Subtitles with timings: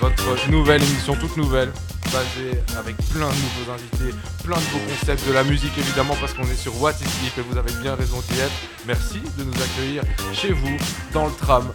[0.00, 1.72] Votre nouvelle émission toute nouvelle,
[2.12, 4.14] basée avec plein de nouveaux invités,
[4.44, 7.40] plein de beaux concepts, de la musique évidemment parce qu'on est sur What is et
[7.40, 8.52] vous avez bien raison d'y être.
[8.86, 10.02] Merci de nous accueillir
[10.34, 10.76] chez vous,
[11.14, 11.66] dans le tram,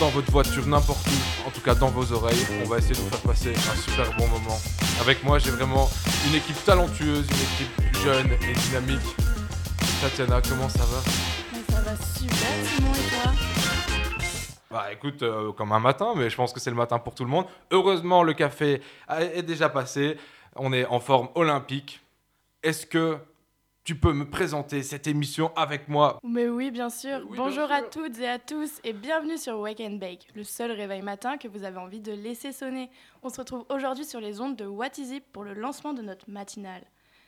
[0.00, 2.46] dans votre voiture, n'importe où, en tout cas dans vos oreilles.
[2.62, 4.60] On va essayer de vous faire passer un super bon moment.
[5.00, 5.90] Avec moi, j'ai vraiment
[6.28, 9.16] une équipe talentueuse, une équipe jeune et dynamique.
[10.02, 11.02] Tatiana, comment ça va?
[11.74, 12.36] Ça va super,
[12.76, 12.92] Simon
[14.72, 17.24] Bah écoute, euh, comme un matin, mais je pense que c'est le matin pour tout
[17.24, 17.44] le monde.
[17.72, 20.16] Heureusement, le café est déjà passé.
[20.56, 22.00] On est en forme olympique.
[22.62, 23.18] Est-ce que
[23.84, 26.18] tu peux me présenter cette émission avec moi?
[26.24, 27.18] Mais oui, bien sûr.
[27.24, 30.42] Oui, bien Bonjour à toutes et à tous et bienvenue sur Wake and Bake, le
[30.42, 32.88] seul réveil matin que vous avez envie de laisser sonner.
[33.22, 36.00] On se retrouve aujourd'hui sur les ondes de What Is It pour le lancement de
[36.00, 36.84] notre matinale.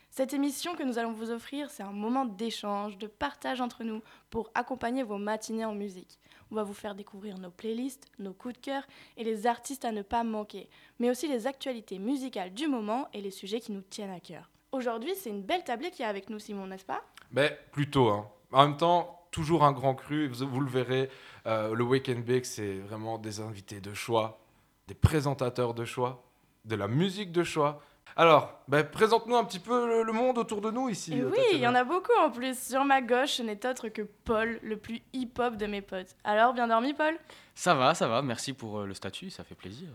[0.09, 4.01] Cette émission que nous allons vous offrir, c'est un moment d'échange, de partage entre nous
[4.29, 6.19] pour accompagner vos matinées en musique.
[6.55, 8.83] On va vous faire découvrir nos playlists, nos coups de cœur
[9.17, 13.19] et les artistes à ne pas manquer, mais aussi les actualités musicales du moment et
[13.19, 14.49] les sujets qui nous tiennent à cœur.
[14.71, 17.03] Aujourd'hui, c'est une belle tablée qui est avec nous, Simon, n'est-ce pas?
[17.29, 18.07] Ben plutôt.
[18.07, 18.29] Hein.
[18.53, 20.29] En même temps, toujours un grand cru.
[20.29, 21.09] Vous, le verrez,
[21.45, 24.39] euh, le Wake and Bake, c'est vraiment des invités de choix,
[24.87, 26.23] des présentateurs de choix,
[26.63, 27.81] de la musique de choix.
[28.17, 31.19] Alors, ben, présente-nous un petit peu le, le monde autour de nous ici.
[31.19, 32.57] Euh, oui, il y en a beaucoup en plus.
[32.57, 36.15] Sur ma gauche, ce n'est autre que Paul, le plus hip-hop de mes potes.
[36.23, 37.17] Alors, bien dormi, Paul?
[37.53, 39.89] Ça va, ça va, merci pour euh, le statut, ça fait plaisir.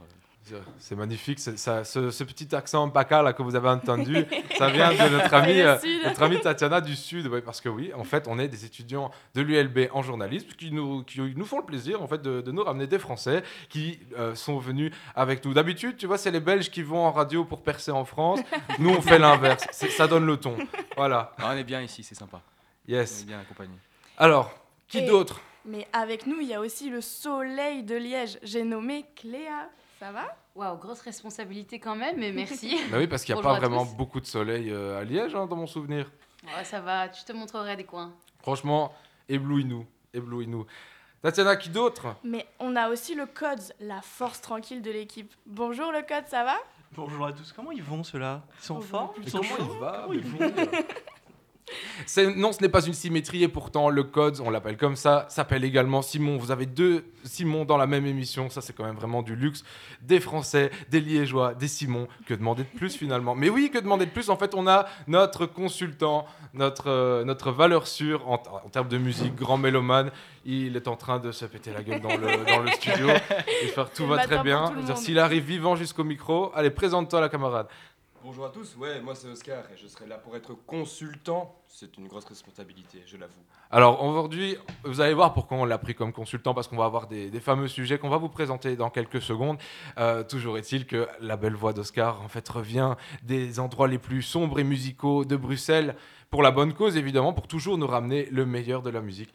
[0.79, 4.25] C'est- magnifique, ça- ce, ce petit accent baka là que vous avez entendu,
[4.59, 7.93] ça vient de notre amie, euh, notre amie Tatiana du Sud, ouais, parce que oui,
[7.95, 11.59] en fait, on est des étudiants de l'ULB en journalisme qui nous, qui nous font
[11.59, 15.45] le plaisir en fait de, de nous ramener des Français qui euh, sont venus avec
[15.45, 15.55] nous.
[15.55, 18.41] D'habitude, tu vois, c'est les Belges qui vont en radio pour percer en France.
[18.81, 19.67] Nous, on fait l'inverse.
[19.73, 20.56] C'est- Ça donne le ton.
[20.97, 21.33] Voilà.
[21.39, 22.41] Ah, on est bien ici, c'est sympa.
[22.89, 23.23] On Yes.
[23.23, 23.75] est bien accompagné.
[24.19, 24.53] Alors,
[24.89, 25.41] qui Et- d'autre?
[25.67, 28.39] Mais avec nous, il y a aussi le soleil de Liège.
[28.43, 29.69] J'ai nommé Cléa.
[30.00, 30.34] Ça va?
[30.55, 32.78] Waouh, grosse responsabilité quand même, mais merci.
[32.91, 33.94] Bah oui, parce qu'il n'y a Bonjour pas vraiment tous.
[33.97, 36.11] beaucoup de soleil euh, à Liège, hein, dans mon souvenir.
[36.56, 38.11] Ouais, ça va, tu te montrerai des coins.
[38.41, 38.94] Franchement,
[39.28, 40.65] éblouis-nous, éblouis-nous.
[41.21, 42.16] Tatiana, qui d'autre?
[42.25, 45.34] Mais on a aussi le Codes, la force tranquille de l'équipe.
[45.44, 46.56] Bonjour le Code, ça va?
[46.93, 48.41] Bonjour à tous, comment ils vont ceux-là?
[48.59, 49.12] Ils sont forts?
[49.19, 50.38] Mais Ils sont chauds va Comment ils vont?
[52.37, 55.65] Non, ce n'est pas une symétrie et pourtant le code, on l'appelle comme ça, s'appelle
[55.65, 56.37] également Simon.
[56.37, 59.62] Vous avez deux Simon dans la même émission, ça c'est quand même vraiment du luxe.
[60.03, 62.09] Des Français, des Liégeois, des Simon.
[62.26, 63.34] Que demander de plus finalement?
[63.34, 64.31] Mais oui, que demander de plus?
[64.31, 68.99] En fait, on a notre consultant, notre, euh, notre valeur sûre en, en termes de
[68.99, 70.10] musique, grand mélomane.
[70.44, 73.09] Il est en train de se péter la gueule dans le, dans le studio.
[73.62, 74.72] J'espère que tout va très bien.
[74.97, 77.66] S'il arrive vivant jusqu'au micro, allez, présente-toi la camarade.
[78.22, 81.56] Bonjour à tous, ouais, moi c'est Oscar et je serai là pour être consultant.
[81.66, 83.41] C'est une grosse responsabilité, je l'avoue.
[83.70, 87.06] Alors aujourd'hui, vous allez voir pourquoi on l'a pris comme consultant, parce qu'on va avoir
[87.06, 89.56] des, des fameux sujets qu'on va vous présenter dans quelques secondes.
[89.97, 94.20] Euh, toujours est-il que la belle voix d'Oscar en fait revient des endroits les plus
[94.20, 95.97] sombres et musicaux de Bruxelles,
[96.28, 99.32] pour la bonne cause évidemment, pour toujours nous ramener le meilleur de la musique.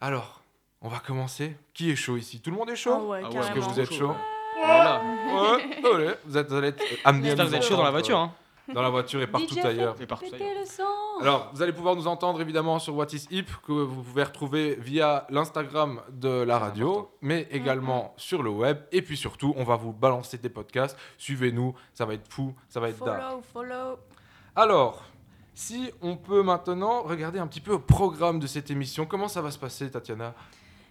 [0.00, 0.42] Alors,
[0.82, 1.56] on va commencer.
[1.72, 2.40] Qui est chaud ici?
[2.40, 2.94] Tout le monde est chaud?
[2.94, 4.12] Ah ouais, Ah Est-ce que vous êtes chaud?
[4.56, 5.02] Voilà.
[5.02, 7.76] Ouais, allez, vous êtes, vous allez être amenés à J'espère nous que vous êtes chaud
[7.76, 8.18] dans la voiture.
[8.18, 8.32] Hein.
[8.72, 9.96] Dans la voiture et partout DJ, ailleurs.
[10.00, 10.60] Et partout Pétez ailleurs.
[10.60, 10.82] le son
[11.20, 14.76] Alors, vous allez pouvoir nous entendre évidemment sur What is Hip, que vous pouvez retrouver
[14.76, 18.78] via l'Instagram de la radio, mais également sur le web.
[18.90, 20.96] Et puis surtout, on va vous balancer des podcasts.
[21.18, 23.20] Suivez-nous, ça va être fou, ça va être dingue.
[23.20, 23.98] Follow, follow.
[24.56, 25.04] Alors,
[25.52, 29.42] si on peut maintenant regarder un petit peu au programme de cette émission, comment ça
[29.42, 30.34] va se passer, Tatiana?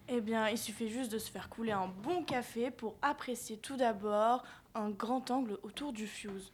[0.10, 3.78] Eh bien, il suffit juste de se faire couler un bon café pour apprécier tout
[3.78, 4.44] d'abord
[4.76, 6.52] un grand angle autour du fuse.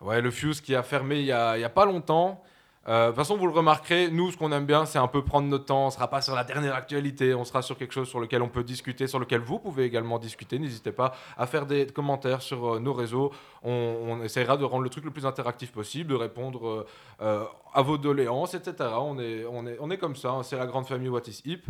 [0.00, 2.42] Ouais, le Fuse qui a fermé il y a, pas longtemps.
[2.88, 5.22] Euh, de toute façon, vous le remarquerez, nous, ce qu'on aime bien, c'est un peu
[5.22, 5.82] prendre notre temps.
[5.82, 8.40] On ne sera pas sur la dernière actualité, on sera sur quelque chose sur lequel
[8.40, 10.58] on peut discuter, sur lequel vous pouvez également discuter.
[10.58, 13.30] N'hésitez pas à faire des commentaires sur euh, nos réseaux.
[13.62, 16.86] On, essaiera de rendre le truc le plus interactif possible, de répondre
[17.20, 17.44] euh,
[17.74, 18.88] à vos doléances, etc.
[18.96, 21.62] On est, on est, on est comme ça, c'est la grande famille What is Hip.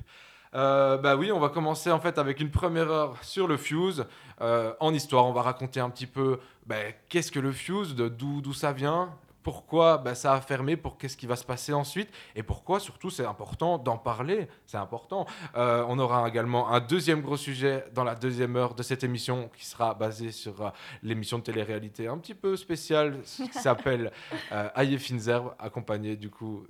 [0.54, 4.06] Euh, bah oui, on va commencer en fait avec une première heure sur le Fuse.
[4.40, 6.76] Euh, en histoire, on va raconter un petit peu bah,
[7.08, 9.10] qu'est-ce que le Fuse, d'où d'où ça vient,
[9.42, 13.10] pourquoi bah, ça a fermé, pour qu'est-ce qui va se passer ensuite, et pourquoi surtout
[13.10, 15.26] c'est important d'en parler, c'est important.
[15.56, 19.50] Euh, on aura également un deuxième gros sujet dans la deuxième heure de cette émission
[19.56, 20.70] qui sera basée sur euh,
[21.02, 24.12] l'émission de télé-réalité un petit peu spéciale qui s'appelle
[24.52, 26.66] euh, Aïe Finzerbe, accompagné du coup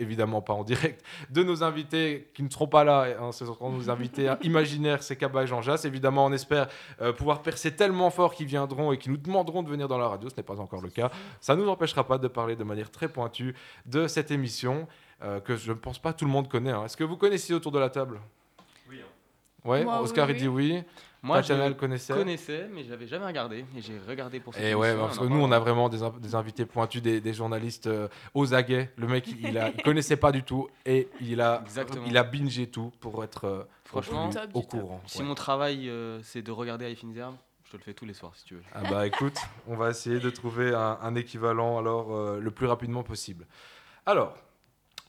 [0.00, 3.70] évidemment pas en direct, de nos invités qui ne seront pas là, hein, ce seront
[3.70, 5.84] nos invités imaginaires, c'est Kaba et Jean Jass.
[5.84, 6.68] Évidemment, on espère
[7.00, 10.08] euh, pouvoir percer tellement fort qu'ils viendront et qu'ils nous demanderont de venir dans la
[10.08, 10.28] radio.
[10.28, 11.10] Ce n'est pas encore le cas.
[11.40, 13.54] Ça ne nous empêchera pas de parler de manière très pointue
[13.86, 14.86] de cette émission
[15.22, 16.70] euh, que je ne pense pas tout le monde connaît.
[16.72, 16.84] hein.
[16.84, 18.20] Est-ce que vous connaissez autour de la table?
[18.88, 19.00] Oui.
[19.64, 20.82] Ouais, Moi, Oscar oui, il dit oui.
[21.22, 22.14] Moi, Tatiana je le connaissait.
[22.14, 23.64] connaissais, mais je l'avais jamais regardé.
[23.76, 26.34] Et j'ai regardé pour cette Et ouais, parce que nous, on a vraiment des, des
[26.34, 28.90] invités pointus, des, des journalistes euh, aux aguets.
[28.96, 32.04] Le mec, il, il connaissait pas du tout et il a, Exactement.
[32.06, 35.00] il a bingé tout pour être euh, Franchement, au, courant.
[35.06, 37.34] Si mon travail, euh, c'est de regarder Life in the Herb,
[37.64, 38.62] je te le fais tous les soirs si tu veux.
[38.74, 39.36] Ah bah écoute,
[39.68, 43.46] on va essayer de trouver un, un équivalent alors euh, le plus rapidement possible.
[44.06, 44.34] Alors,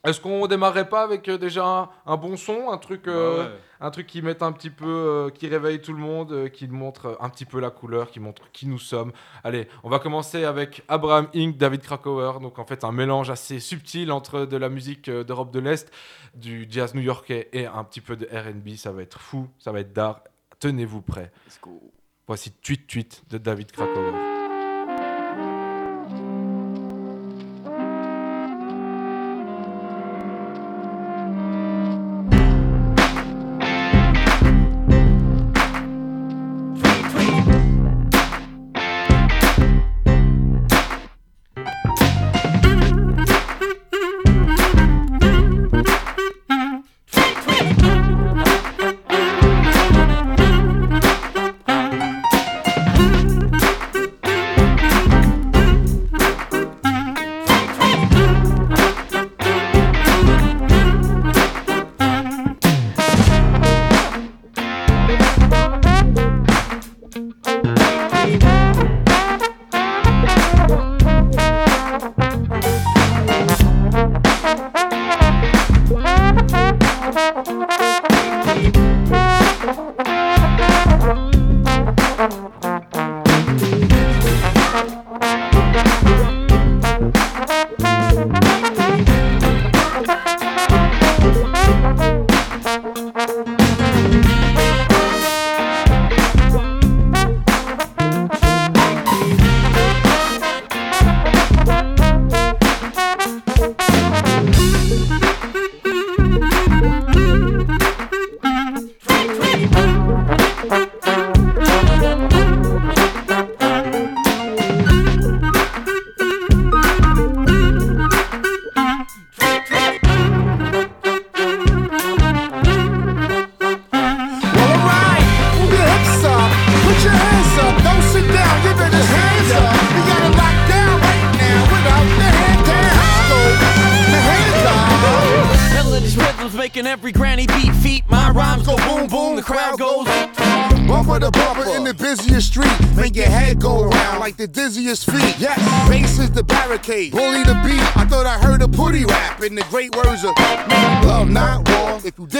[0.03, 3.43] est-ce qu'on démarrerait pas avec euh, déjà un, un bon son, un truc, euh, Bah
[3.51, 3.59] ouais.
[3.81, 6.67] un truc qui mette un petit peu, euh, qui réveille tout le monde, euh, qui
[6.67, 9.11] montre euh, un petit peu la couleur, qui montre qui nous sommes?
[9.43, 12.39] Allez, on va commencer avec Abraham Inc, David Krakauer.
[12.39, 15.91] Donc en fait un mélange assez subtil entre de la musique euh, d'Europe de l'Est,
[16.33, 18.75] du jazz new-yorkais et un petit peu de R&B.
[18.77, 20.21] Ça va être fou, ça va être d'art.
[20.59, 21.31] Tenez-vous prêts.
[21.47, 21.79] Let's go.
[22.27, 24.30] Voici Tweet Tweet de David Krakauer.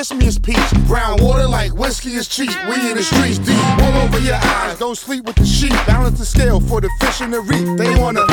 [0.02, 0.12] War.
[0.12, 0.88] If you me, it's peach.
[0.88, 2.50] Brown water like whiskey is cheap.
[2.68, 3.58] We in the streets deep.
[3.82, 4.80] All over your eyes.
[4.80, 5.74] Don't sleep with the sheep.
[5.86, 7.78] Balance the scale for the fish in the reef.
[7.78, 8.26] They wanna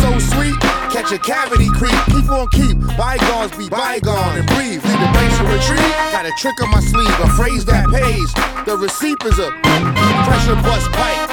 [0.00, 0.58] so sweet.
[0.90, 1.98] Catch a cavity creep.
[2.06, 2.76] Keep on keep.
[2.96, 4.84] Bygones be bygone and breathe.
[4.84, 5.92] Lead the base of retreat.
[6.12, 7.20] Got a trick on my sleeve.
[7.20, 8.32] A phrase that pays.
[8.64, 9.50] The receipt is a
[10.24, 11.23] pressure bust pipe.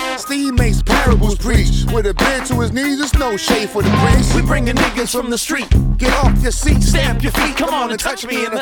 [1.42, 1.86] Preach.
[1.92, 4.36] With a beard to his knees, it's no shade for the priest.
[4.36, 5.68] We bringing niggas from the street.
[5.98, 8.62] Get off your seat, Stamp your feet, come on and touch me in the.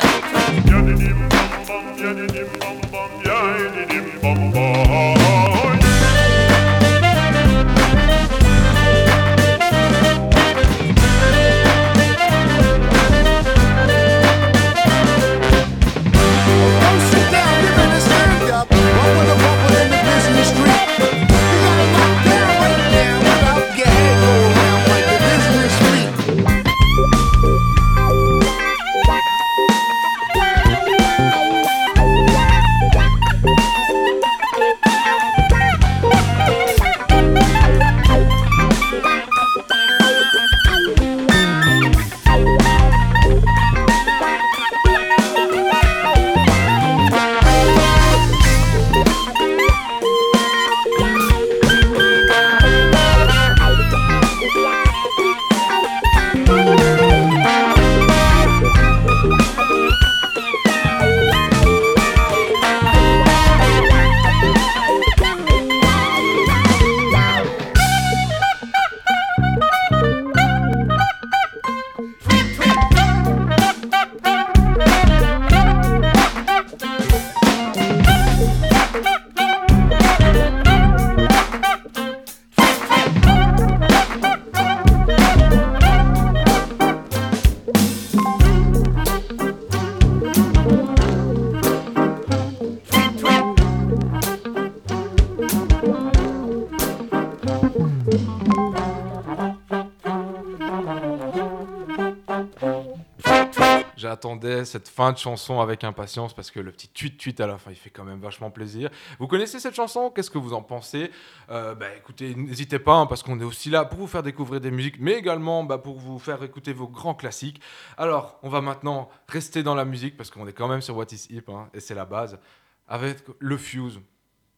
[104.80, 107.76] Cette fin de chanson avec impatience parce que le petit tweet-tweet à la fin, il
[107.76, 108.90] fait quand même vachement plaisir.
[109.20, 110.10] Vous connaissez cette chanson?
[110.10, 111.12] Qu'est-ce que vous en pensez?
[111.50, 114.62] Euh, bah, Écoutez, n'hésitez pas, hein, parce qu'on est aussi là pour vous faire découvrir
[114.62, 117.62] des musiques, mais également bah, pour vous faire écouter vos grands classiques.
[117.98, 121.08] Alors, on va maintenant rester dans la musique parce qu'on est quand même sur What
[121.12, 122.40] is Hip, hein, et c'est la base,
[122.88, 124.00] avec le Fuse.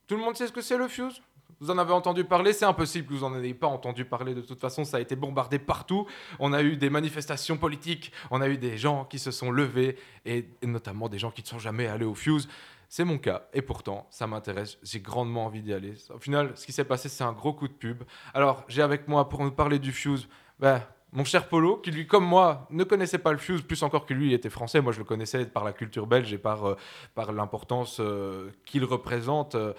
[0.06, 1.20] Tout le monde sait ce que c'est le Fuse?
[1.62, 4.34] Vous en avez entendu parler, c'est impossible que vous n'en ayez pas entendu parler.
[4.34, 6.08] De toute façon, ça a été bombardé partout.
[6.40, 9.96] On a eu des manifestations politiques, on a eu des gens qui se sont levés,
[10.26, 12.50] et, notamment des gens qui ne sont jamais allés au Fuse.
[12.90, 14.80] C'est mon cas, et pourtant, ça m'intéresse.
[14.82, 15.94] J'ai grandement envie d'y aller.
[16.10, 18.04] Au final, ce qui s'est passé, c'est un gros coup de pub.
[18.34, 20.28] Alors, j'ai avec moi pour nous parler du Fuse,
[20.60, 20.82] ben,
[21.14, 24.14] mon cher Polo, qui lui, comme moi, ne connaissait pas le Fuse, plus encore que
[24.14, 24.80] lui, il était français.
[24.80, 26.78] Moi, je le connaissais par la culture belge et par, euh,
[27.16, 29.74] par l'importance euh, qu'il représente euh,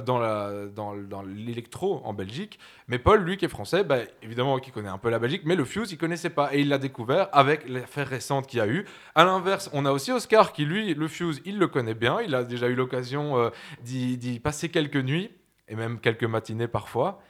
[0.00, 2.58] dans la- dans, dans l'électro en Belgique.
[2.88, 5.54] Mais Paul, lui, qui est français, bah, évidemment, qui connaît un peu la Belgique, mais
[5.54, 6.52] le Fuse, il connaissait pas.
[6.54, 8.84] Et il l'a découvert avec l'affaire récente qu'il y a eu.
[9.14, 12.20] À l'inverse, on a aussi Oscar, qui, lui, le Fuse, il le connaît bien.
[12.22, 13.50] Il a déjà eu l'occasion
[13.82, 15.30] d'y passer quelques nuits,
[15.68, 17.20] et même quelques matinées parfois.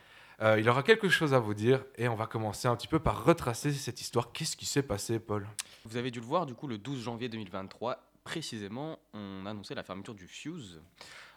[0.42, 2.99] Euh, il aura quelque chose à vous dire et on va commencer un petit peu
[2.99, 4.32] par retracer cette histoire.
[4.32, 5.46] Qu'est-ce qui s'est passé, Paul?
[5.84, 9.84] Vous avez dû le voir, du coup, le 12 janvier 2023, précisément, on annonçait la
[9.84, 10.82] fermeture du Fuse.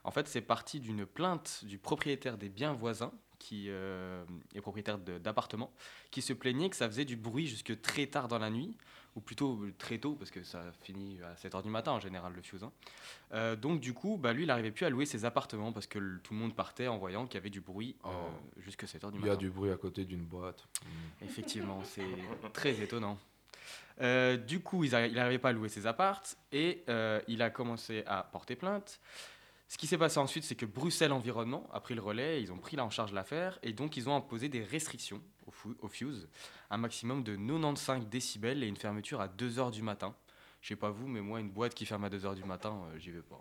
[0.04, 3.12] En fait, c'est parti d'une plainte du propriétaire des biens voisins,
[3.46, 4.24] qui euh,
[4.56, 5.72] est propriétaire d'appartements,
[6.10, 8.76] qui se plaignait que ça faisait du bruit jusque très tard dans la nuit,
[9.16, 12.34] ou plutôt euh, très tôt, parce que ça finit à 7h du matin en général,
[12.36, 12.64] le Fuse.
[12.64, 12.72] hein.
[13.34, 16.00] Euh, donc, du coup, bah, lui, il n'arrivait plus à louer ses appartements parce que
[16.00, 18.30] le- tout le monde partait en voyant qu'il y avait du bruit euh, Oh.
[18.58, 19.28] jusque 7h du Il matin.
[19.34, 20.64] y a du bruit à côté d'une boîte.
[21.22, 22.04] Effectivement, c'est
[22.54, 23.20] très étonnant.
[24.02, 26.84] Euh, du coup, il n'arrivait pas à louer ses appartes et
[27.28, 29.00] il a commencé à porter plainte.
[29.68, 32.58] Ce qui s'est passé ensuite, c'est que Bruxelles Environnement a pris le relais, ils ont
[32.58, 35.88] pris là en charge l'affaire et donc ils ont imposé des restrictions au, fu- au
[35.88, 36.30] Fuse,
[36.70, 40.14] un maximum de 95 décibels et une fermeture à 2h du matin.
[40.62, 42.98] Je sais pas vous, mais moi, une boîte qui ferme à 2h du matin, euh,
[43.00, 43.40] j'y vais pas.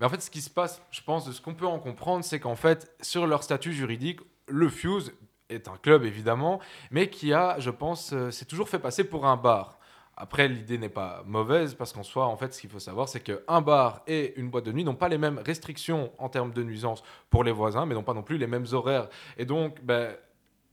[0.00, 2.24] Mais en fait, ce qui se passe, je pense, de ce qu'on peut en comprendre,
[2.24, 5.12] c'est qu'en fait, sur leur statut juridique, le Fuse
[5.50, 6.60] est un club, évidemment,
[6.90, 9.77] mais qui a, je pense, euh, s'est toujours fait passer pour un bar.
[10.20, 13.20] Après, l'idée n'est pas mauvaise, parce qu'en soi, en fait, ce qu'il faut savoir, c'est
[13.20, 16.64] qu'un bar et une boîte de nuit n'ont pas les mêmes restrictions en termes de
[16.64, 19.08] nuisance pour les voisins, mais n'ont pas non plus les mêmes horaires.
[19.36, 20.16] Et donc, ben,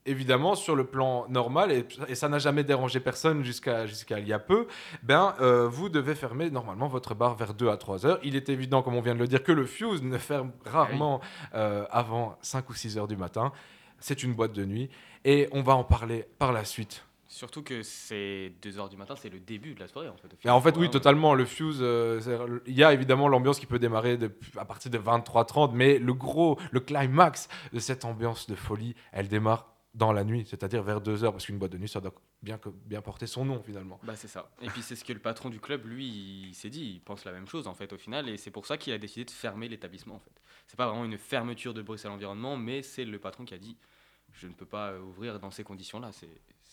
[0.07, 4.27] évidemment, sur le plan normal, et, et ça n'a jamais dérangé personne jusqu'à jusqu'à il
[4.27, 4.65] y a peu,
[5.03, 8.19] ben, euh, vous devez fermer normalement votre bar vers 2 à 3 heures.
[8.23, 11.21] Il est évident, comme on vient de le dire, que le Fuse ne ferme rarement
[11.53, 13.51] euh, avant 5 ou 6 heures du matin.
[13.99, 14.89] C'est une boîte de nuit.
[15.23, 17.04] Et on va en parler par la suite.
[17.27, 20.27] Surtout que c'est 2h du matin, c'est le début de la soirée en fait.
[20.37, 20.55] final.
[20.55, 21.33] en fait, oui, totalement.
[21.33, 24.97] Le Fuse, euh, il y a évidemment l'ambiance qui peut démarrer de- à partir de
[24.99, 30.23] 23h30, mais le gros, le climax de cette ambiance de folie, elle démarre dans la
[30.25, 32.13] nuit, c'est-à-dire vers 2h, parce qu'une boîte de nuit, ça doit
[32.43, 33.97] bien, bien porter son nom finalement.
[34.03, 34.51] Bah c'est ça.
[34.61, 36.05] Et puis c'est ce que le patron du club, lui,
[36.49, 38.65] il s'est dit, il pense la même chose en fait au final, et c'est pour
[38.65, 40.33] ça qu'il a décidé de fermer l'établissement en fait.
[40.67, 43.77] C'est pas vraiment une fermeture de Bruxelles Environnement, mais c'est le patron qui a dit,
[44.33, 46.11] je ne peux pas ouvrir dans ces conditions-là,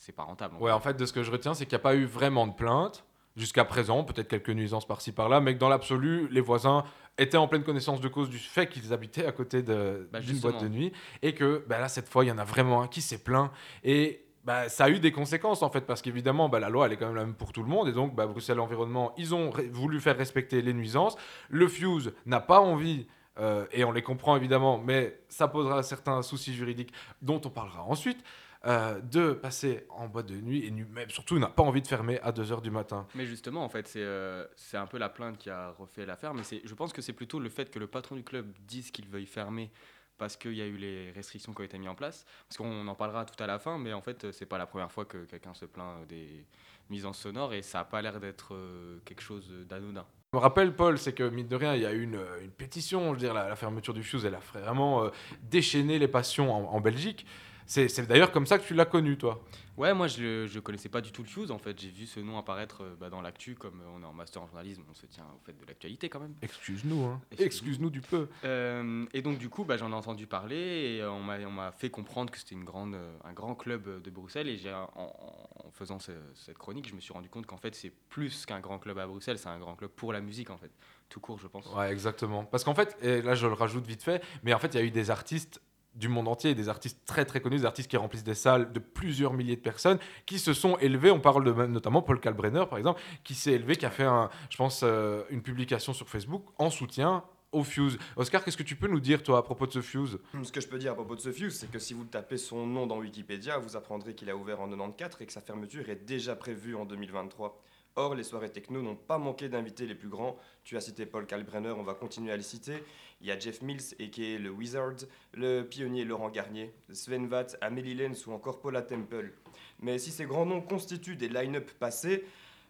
[0.05, 0.57] c'est pas rentable.
[0.57, 0.75] en Ouais, fait.
[0.77, 2.53] en fait, de ce que je retiens, c'est qu'il n'y a pas eu vraiment de
[2.55, 3.05] plainte
[3.37, 6.85] jusqu'à présent, peut-être quelques nuisances par-ci par-là, mais que dans l'absolu, les voisins
[7.19, 10.39] étaient en pleine connaissance de cause du fait qu'ils habitaient à côté de- Bah, d'une
[10.39, 10.93] boîte de nuit,
[11.23, 13.51] et que bah, là, cette fois, il y en a vraiment un qui s'est plaint,
[13.85, 16.93] et bah, ça a eu des conséquences en fait, parce qu'évidemment, bah, la loi, elle
[16.93, 19.35] est quand même la même pour tout le monde, et donc bah, Bruxelles Environnement, ils
[19.35, 21.17] ont voulu faire respecter les nuisances.
[21.49, 23.07] Le Fuse n'a pas envie.
[23.39, 26.93] euh, et on les comprend évidemment, mais ça posera certains soucis juridiques
[27.23, 28.23] dont on parlera ensuite
[28.65, 32.21] euh, de passer en boîte de nuit et même surtout n'a pas envie de fermer
[32.21, 33.07] à 2h du matin.
[33.15, 36.33] Mais justement, en fait, c'est euh, c'est un peu la plainte qui a refait l'affaire,
[36.35, 39.09] mais je pense que c'est plutôt le fait que le patron du club dise qu'il
[39.09, 39.71] veuille fermer
[40.19, 42.25] parce qu'il y a eu les restrictions qui ont été mises en place.
[42.49, 44.93] Parce qu'on en parlera tout à la fin, mais en fait, c'est pas la première
[44.93, 46.47] fois que quelqu'un se plaint des
[46.91, 50.07] nuisances sonores et ça a pas l'air d'être euh, quelque chose d'anodin.
[50.33, 52.51] Je me rappelle, Paul, c'est que, mine de rien, il y a eu une, une
[52.53, 55.11] pétition, je veux dire, la, la fermeture du Fuse, elle a vraiment euh,
[55.43, 57.27] déchaîné les passions en, en Belgique.
[57.73, 59.43] C'est d'ailleurs comme ça que tu l'as connu, toi.
[59.79, 61.81] Ouais, moi je, je connaissais pas du tout le Fuse en fait.
[61.81, 64.43] J'ai vu ce nom apparaître euh, bah, dans l'actu, comme euh, on est en master
[64.43, 66.35] en journalisme, on se tient au fait de l'actualité quand même.
[66.43, 67.21] Excuse-nous, hein.
[67.39, 67.89] Excuse-nous.
[67.89, 68.29] Du peu.
[68.45, 71.73] Euh, et donc du coup, bah, j'en ai entendu parler et on m'a on m'a
[71.73, 74.49] fait comprendre que c'était une grande, un grand club de Bruxelles.
[74.49, 77.57] Et j'ai, en, en- en faisant ce- cette chronique, je me suis rendu compte qu'en
[77.57, 80.51] fait c'est plus qu'un grand club à Bruxelles, c'est un grand club pour la musique
[80.51, 80.71] en fait,
[81.09, 81.67] tout court je pense.
[81.75, 82.45] Ouais, exactement.
[82.45, 84.81] Parce qu'en fait, et là je le rajoute vite fait, mais en fait, il y
[84.81, 85.63] a eu des artistes
[85.95, 88.79] du monde entier, des artistes très très connus, des artistes qui remplissent des salles de
[88.79, 91.11] plusieurs milliers de personnes, qui se sont élevés.
[91.11, 94.07] On parle de notamment Paul Kalbrenner, par exemple, qui s'est élevé, qui a fait,
[94.51, 97.99] je pense, euh, une publication sur Facebook en soutien au Fuse.
[98.17, 100.19] Oscar, qu'est-ce que tu peux nous dire, toi, à propos de ce Fuse?
[100.43, 102.39] Ce que je peux dire à propos de ce Fuse, c'est que si vous tapez
[102.39, 105.89] son nom dans Wikipédia, vous apprendrez qu'il a ouvert en 94 et que sa fermeture
[105.91, 107.63] est déjà prévue en 2023.
[107.95, 110.39] Or, les soirées techno n'ont pas manqué d'inviter les plus grands.
[110.65, 112.83] Tu as cité Paul Kalbrenner, on va continuer à les citer.
[113.21, 114.39] Il y a Jeff Mills, a.k.a.
[114.39, 114.95] le Wizard,
[115.35, 119.35] le pionnier Laurent Garnier, Sven Vath, Amélie Lenz ou encore Paula Temple.
[119.81, 122.25] Mais si ces grands noms constituent des line-up passés,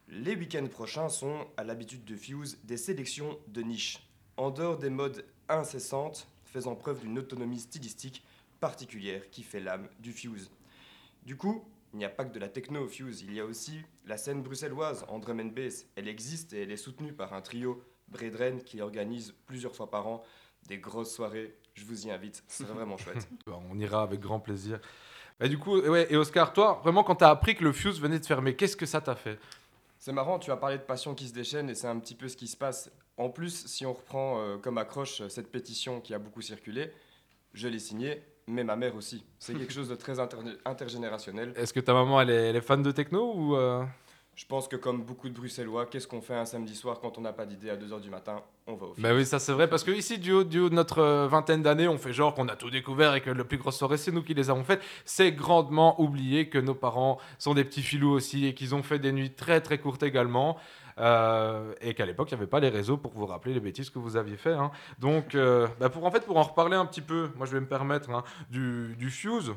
[0.09, 3.99] les week-ends prochains sont, à l'habitude de Fuse, des sélections de niche.
[4.37, 8.25] En dehors des modes incessantes, faisant preuve d'une autonomie stylistique
[8.59, 10.51] particulière qui fait l'âme du Fuse.
[11.25, 13.45] Du coup, il n'y a pas que de la techno au Fuse, il y a
[13.45, 15.87] aussi la scène bruxelloise en drum and bass.
[15.97, 20.07] Elle existe et elle est soutenue par un trio, Bredren, qui organise plusieurs fois par
[20.07, 20.23] an
[20.69, 21.55] des grosses soirées.
[21.75, 23.29] Je vous y invite, c'est vraiment chouette.
[23.47, 24.81] On ira avec grand plaisir.
[25.39, 28.01] Bah, du coup, ouais, et Oscar, toi, vraiment, quand tu as appris que le Fuse
[28.01, 29.39] venait de fermer, qu'est-ce que ça t'a fait?
[29.99, 32.29] C'est marrant, tu as parlé de passion qui se déchaîne et c'est un petit peu
[32.29, 32.91] ce qui se passe.
[33.17, 36.93] En plus, si on reprend euh, comme accroche cette pétition qui a beaucoup circulé,
[37.55, 39.25] je l'ai signée, mais ma mère aussi.
[39.39, 41.53] C'est quelque chose de très inter- intergénérationnel.
[41.57, 43.85] Est-ce que ta maman, elle est, elle est fan de techno ou euh,
[44.35, 47.21] Je pense que comme beaucoup de Bruxellois, qu'est-ce qu'on fait un samedi soir quand on
[47.21, 48.43] n'a pas d'idée à 2h du matin?
[48.67, 49.03] On va au film.
[49.07, 51.27] Bah oui, ça c'est vrai, parce que ici, du haut, du haut de notre euh,
[51.29, 53.97] vingtaine d'années, on fait genre qu'on a tout découvert et que le plus grosse soirée,
[53.97, 54.83] c'est nous qui les avons faites.
[55.05, 58.99] C'est grandement oublié que nos parents sont des petits filous aussi et qu'ils ont fait
[58.99, 60.57] des nuits très très courtes également.
[60.99, 63.91] Euh, et qu'à l'époque, il n'y avait pas les réseaux pour vous rappeler les bêtises
[63.91, 64.53] que vous aviez fait.
[64.53, 64.71] hein.
[64.99, 67.61] Donc, euh, bah, pour, en fait, pour en reparler un petit peu, moi je vais
[67.61, 69.53] me permettre hein, du, du Fuse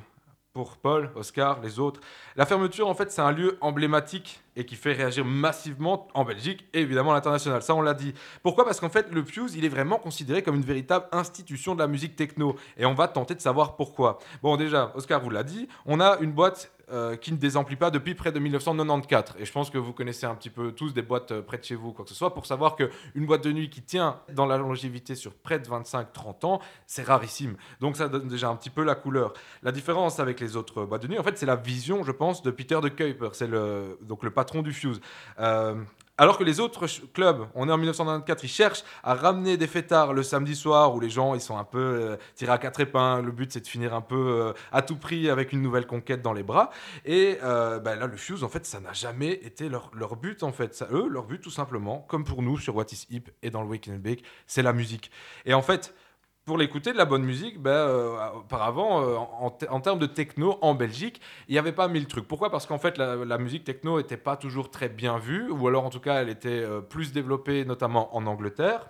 [0.53, 1.99] pour Paul, Oscar, les autres.
[2.37, 6.65] La fermeture, en fait, c'est un lieu emblématique et qui fait réagir massivement en Belgique
[6.71, 7.61] et évidemment à l'international.
[7.61, 8.13] Ça, on l'a dit.
[8.41, 8.63] Pourquoi?
[8.63, 11.87] Parce qu'en fait, le Fuse, il est vraiment considéré comme une véritable institution de la
[11.87, 12.55] musique techno.
[12.77, 14.17] Et on va tenter de savoir pourquoi.
[14.41, 17.89] Bon, déjà, Oscar vous l'a dit, on a une boîte euh, qui ne désemplit pas
[17.89, 19.37] depuis près de 1994.
[19.39, 21.63] Et je pense que vous connaissez un petit peu tous des boîtes euh, près de
[21.63, 24.45] chez vous, quoi que ce soit, pour savoir qu'une boîte de nuit qui tient dans
[24.45, 27.55] la longévité sur près de 25-30 ans, c'est rarissime.
[27.79, 29.33] Donc ça donne déjà un petit peu la couleur.
[29.63, 32.43] La différence avec les autres boîtes de nuit, en fait, c'est la vision, je pense,
[32.43, 33.29] de Peter de Kuiper.
[33.33, 35.01] C'est le, donc le patron du Fuse.
[35.39, 35.75] Euh,
[36.17, 40.13] alors que les autres clubs, on est en 1994, ils cherchent à ramener des fêtards
[40.13, 43.25] le samedi soir où les gens ils sont un peu euh, tirés à quatre épingles.
[43.25, 46.21] Le but c'est de finir un peu euh, à tout prix avec une nouvelle conquête
[46.21, 46.69] dans les bras.
[47.03, 50.43] Et euh, bah, là, le Fuse, en fait, ça n'a jamais été leur, leur but
[50.43, 50.73] en fait.
[50.73, 53.61] Ça, eux, leur but tout simplement, comme pour nous sur What is Hip et dans
[53.61, 55.11] le Wake and Bake, c'est la musique.
[55.45, 55.93] Et en fait,
[56.45, 60.57] pour l'écouter de la bonne musique, ben, euh, auparavant, euh, en, en termes de techno
[60.61, 62.27] en Belgique, il n'y avait pas mille trucs.
[62.27, 62.51] Pourquoi?
[62.51, 65.85] Parce qu'en fait, la, la musique techno n'était pas toujours très bien vue, ou alors
[65.85, 68.87] en tout cas, elle était euh, plus développée, notamment en Angleterre.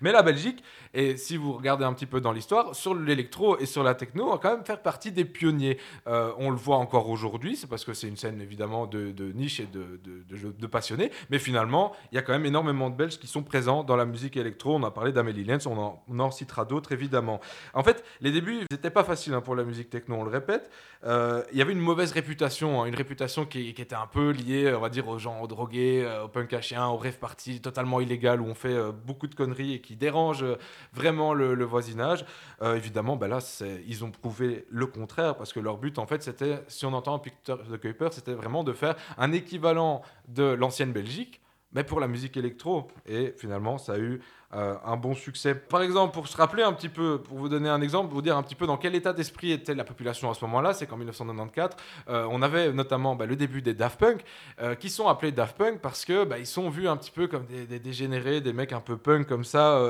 [0.00, 0.62] Mais la Belgique,
[0.94, 4.32] et si vous regardez un petit peu dans l'histoire, sur l'électro et sur la techno,
[4.32, 5.78] a quand même faire partie des pionniers.
[6.06, 9.60] Euh, on le voit encore aujourd'hui, c'est parce que c'est une scène évidemment de, niche
[9.60, 13.26] et de, de- passionnés, mais finalement, il y a quand même énormément de Belges qui
[13.26, 14.74] sont présents dans la musique électro.
[14.74, 17.40] On a parlé d'Amélie Lenz, on en, on en citera d'autres évidemment.
[17.74, 20.70] En fait, les débuts, c'était pas facile hein, pour la musique techno, on le répète.
[21.04, 24.72] Euh, Il y avait une mauvaise réputation, hein, une réputation qui, était un peu liée,
[24.74, 28.46] on va dire, aux gens drogués, euh, aux punk aux rêves parties totalement illégales où
[28.46, 30.56] on fait beaucoup de conneries et qui dérangent euh,
[30.94, 32.24] vraiment le, voisinage.
[32.62, 33.38] Euh, évidemment, bah là,
[33.86, 37.18] ils ont prouvé le contraire parce que leur but, en fait, c'était, si on entend
[37.18, 41.41] Peter de Kuiper, c'était vraiment de faire un équivalent de l'ancienne Belgique,
[41.72, 42.88] mais pour la musique électro.
[43.06, 44.20] Et finalement, ça a eu
[44.54, 45.54] euh, un bon succès.
[45.54, 48.36] Par exemple, pour se rappeler un petit peu, pour vous donner un exemple, vous dire
[48.36, 50.96] un petit peu dans quel état d'esprit était la population à ce moment-là, c'est qu'en
[50.96, 51.76] 1994,
[52.08, 54.22] euh, on avait notamment bah, le début des Daft Punk,
[54.60, 57.26] euh, qui sont appelés Daft Punk parce que bah, ils sont vus un petit peu
[57.28, 59.80] comme des, dégénérés, des mecs un peu punk comme ça.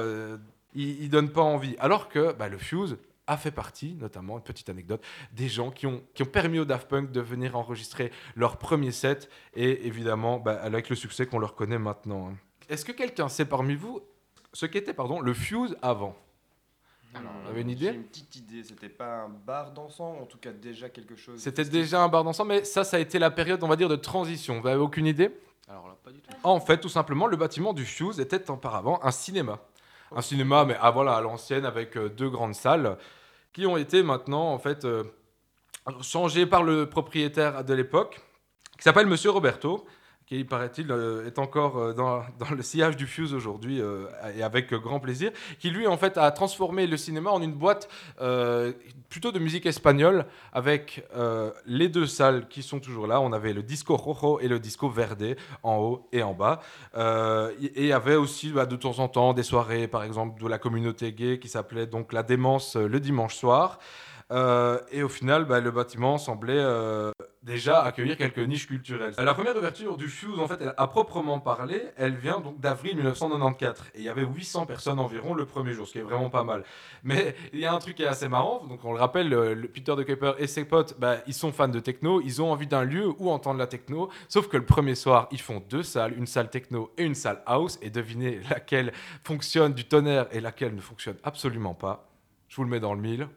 [0.75, 1.75] ils, ils donnent pas envie.
[1.79, 5.87] Alors que bah, le Fuse a fait partie, notamment, une petite anecdote, des gens qui
[5.87, 10.39] ont, qui ont permis aux Daft Punk de venir enregistrer leur premier set, et évidemment,
[10.39, 12.31] bah, avec le succès qu'on leur connaît maintenant.
[12.31, 12.37] hein.
[12.69, 14.01] Est-ce que quelqu'un sait parmi vous
[14.53, 16.17] ce qu'était pardon, le Fuse avant?
[17.15, 20.39] Vous avez une J'ai idée une petite idée, c'était pas un bar dansant, en tout
[20.39, 21.39] cas déjà quelque chose.
[21.39, 23.91] C'était déjà un bar dansant, mais ça, ça a été la période, on va dire,
[23.91, 24.61] de transition.
[24.61, 25.31] Vous avez aucune idée?
[25.69, 26.31] Alors là, pas du tout.
[26.43, 29.61] En fait, tout simplement, le bâtiment du Fuse était auparavant un cinéma.
[30.15, 32.97] Un cinéma, mais ah, voilà, à l'ancienne, avec euh, deux grandes salles,
[33.53, 35.05] qui ont été maintenant, en fait, euh,
[36.03, 38.21] changées par le propriétaire de l'époque,
[38.77, 39.87] qui s'appelle Monsieur Roberto,
[40.33, 42.23] qui, il paraît-il, euh, est encore euh, dans,
[42.57, 46.31] le sillage du Fuse aujourd'hui, euh, et avec grand plaisir, qui, lui, en fait, a
[46.31, 47.89] transformé le cinéma en une boîte
[49.09, 51.05] plutôt de musique espagnole, avec
[51.67, 53.21] les deux salles qui sont toujours là.
[53.21, 56.61] On avait le Disco Rojo et le Disco Verde, en haut et en bas.
[56.97, 60.49] Et il y avait aussi bah, de temps en temps des soirées, par exemple, de
[60.49, 63.79] la communauté gay qui s'appelait donc la démence le dimanche soir.
[64.33, 69.13] Euh, et au final, bah, le bâtiment semblait euh, déjà accueillir quelques niches culturelles.
[69.19, 73.79] La première ouverture du Fuse, en fait, à proprement parler, elle vient donc d'avril 1994.
[73.95, 76.45] Et il y avait 800 personnes environ le premier jour, ce qui est vraiment pas
[76.45, 76.65] mal.
[77.03, 78.65] Mais il y a un truc qui est assez marrant.
[78.67, 81.53] Donc on le rappelle, le, le Peter de Kuiper et ses potes, bah, ils sont
[81.53, 82.23] fans de techno.
[82.23, 84.09] Ils ont envie d'un lieu où entendre la techno.
[84.29, 87.43] Sauf que le premier soir, ils font deux salles, une salle techno et une salle
[87.45, 87.79] house.
[87.83, 88.93] Et devinez laquelle
[89.25, 92.09] fonctionne du tonnerre et laquelle ne fonctionne absolument pas.
[92.49, 93.29] Je vous le mets dans le mille.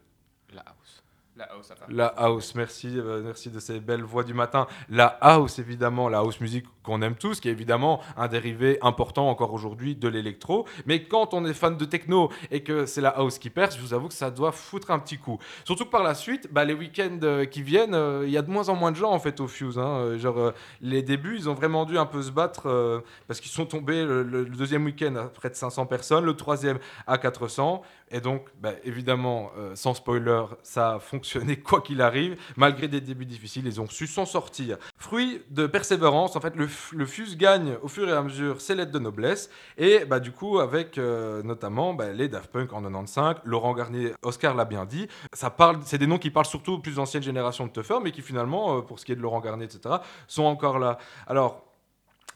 [1.90, 2.56] La house.
[2.56, 4.68] Merci, euh, merci de ces belles voix du matin.
[4.90, 9.30] La house, évidemment, la house music qu'on aime tous, qui est évidemment un dérivé important
[9.30, 10.66] encore aujourd'hui de l'électro.
[10.86, 13.82] Mais quand on est fan de techno et que c'est la house qui perce, je
[13.82, 15.40] vous avoue que ça doit foutre un petit coup.
[15.64, 18.42] Surtout que par la suite, bah, les week-ends euh, qui viennent, euh, il y a
[18.42, 19.78] de moins en moins de gens en fait au Fuse.
[19.78, 19.98] hein.
[20.00, 23.66] Euh, Genre, les débuts, ils ont vraiment dû un peu se battre parce qu'ils sont
[23.66, 27.82] tombés le, deuxième week-end à près de 500 personnes, le troisième à 400.
[28.12, 32.38] Et donc, bah, évidemment, sans spoiler, ça a fonctionné quoi qu'il arrive.
[32.56, 34.78] Malgré des débuts difficiles, ils ont su s'en sortir.
[34.98, 38.76] Fruit de persévérance, en fait, le, le Fuse gagne au fur et à mesure ses
[38.76, 39.50] lettres de noblesse.
[39.78, 44.14] Et bah, du coup, avec euh, notamment bah, les Daft Punk en 95, Laurent Garnier,
[44.22, 47.24] Oscar l'a bien dit, ça parle, c'est des noms qui parlent surtout aux plus anciennes
[47.24, 49.96] générations de tuffers, mais qui finalement, euh, pour ce qui est de Laurent Garnier, etc.,
[50.28, 50.98] sont encore là.
[51.28, 51.64] Alors,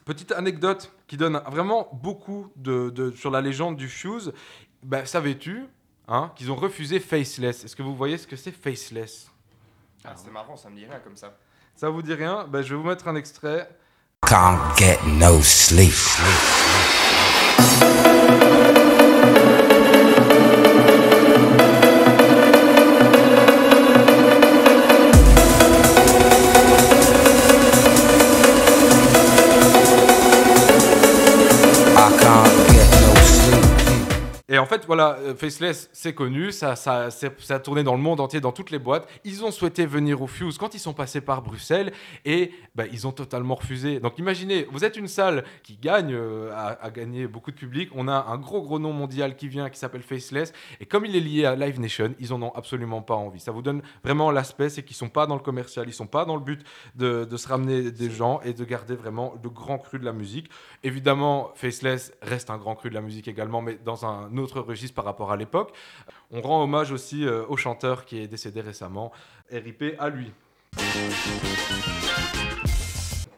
[0.06, 4.34] petite anecdote qui donne vraiment beaucoup de, de- sur la légende du Fuse.
[4.84, 5.66] Bah, Savais-tu
[6.08, 7.64] hein, qu'ils ont refusé Faceless?
[7.66, 9.30] Est-ce que vous voyez ce que c'est Faceless?
[10.06, 11.38] Ah, c'est marrant, ça me dit rien comme ça.
[11.76, 12.46] Ça vous dit rien?
[12.50, 13.70] Bah, Je vais vous mettre un extrait.
[14.26, 15.94] Can't get no sleep.
[17.82, 18.69] I
[34.70, 38.40] fait, voilà, euh, Faceless, c'est connu, ça, ça, ça a tourné dans le monde entier,
[38.40, 39.08] dans toutes les boîtes.
[39.26, 41.92] Ils ont souhaité venir au Fuse quand ils sont passés par Bruxelles
[42.24, 44.00] et bah, ils ont totalement refusé.
[44.00, 47.90] Donc imaginez, vous êtes une salle qui gagne, euh, a, a gagné beaucoup de public.
[47.94, 50.54] On a un gros, gros nom mondial qui vient, qui s'appelle Faceless.
[50.80, 53.42] Et comme il est lié à Live Nation, ils en ont absolument pas envie.
[53.42, 56.24] Ça vous donne vraiment l'aspect, c'est qu'ils sont pas dans le commercial, ils sont pas
[56.24, 56.62] dans le but
[56.96, 60.50] de se ramener des gens et de garder vraiment le grand cru de la musique.
[60.84, 64.96] Évidemment, Faceless reste un grand cru de la musique également, mais dans un autre registre
[64.96, 65.74] par rapport à l'époque.
[66.32, 69.12] On rend hommage aussi euh, au chanteur qui est décédé récemment,
[69.52, 70.32] RIP à lui.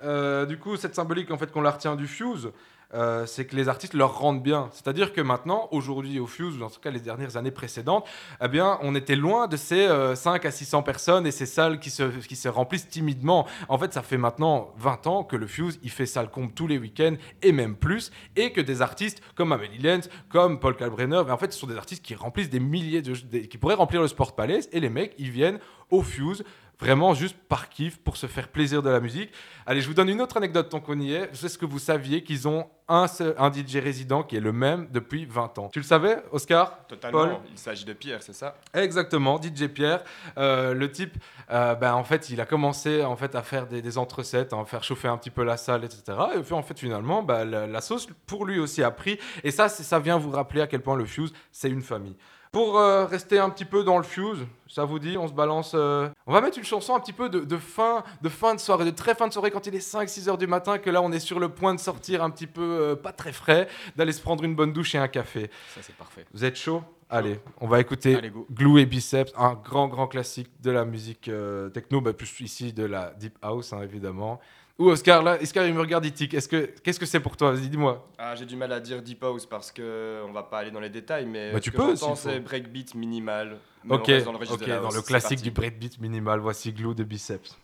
[0.03, 2.51] Euh, du coup, cette symbolique en fait qu'on la retient du Fuse,
[2.93, 4.69] euh, c'est que les artistes leur rendent bien.
[4.73, 8.05] C'est-à-dire que maintenant, aujourd'hui au Fuse, ou en tout cas les dernières années précédentes,
[8.43, 11.79] eh bien, on était loin de ces euh, 5 à 600 personnes et ces salles
[11.79, 13.47] qui se, remplissent timidement.
[13.69, 16.67] En fait, ça fait maintenant 20 ans que le Fuse, il fait salle comble tous
[16.67, 21.23] les week-ends et même plus, et que des artistes comme Amélie Lenz, comme Paul Kalbrenner,
[21.29, 23.13] en fait, ce sont des artistes qui remplissent des milliers de...
[23.13, 25.59] qui pourraient remplir le Sport Palace, et les mecs, ils viennent
[25.91, 26.43] au Fuse
[26.81, 29.31] vraiment juste par kiff pour se faire plaisir de la musique.
[29.65, 31.29] Allez, je vous donne une autre anecdote tant qu'on y est.
[31.31, 34.87] Est-ce que vous saviez qu'ils ont un, seul- un DJ résident qui est le même
[34.91, 36.85] depuis 20 ans Tu le savais, Oscar?
[36.87, 37.19] Totalement.
[37.27, 37.37] Paul?
[37.51, 38.55] Il s'agit de Pierre, c'est ça?
[38.73, 40.03] Exactement, DJ Pierre.
[40.37, 41.15] Euh, le type,
[41.51, 44.65] euh, ben, en fait, il a commencé en fait, à faire des, des entresets, à
[44.65, 46.03] faire chauffer un petit peu la salle, etc.
[46.35, 49.19] Et puis, en fait, finalement, ben, la, la sauce pour lui aussi a pris.
[49.43, 52.17] Et ça, c'est- ça vient vous rappeler à quel point le Fuse, c'est une famille.
[52.51, 55.71] Pour euh, rester un petit peu dans le Fuse, ça vous dit, on se balance.
[55.73, 58.59] euh, On va mettre une chanson un petit peu de, de fin, de fin de
[58.59, 61.01] soirée, de très fin de soirée quand il est 5-6 heures du matin, que là
[61.01, 64.11] on est sur le point de sortir un petit peu euh, pas très frais, d'aller
[64.11, 65.49] se prendre une bonne douche et un café.
[65.73, 66.25] Ça, c'est parfait.
[66.33, 66.83] Vous êtes chaud?
[67.09, 68.33] Allez, on va écouter Allez.
[68.51, 71.29] Glue et Biceps, un grand, grand classique de la musique
[71.73, 74.39] techno, bah, plus ici de la deep house, hein, évidemment.
[74.81, 76.33] Ou Oscar, là, Oscar, il me regarde, il.
[76.33, 77.51] Est-ce que, qu'est-ce que c'est pour toi?
[77.51, 78.09] Vas-y, dis-moi.
[78.17, 80.79] Ah, j'ai du mal à dire deep house parce que on va pas aller dans
[80.79, 82.15] les détails, mais Bah, tu peux, faut.
[82.15, 83.57] c'est breakbeat minimal.
[83.87, 87.55] Ok, reste dans le dans classique du breakbeat minimal, voici Glue de Biceps.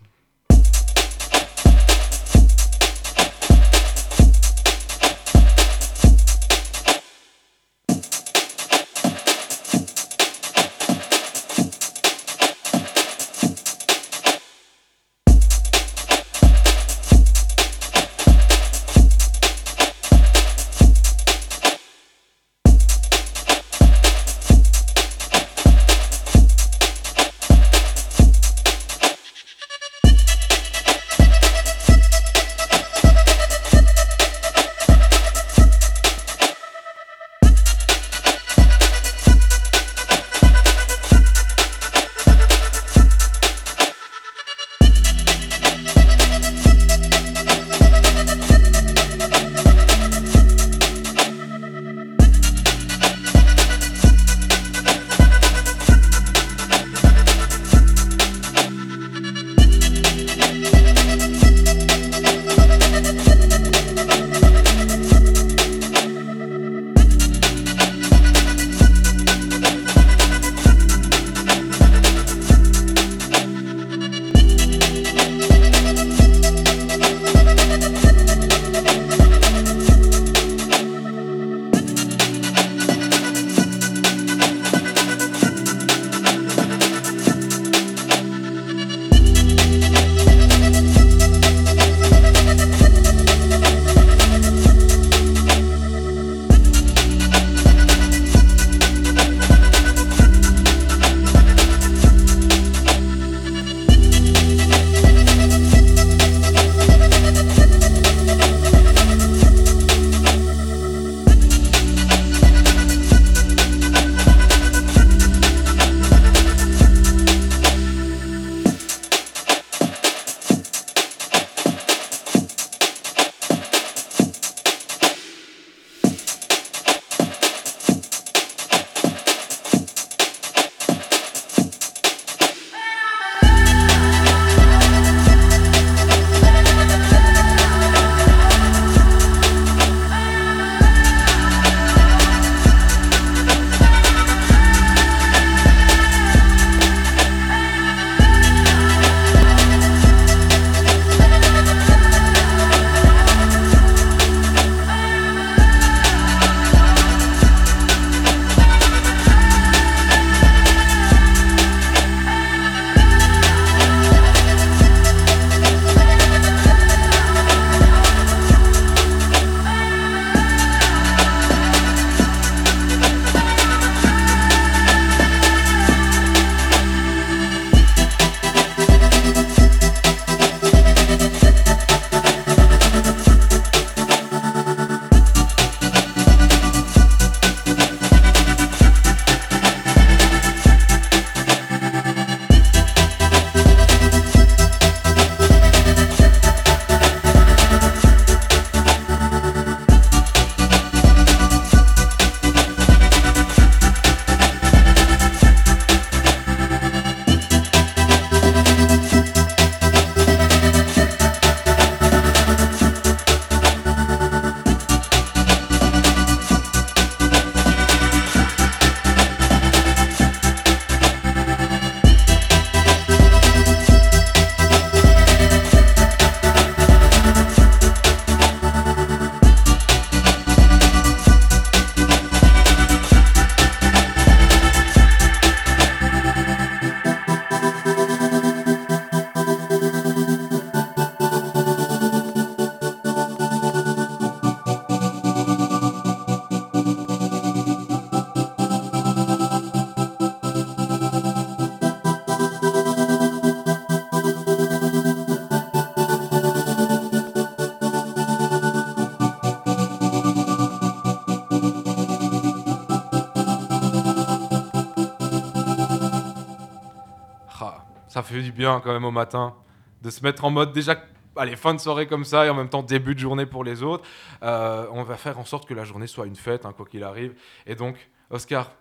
[268.83, 269.55] Quand même au matin
[270.01, 271.01] de se mettre en mode déjà.
[271.35, 273.83] Allez, fin de soirée comme ça et en même temps début de journée pour les
[273.83, 274.07] autres.
[274.43, 277.03] Euh, on va faire en sorte que la journée soit une fête, hein, quoi qu'il
[277.03, 277.35] arrive.
[277.67, 278.71] Et donc, Oscar,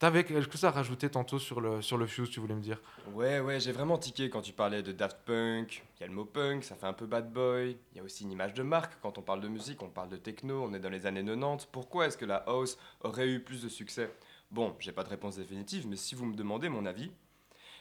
[0.00, 2.80] t'avais quelque chose à rajouter tantôt sur le, sur le Fuse, tu voulais me dire?
[3.12, 5.84] Ouais, ouais, j'ai vraiment tiqué quand tu parlais de Daft Punk.
[5.96, 7.76] Il y a le mot punk, ça fait un peu bad boy.
[7.92, 8.94] Il y a aussi une image de marque.
[9.02, 11.66] Quand on parle de musique, on parle de techno, on est dans les années 90.
[11.70, 14.10] Pourquoi est-ce que la house aurait eu plus de succès?
[14.50, 17.12] Bon, j'ai pas de réponse définitive, mais si vous me demandez mon avis.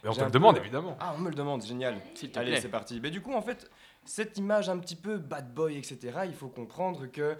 [0.04, 0.98] Mais on te le demande, peu- évidemment.
[1.00, 1.98] Ah, on me le demande, génial.
[2.16, 2.62] S'il te Allez, plaît.
[2.62, 3.00] c'est parti.
[3.02, 3.70] Mais du coup, en fait,
[4.06, 7.36] cette image un petit peu bad boy, etc., il faut comprendre que.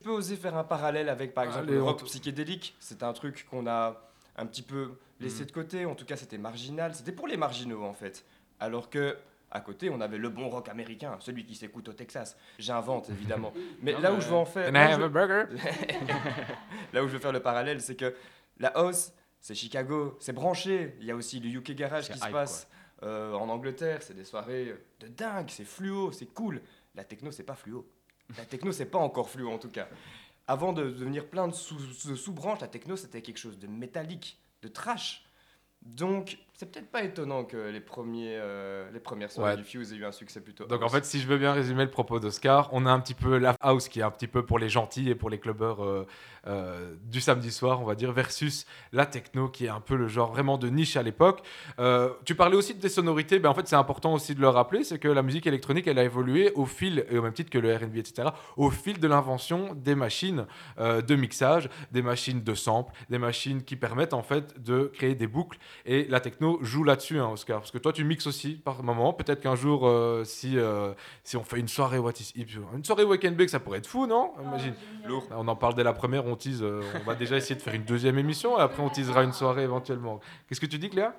[0.00, 2.76] On peut oser faire un parallèle avec, par exemple, Allez, le rock psychédélique.
[2.78, 4.00] C'est un truc qu'on a
[4.36, 5.86] un petit peu laissé de côté.
[5.86, 6.94] En tout cas, c'était marginal.
[6.94, 8.24] C'était pour les marginaux, en fait.
[8.60, 9.16] Alors que.
[9.50, 12.36] À côté, on avait le bon rock américain, celui qui s'écoute au Texas.
[12.58, 13.50] J'invente, évidemment.
[13.82, 14.66] Mais Non, là où je veux en faire.
[14.66, 15.44] Can I là je- a burger?
[16.92, 18.14] Là où je veux faire le parallèle, c'est que
[18.58, 20.96] la house, c'est Chicago, c'est branché.
[21.00, 22.68] Il y a aussi le UK Garage qui se passe
[23.02, 24.02] euh, en Angleterre.
[24.02, 26.60] C'est des soirées de dingue, c'est fluo, c'est cool.
[26.94, 27.88] La techno, c'est pas fluo.
[28.36, 29.88] La techno, c'est pas encore fluo en tout cas.
[30.46, 34.40] Avant de devenir plein de sous- de sous-branches, la techno, c'était quelque chose de métallique,
[34.62, 35.24] de trash.
[35.82, 39.56] Donc, c'est peut-être pas étonnant que les, premiers, euh, les premières soirées Ouais.
[39.58, 40.66] du Fuse aient eu un succès plutôt.
[40.66, 43.14] Donc en fait, si je veux bien résumer le propos d'Oscar, on a un petit
[43.14, 45.84] peu la house qui est un petit peu pour les gentils et pour les clubbers
[45.84, 46.04] euh,
[46.48, 50.08] euh, du samedi soir, on va dire, versus la techno qui est un peu le
[50.08, 51.42] genre vraiment de niche à l'époque.
[52.24, 54.82] Tu parlais aussi de des sonorités, ben en fait c'est important aussi de le rappeler,
[54.82, 57.58] c'est que la musique électronique elle a évolué au fil, et au même titre que
[57.58, 60.46] le R&B, etc., au fil de l'invention des machines
[60.78, 65.28] de mixage, des machines de sample, des machines qui permettent en fait de créer des
[65.28, 65.58] boucles.
[65.86, 69.12] Et la techno joue là-dessus, hein, Oscar, parce que toi tu mixes aussi par moment.
[69.12, 70.92] Peut-être qu'un jour, euh, si, euh,
[71.24, 73.86] si on fait une soirée What is Hip, une soirée Weekend Bake, ça pourrait être
[73.86, 74.32] fou, non?
[74.42, 74.74] Imagine.
[75.06, 75.24] Lourd.
[75.30, 76.62] On en parle dès la première, on tease.
[76.62, 79.32] euh, on va déjà essayer de faire une deuxième émission et après on teasera une
[79.32, 80.20] soirée éventuellement.
[80.48, 81.14] Qu'est-ce que tu dis, Cléa?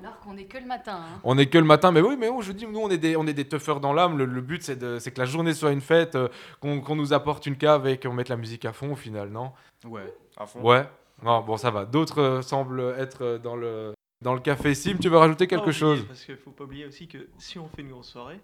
[0.00, 0.96] Alors qu'on est que le matin.
[1.00, 1.20] hein.
[1.24, 3.16] On est que le matin, mais oui, mais oh, je dis, nous on est des,
[3.16, 4.16] on est des toughers dans l'âme.
[4.16, 6.28] Le, le but c'est de- c'est que la journée soit une fête, euh,
[6.60, 9.28] qu'on qu'on nous apporte une cave et qu'on mette la musique à fond au final,
[9.30, 9.50] non?
[9.84, 10.14] Ouais.
[10.36, 10.60] À fond.
[10.62, 10.88] Ouais.
[11.24, 11.84] Non, bon, ça va.
[11.84, 14.74] D'autres euh, semblent être euh, dans le, dans le café.
[14.74, 17.58] Sim, tu veux rajouter quelque oublier, chose Parce qu'il faut pas oublier aussi que si
[17.58, 18.40] on fait une grosse soirée,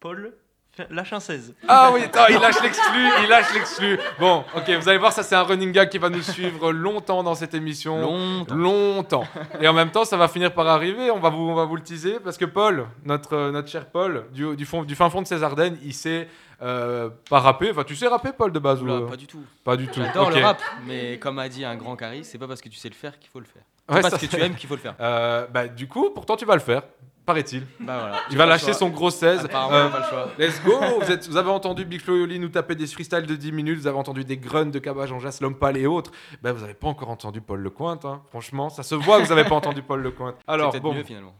[0.00, 0.34] Paul
[0.72, 1.54] fait- lâche un 16.
[1.68, 3.98] Ah oui, attends, il lâche l'exclu, il lâche l'exclu.
[4.20, 7.22] Bon, ok, vous allez voir, ça c'est un running gag qui va nous suivre longtemps
[7.22, 8.00] dans cette émission.
[8.00, 8.54] Longtemps.
[8.54, 9.24] Longtemps.
[9.60, 11.76] Et en même temps, ça va finir par arriver, on va vous, on va vous
[11.76, 15.08] le teaser, parce que Paul, notre, euh, notre cher Paul, du, du, fond, du fin
[15.08, 16.28] fond de ses Ardennes, il sait
[16.60, 17.70] euh, pas rapper.
[17.70, 19.42] Enfin, tu sais rapper, Paul, de base ou, Oula, euh, pas du tout.
[19.64, 20.00] Pas du tout.
[20.02, 20.34] J'adore ok.
[20.34, 22.88] le rap, mais comme a dit un grand Caris, c'est pas parce que tu sais
[22.90, 23.62] le faire qu'il faut le faire.
[23.88, 24.94] C'est Ouais, pas ça, parce que tu aimes qu'il faut le faire.
[25.00, 26.82] Euh, bah, du coup, pourtant, tu vas le faire,
[27.24, 27.62] paraît-il.
[27.80, 28.16] Bah voilà.
[28.30, 28.74] Il va lâcher choix.
[28.74, 29.44] son gros 16.
[29.44, 30.28] Apparemment, Euh, pas le choix.
[30.38, 33.52] Let's go vous, êtes- vous avez entendu Big Flo nous taper des freestyles de 10
[33.52, 36.10] minutes, vous avez entendu des grunts de Cabage en Jas, Lompal et autres.
[36.42, 38.22] Ben, vous n'avez pas encore entendu Paul Lecointe, hein.
[38.30, 40.36] franchement, ça se voit que vous n'avez pas entendu Paul Lecointe.
[40.48, 40.92] Alors, bon.
[40.94, 41.34] mieux finalement.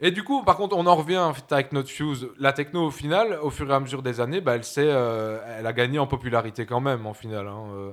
[0.00, 2.28] Et du coup, par contre, on en revient avec notre Fuse.
[2.38, 5.66] La techno, au final, au fur et à mesure des années, bah, elle, euh, elle
[5.66, 7.48] a gagné en popularité quand même, en final.
[7.48, 7.92] hein.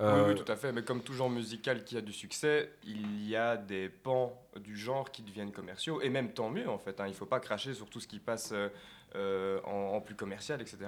[0.00, 0.72] Euh, euh, Oui, oui, tout à fait.
[0.72, 4.76] Mais comme tout genre musical qui a du succès, il y a des pans du
[4.76, 6.00] genre qui deviennent commerciaux.
[6.00, 6.98] Et même tant mieux, en fait.
[7.00, 7.04] hein.
[7.06, 8.68] Il ne faut pas cracher sur tout ce qui passe euh,
[9.14, 10.78] euh, en, en plus commercial, etc.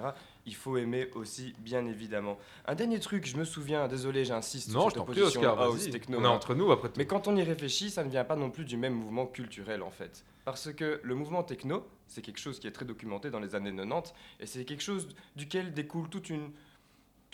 [0.47, 2.39] Il faut aimer aussi, bien évidemment.
[2.65, 5.81] Un dernier truc, je me souviens, désolé, j'insiste Non, sur je t'en prie, Oscar, house
[5.83, 5.91] vas-y.
[5.91, 6.17] techno.
[6.19, 6.29] On est hein.
[6.31, 6.95] entre nous, après tout.
[6.97, 9.83] Mais quand on y réfléchit, ça ne vient pas non plus du même mouvement culturel
[9.83, 10.25] en fait.
[10.45, 13.71] Parce que le mouvement techno, c'est quelque chose qui est très documenté dans les années
[13.75, 16.51] 90 et c'est quelque chose duquel découle toute une,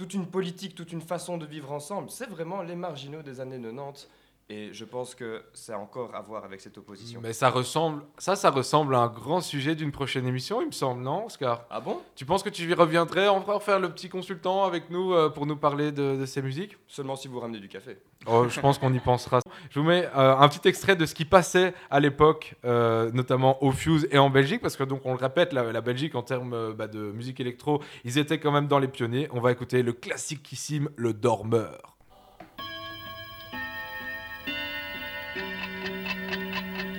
[0.02, 2.10] toute une politique, toute une façon de vivre ensemble.
[2.10, 4.10] C'est vraiment les marginaux des années 90
[4.52, 7.22] et je pense que ça a encore à voir avec cette opposition.
[7.24, 10.72] Mais ça ressemble, ça, ça ressemble à un grand sujet d'une prochaine émission, il me
[10.72, 11.66] semble, non, Oscar?
[11.70, 12.02] Ah bon?
[12.16, 15.46] Tu penses que tu y reviendrais encore faire le petit consultant avec nous euh, pour
[15.46, 16.78] nous parler de, de ces musiques?
[16.88, 17.98] Seulement si vous ramenez du café.
[18.28, 19.40] Oh, je pense qu'on y pensera.
[19.70, 23.64] Je vous mets euh, un petit extrait de ce qui passait à l'époque, euh, notamment
[23.64, 26.24] au Fuse et en Belgique, parce que donc on le répète, la, la Belgique en
[26.24, 29.30] termes bah, de musique électro, ils étaient quand même dans les pionniers.
[29.32, 31.98] On va écouter le classiquissime Le Dormeur.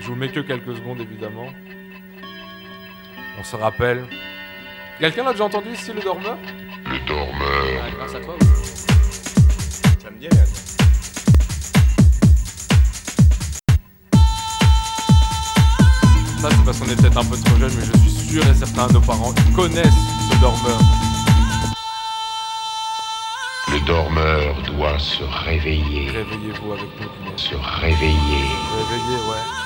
[0.03, 1.47] Je vous mets que quelques secondes évidemment.
[3.38, 4.05] On se rappelle.
[4.99, 6.37] Quelqu'un l'a déjà entendu ici Le Dormeur?
[6.85, 8.35] Ah, grâce à toi.
[10.03, 10.45] Ça me dit rien.
[16.41, 18.55] Ça, c'est parce qu'on est peut-être un peu trop jeune, mais je suis sûr et
[18.55, 19.87] certain nos parents connaissent
[20.33, 20.81] ce dormeur.
[23.71, 28.49] Le dormeur doit se réveiller, Réveillez-vous avec nous, se réveiller.
[28.91, 29.62] Réveillez, ouais.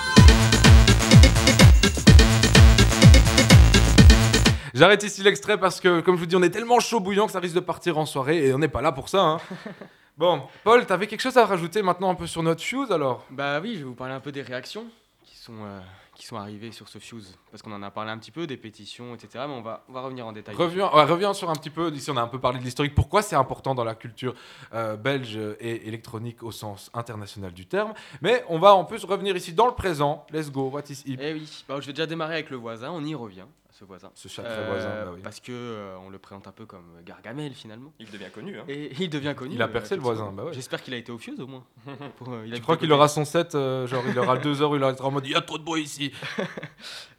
[4.74, 7.32] J'arrête ici l'extrait parce que, comme je vous dis, on est tellement chaud bouillant que
[7.32, 9.20] ça risque de partir en soirée et on n'est pas là pour ça.
[9.20, 9.40] hein.
[10.18, 13.26] Bon, Paul, t'avais quelque chose à rajouter maintenant un peu sur notre fuse alors?
[13.30, 14.84] Bah oui, je vais vous parler un peu des réactions
[15.22, 15.78] qui sont, euh,
[16.16, 18.56] qui sont arrivés sur ce Fuse Parce qu'on en a parlé un petit peu, des
[18.56, 19.44] pétitions, etc.
[19.46, 20.54] Mais on va, on va revenir en détail.
[20.54, 22.94] Reviens, ouais, reviens sur un petit peu, ici on a un peu parlé de l'historique,
[22.94, 24.34] pourquoi c'est important dans la culture
[24.72, 27.92] euh, belge et électronique au sens international du terme?
[28.22, 30.26] Mais on va en plus revenir ici dans le présent.
[30.32, 31.18] Let's go, what is hip?
[31.20, 33.46] Eh oui, bah, je vais déjà démarrer avec le voisin, on y revient,
[33.78, 34.10] ce voisin.
[34.14, 35.20] Ce sacré voisin, bah oui.
[35.22, 37.92] Parce que euh, on le présente un peu comme Gargamel finalement.
[37.98, 38.58] Il devient connu.
[38.58, 38.64] Hein.
[38.68, 39.54] Et il devient connu.
[39.54, 40.54] Il a euh, percé le voisin, bah ouais.
[40.54, 41.64] J'espère qu'il a été au Fuse au moins.
[42.16, 44.38] Pour, euh, il a Je crois été qu'il aura son set, euh, genre il aura
[44.38, 46.12] deux heures, il aura en mode il y a trop de bruit ici.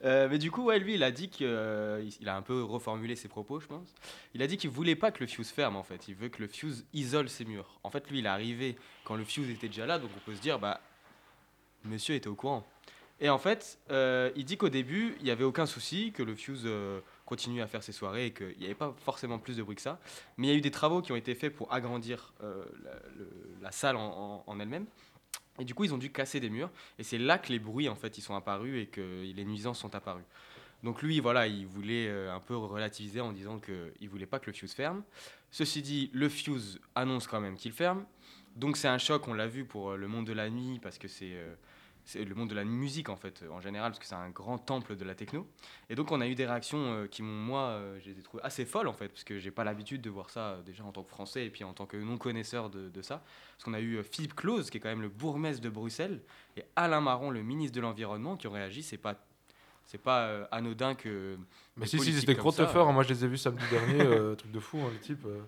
[0.03, 3.15] Euh, mais du coup, ouais, lui, il a dit qu'il il a un peu reformulé
[3.15, 3.95] ses propos, je pense.
[4.35, 6.07] Il a dit qu'il voulait pas que le fuse ferme, en fait.
[6.07, 7.79] Il veut que le fuse isole ses murs.
[7.83, 10.35] En fait, lui, il est arrivé quand le fuse était déjà là, donc on peut
[10.35, 10.79] se dire, bah,
[11.83, 12.63] monsieur était au courant.
[13.19, 16.35] Et en fait, euh, il dit qu'au début, il n'y avait aucun souci, que le
[16.35, 19.63] fuse euh, continue à faire ses soirées et qu'il n'y avait pas forcément plus de
[19.63, 19.99] bruit que ça.
[20.37, 22.91] Mais il y a eu des travaux qui ont été faits pour agrandir euh, la,
[23.17, 24.85] le- la salle en- elle-même.
[25.59, 26.69] Et du coup, ils ont dû casser des murs.
[26.99, 29.79] Et c'est là que les bruits, en fait, ils sont apparus et que les nuisances
[29.79, 30.25] sont apparues.
[30.83, 34.45] Donc lui, voilà, il voulait euh, un peu relativiser en disant qu'il voulait pas que
[34.45, 35.01] le fuse ferme.
[35.49, 38.05] Ceci dit, le fuse annonce quand même qu'il ferme.
[38.55, 41.07] Donc c'est un choc, on l'a vu pour le monde de la nuit, parce que
[41.07, 41.35] c'est
[42.07, 44.57] c'est le monde de la musique en fait, en général, parce que c'est un grand
[44.57, 45.45] temple de la techno.
[45.89, 48.21] Et donc on a eu des réactions euh, qui m'ont, moi, euh, je les ai
[48.21, 50.85] trouvées assez folles en fait, parce que j'ai pas l'habitude de voir ça euh, déjà
[50.85, 53.21] en tant que Français et puis en tant que non-connaisseur de, de ça.
[53.51, 56.21] Parce qu'on a eu Philippe Claus, qui est quand même le bourgmestre de Bruxelles,
[56.55, 58.83] et Alain Marron, le ministre de l'Environnement, qui ont réagi.
[58.83, 59.15] C'est pas,
[59.85, 61.37] c'est pas anodin que.
[61.75, 64.51] Mais si, si, c'était gros teufeur, moi je les ai vus samedi dernier, euh, truc
[64.51, 65.25] de fou, hein, les types.
[65.25, 65.41] euh.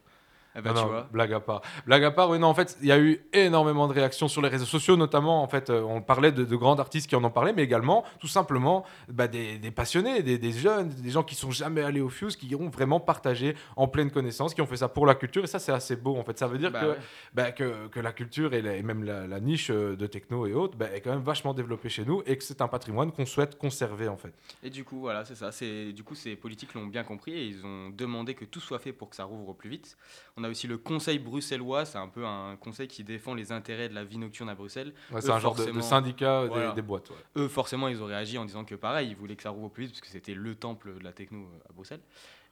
[0.55, 1.07] Eh ben, Non, tu vois.
[1.11, 1.61] Blague à part.
[1.85, 4.41] Blague à part, oui, non, en fait, il y a eu énormément de réactions sur
[4.41, 7.23] les réseaux sociaux, notamment, en fait, euh, on parlait de, de grands artistes qui en
[7.23, 11.23] ont parlé, mais également, tout simplement, bah, des, des passionnés, des, des jeunes, des gens
[11.23, 14.65] qui sont jamais allés au Fuse, qui ont vraiment partagé en pleine connaissance, qui ont
[14.65, 16.37] fait ça pour la culture, et ça, c'est assez beau, en fait.
[16.39, 16.97] Ça veut dire Bah que, ouais.
[17.33, 20.47] bah, que, que la culture et, la- et même la, la niche euh, de techno
[20.47, 23.25] et autres est quand même vachement développée chez nous, et que c'est un patrimoine qu'on
[23.27, 24.33] souhaite conserver, en fait.
[24.63, 25.51] Et du coup, voilà, c'est ça.
[25.93, 28.93] Du coup, ces politiques l'ont bien compris et ils ont demandé que tout soit fait
[28.93, 29.97] pour que ça rouvre plus vite.
[30.39, 33.89] On a aussi le Conseil bruxellois, c'est un peu un conseil qui défend les intérêts
[33.89, 34.93] de la vie nocturne à Bruxelles.
[35.11, 36.71] Ouais, c'est un genre de, syndicat des- Voilà.
[36.71, 37.09] des, boîtes.
[37.09, 37.15] ouais.
[37.35, 39.83] Eux, forcément, ils ont réagi en disant que pareil, ils voulaient que ça rouvre plus
[39.83, 41.99] vite parce que c'était le temple de la techno euh, à Bruxelles.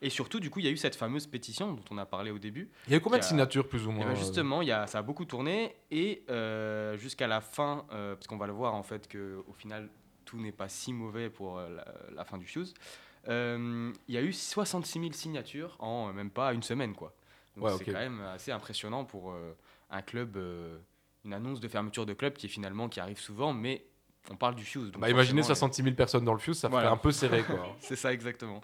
[0.02, 2.30] Et surtout, du coup, il y a eu cette fameuse pétition dont on a parlé
[2.30, 2.68] au début.
[2.86, 4.68] Il y a eu combien de a- signatures, plus ou Eh moins ben, justement, il
[4.68, 8.46] y a, ça a beaucoup tourné et euh, jusqu'à la fin, euh, parce qu'on va
[8.46, 9.88] le voir en fait que au final
[10.26, 11.84] tout n'est pas si mauvais pour euh, la,
[12.14, 12.74] la fin du Fuse.
[13.28, 17.12] euh, il y a eu 66 000 signatures en même pas une semaine quoi.
[17.58, 19.56] Donc Ouais, c'est quand même assez impressionnant pour euh,
[19.90, 20.78] un club, euh,
[21.24, 23.84] une annonce de fermeture de club qui est finalement qui arrive souvent, mais
[24.30, 24.92] on parle du Fuse.
[24.98, 26.88] Bah, imaginez forcément, 66 000 personnes dans le Fuse, ça Voilà.
[26.88, 27.76] ferait un peu serré, quoi.
[27.80, 28.60] c'est ça exactement.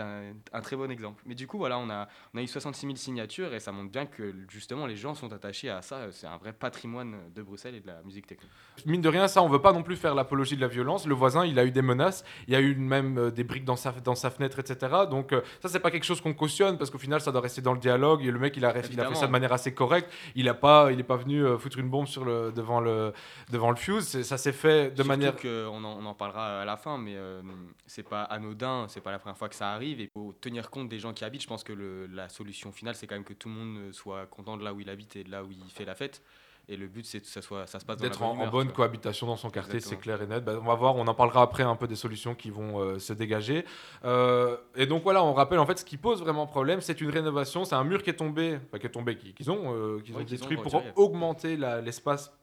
[0.00, 1.22] Un, un très bon exemple.
[1.26, 3.90] Mais du coup, voilà, on a, on a eu 66 000 signatures et ça montre
[3.90, 6.10] bien que justement les gens sont attachés à ça.
[6.12, 8.48] C'est un vrai patrimoine de Bruxelles et de la musique techno.
[8.86, 11.06] Mine de rien, ça, on veut pas non plus faire l'apologie de la violence.
[11.06, 13.64] Le voisin, il a eu des menaces, il y a eu même euh, des briques
[13.64, 14.76] dans sa, dans sa fenêtre, etc.
[15.10, 17.60] Donc, euh, ça, c'est pas quelque chose qu'on cautionne parce qu'au final, ça doit rester
[17.60, 18.24] dans le dialogue.
[18.24, 20.10] Et le mec, il a, il a fait ça de manière assez correcte.
[20.34, 23.12] Il a pas, il est pas venu euh, foutre une bombe sur le, devant, le,
[23.50, 24.22] devant le fuse.
[24.22, 25.36] Ça s'est fait de Surtout manière.
[25.36, 27.40] que on en, on en parlera à la fin, mais euh,
[27.86, 29.87] c'est pas anodin, c'est pas la première fois que ça arrive.
[29.92, 31.42] Et il faut tenir compte des gens qui habitent.
[31.42, 34.26] Je pense que le- la solution finale, c'est quand même que tout le monde soit
[34.26, 36.22] content de là où il habite et de là où il fait la fête.
[36.70, 38.50] Et le but, c'est que ça, soit, ça se passe dans D'être bonne en, en
[38.50, 38.76] bonne tu vois.
[38.84, 40.44] cohabitation dans son quartier, c'est clair et net.
[40.44, 42.98] Bah, on va voir, on en parlera après un peu des solutions qui vont euh,
[42.98, 43.64] se dégager.
[44.04, 47.08] Euh, et donc voilà, on rappelle en fait ce qui pose vraiment problème, c'est une
[47.08, 50.02] rénovation, c'est un mur qui est tombé, enfin, qui est tombé, qui- qu'ils ont, euh,
[50.14, 52.37] ont détruit pour augmenter l'espace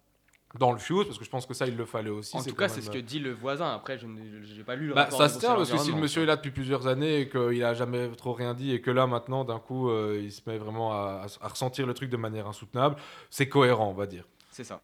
[0.58, 2.36] dans le fuse, parce que je pense que ça il le fallait aussi.
[2.38, 3.74] En tout cas, c'est même, ce que dit le voisin.
[3.74, 5.98] Après, je n'ai pas lu le bah, rapport ça se tient parce que si le
[5.98, 8.92] monsieur est là depuis plusieurs années et qu'il a jamais trop rien dit et que
[8.92, 12.18] là maintenant d'un coup euh, il se met vraiment à, à ressentir le truc de
[12.18, 12.96] manière insoutenable,
[13.30, 14.26] c'est cohérent on va dire.
[14.52, 14.82] C'est ça.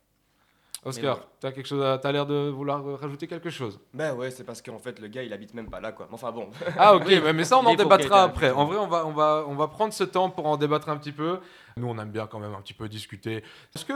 [0.84, 1.30] Oscar, voilà.
[1.40, 3.80] t'as quelque chose, à- t'as l'air de vouloir rajouter quelque chose?
[3.94, 6.08] Bah ouais, c'est parce qu'en fait, le gars, il habite même pas là, quoi.
[6.12, 6.50] Enfin bon.
[6.76, 8.50] Ah ok, mais- mais ça on en débattra après.
[8.50, 10.98] En vrai, on va, on, va, on va prendre ce temps pour en débattre un
[10.98, 11.40] petit peu.
[11.78, 13.44] Nous, on aime bien quand même un petit peu discuter.
[13.76, 13.94] Est-ce que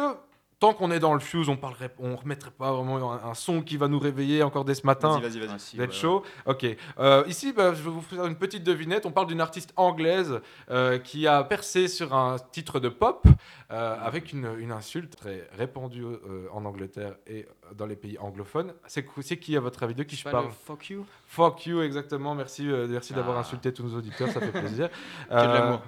[0.66, 3.62] tant qu'on est dans le fuse, on parlerait, on remettrait pas vraiment un, un son
[3.62, 5.50] qui va nous réveiller encore dès ce matin Vas-y, vas-y, vas-y.
[5.54, 6.66] Ah, si, ouais, Ok.
[7.00, 9.06] Euh, ici, bah, je vais vous faire une petite devinette.
[9.06, 10.40] On parle d'une artiste anglaise
[10.72, 13.26] euh, qui a percé sur un titre de pop
[13.72, 18.74] euh, avec une, une insulte très répandue euh, en Angleterre et dans les pays anglophones.
[18.88, 19.06] C'est
[19.38, 20.46] qui, à votre avis, de qui C'est je pas parle?
[20.46, 22.36] le fuck you Fuck you, exactement.
[22.36, 23.42] Merci, euh, merci d'avoir Ah.
[23.42, 24.90] insulté tous nos auditeurs, ça fait plaisir.
[25.30, 25.82] Que de l'amour.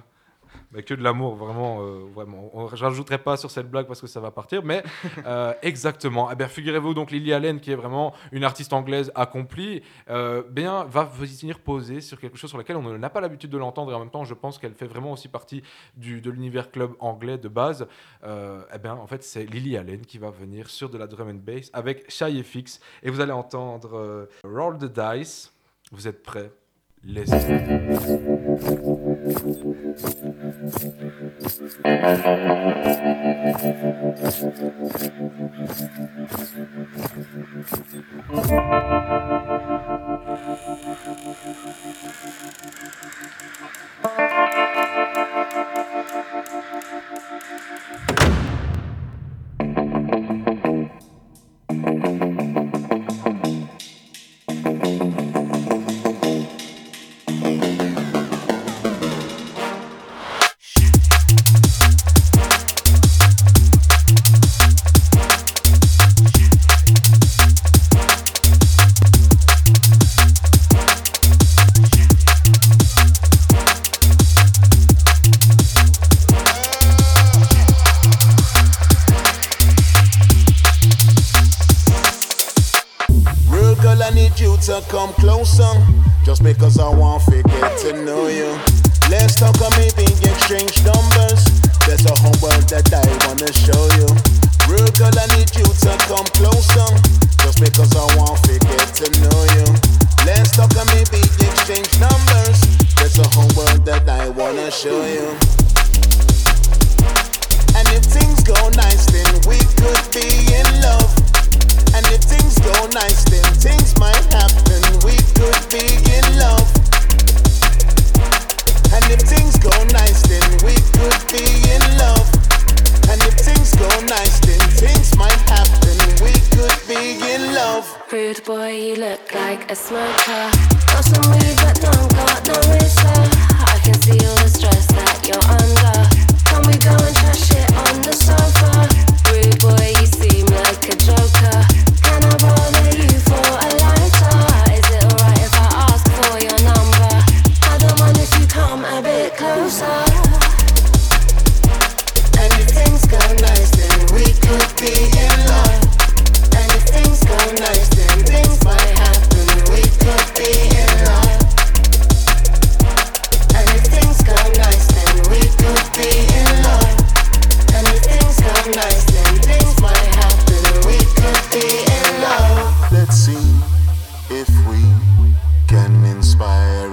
[0.72, 2.50] Mais que de l'amour, vraiment, euh, vraiment.
[2.52, 4.82] On- Je rajouterai pas sur cette blague parce que ça va partir, mais
[5.26, 6.30] euh, exactement.
[6.30, 10.84] Eh bien, figurez-vous donc Lily Allen, qui est vraiment une artiste anglaise accomplie, euh, bien
[10.84, 13.94] va venir poser sur quelque chose sur lequel on n'a pas l'habitude de l'entendre et
[13.94, 15.62] en même temps, je pense qu'elle fait vraiment aussi partie
[15.96, 17.86] du, de l'univers club anglais de base.
[18.24, 21.28] Euh, eh bien, en fait, c'est Lily Allen qui va venir sur de la drum
[21.28, 25.52] and bass avec Shy FX et vous allez entendre Roll the Dice.
[25.92, 26.50] Vous êtes prêts?
[27.04, 27.30] Let's
[31.88, 32.18] Thank
[40.58, 40.67] you.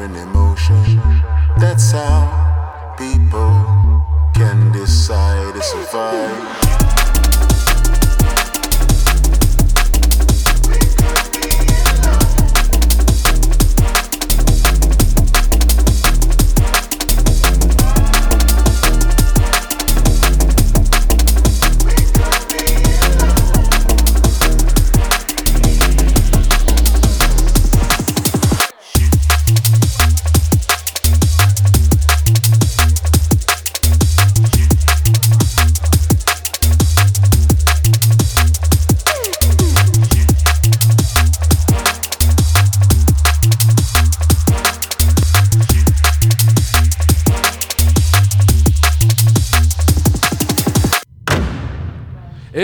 [0.02, 1.02] An emotion.
[1.58, 4.04] That's how people
[4.36, 6.65] can decide to survive.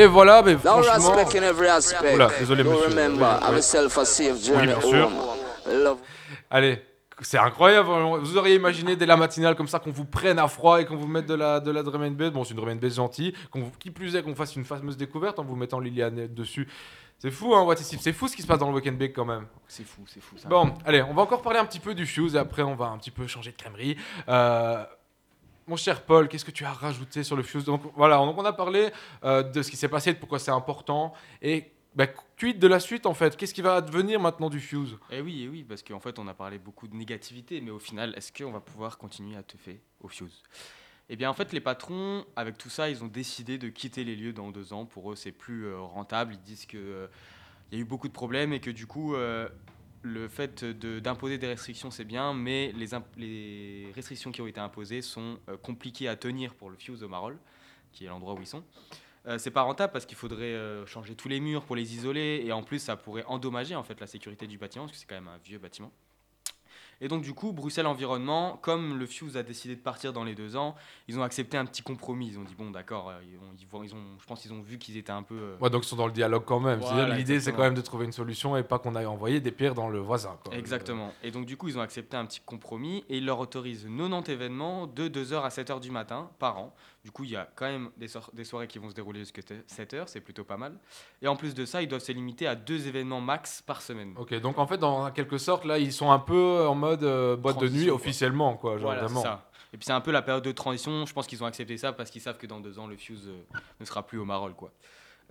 [0.01, 1.15] Et voilà, mais No franchement.
[2.15, 2.87] Oula, désolé monsieur.
[2.87, 3.39] remember,
[4.55, 5.09] Oui, bien sûr.
[6.49, 6.81] Allez,
[7.21, 7.87] c'est incroyable.
[8.21, 10.95] Vous auriez imaginé dès la matinale comme ça qu'on vous prenne à froid et qu'on
[10.97, 12.31] vous mette de la, de la drum and bass.
[12.31, 13.33] Bon, c'est une drum and bass gentille.
[13.51, 16.67] Qu'on vous- qui plus est, qu'on fasse une fameuse découverte en vous mettant Liliane dessus.
[17.19, 19.25] C'est fou, hein, What C'est fou ce qui se passe dans le Weekend Bake quand
[19.25, 19.45] même.
[19.67, 20.35] C'est fou, c'est fou.
[20.39, 20.49] ça.
[20.49, 22.85] Bon, allez, on va encore parler un petit peu du Fuse et après on va
[22.87, 23.95] un petit peu changer de crèmerie.
[24.27, 24.83] Euh,
[25.71, 27.65] mon cher Paul, qu'est-ce que tu as rajouté sur le Fuse
[27.95, 28.91] voilà, donc on a parlé
[29.23, 32.07] euh, de ce qui s'est passé, de pourquoi c'est important et bah,
[32.37, 34.97] quid de la suite en fait Qu'est-ce qui va advenir maintenant du Fuse?
[35.11, 37.79] Eh oui, eh oui, parce qu'en fait, on a parlé beaucoup de négativité, mais au
[37.79, 40.43] final, est-ce qu'on va pouvoir continuer à te faire au Fuse?
[41.09, 44.15] Eh bien, en fait, les patrons, avec tout ça, ils ont décidé de quitter les
[44.17, 44.85] lieux dans deux ans.
[44.85, 46.33] Pour eux, c'est plus euh, rentable.
[46.33, 47.09] Ils disent qu'il
[47.71, 49.47] y a eu beaucoup de problèmes et que du coup, euh,
[50.03, 52.73] le fait d'imposer des restrictions, c'est bien, mais
[53.17, 57.07] les, restrictions qui ont été imposées sont euh, compliquées à tenir pour le Fuse au
[57.07, 57.37] Marolles,
[57.91, 58.63] qui est l'endroit où ils sont.
[59.27, 62.41] Euh, c'est pas rentable parce qu'il faudrait euh, changer tous les murs pour les isoler
[62.43, 65.05] et en plus ça pourrait endommager en fait la sécurité du bâtiment parce que c'est
[65.05, 65.91] quand même un vieux bâtiment.
[67.01, 70.35] Et donc du coup, Bruxelles Environnement, comme le Fuse a décidé de partir dans les
[70.35, 70.75] deux ans,
[71.07, 72.27] ils ont accepté un petit compromis.
[72.27, 73.89] Ils ont dit bon, d'accord, euh, ils ont, ils
[74.19, 75.35] je pense qu'ils ont vu qu'ils étaient un peu.
[75.35, 76.79] euh, Ouais, donc ils sont dans le dialogue quand même.
[76.79, 79.51] Voilà, L'idée, c'est quand même de trouver une solution et pas qu'on aille envoyer des
[79.51, 80.37] pierres dans le voisin.
[80.43, 80.53] quoi.
[80.55, 81.11] Exactement.
[81.23, 84.29] Et donc, du coup, ils ont accepté un petit compromis et ils leur autorisent 90
[84.31, 86.73] événements de 2h à 7h du matin par an.
[87.03, 89.19] Du coup, il y a quand même des, soir- des soirées qui vont se dérouler
[89.21, 90.77] jusqu'à 7h, c'est plutôt pas mal.
[91.23, 94.13] Et en plus de ça, ils doivent se limiter à deux événements max par semaine.
[94.17, 97.35] Ok, donc en fait, dans quelque sorte, là, ils sont un peu en mode euh,
[97.35, 97.95] boîte de nuit quoi.
[97.95, 98.73] officiellement, quoi.
[98.77, 99.49] Genre Voilà, ça.
[99.73, 101.05] Et puis c'est un peu la période de transition.
[101.07, 103.27] Je pense qu'ils ont accepté ça parce qu'ils savent que dans deux ans, le Fuse
[103.29, 104.53] euh, ne sera plus au Marol.
[104.53, 104.71] Quoi.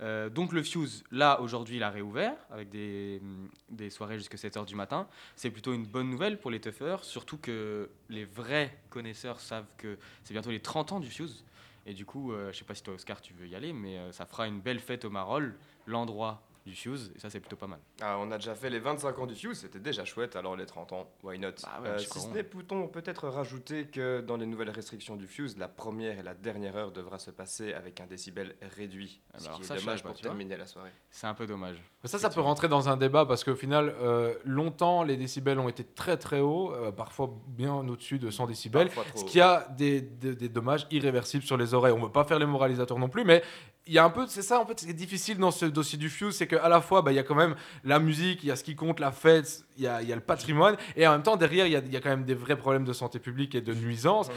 [0.01, 3.21] Euh, donc le Fuse, là, aujourd'hui, il a réouvert avec des,
[3.69, 5.07] des soirées jusqu'à 7h du matin.
[5.35, 9.97] C'est plutôt une bonne nouvelle pour les toughers, surtout que les vrais connaisseurs savent que
[10.23, 11.45] c'est bientôt les 30 ans du Fuse.
[11.85, 13.97] Et du coup, euh, je sais pas si toi, Oscar, tu veux y aller, mais
[13.97, 15.57] euh, ça fera une belle fête au Marol,
[15.87, 17.79] l'endroit du Fuse, et ça, c'est plutôt pas mal.
[18.01, 20.65] Ah, on a déjà fait les 25 ans du Fuse, c'était déjà chouette, alors les
[20.67, 21.49] 30 ans, why not?
[21.63, 25.27] Bah ouais, Euh, Si ce n'est, peut-on peut-être rajouter que dans les nouvelles restrictions du
[25.27, 29.39] Fuse, la première et la dernière heure devra se passer avec un décibel réduit, Ah
[29.39, 30.91] ce bah alors qui ça, est dommage pour terminer la soirée.
[31.09, 31.81] C'est un peu dommage.
[32.03, 35.69] Ça, ça peut rentrer dans un débat parce qu'au final, euh, longtemps, les décibels ont
[35.69, 39.25] été très très hauts, euh, parfois bien au-dessus de 100 décibels, ce haut.
[39.25, 41.93] qui a des, des- des dommages irréversibles sur les oreilles.
[41.93, 43.43] On ne veut pas faire les moralisateurs non plus, mais
[43.91, 45.65] il y a un peu, c'est ça en fait, ce qui est difficile dans ce
[45.65, 48.41] dossier du Fuse, c'est qu'à la fois, bah, il y a quand même la musique,
[48.41, 50.77] il y a ce qui compte, la fête, il y a, y a le patrimoine,
[50.95, 52.85] et en même temps, derrière, il y a, y a quand même des vrais problèmes
[52.85, 54.29] de santé publique et de nuisance.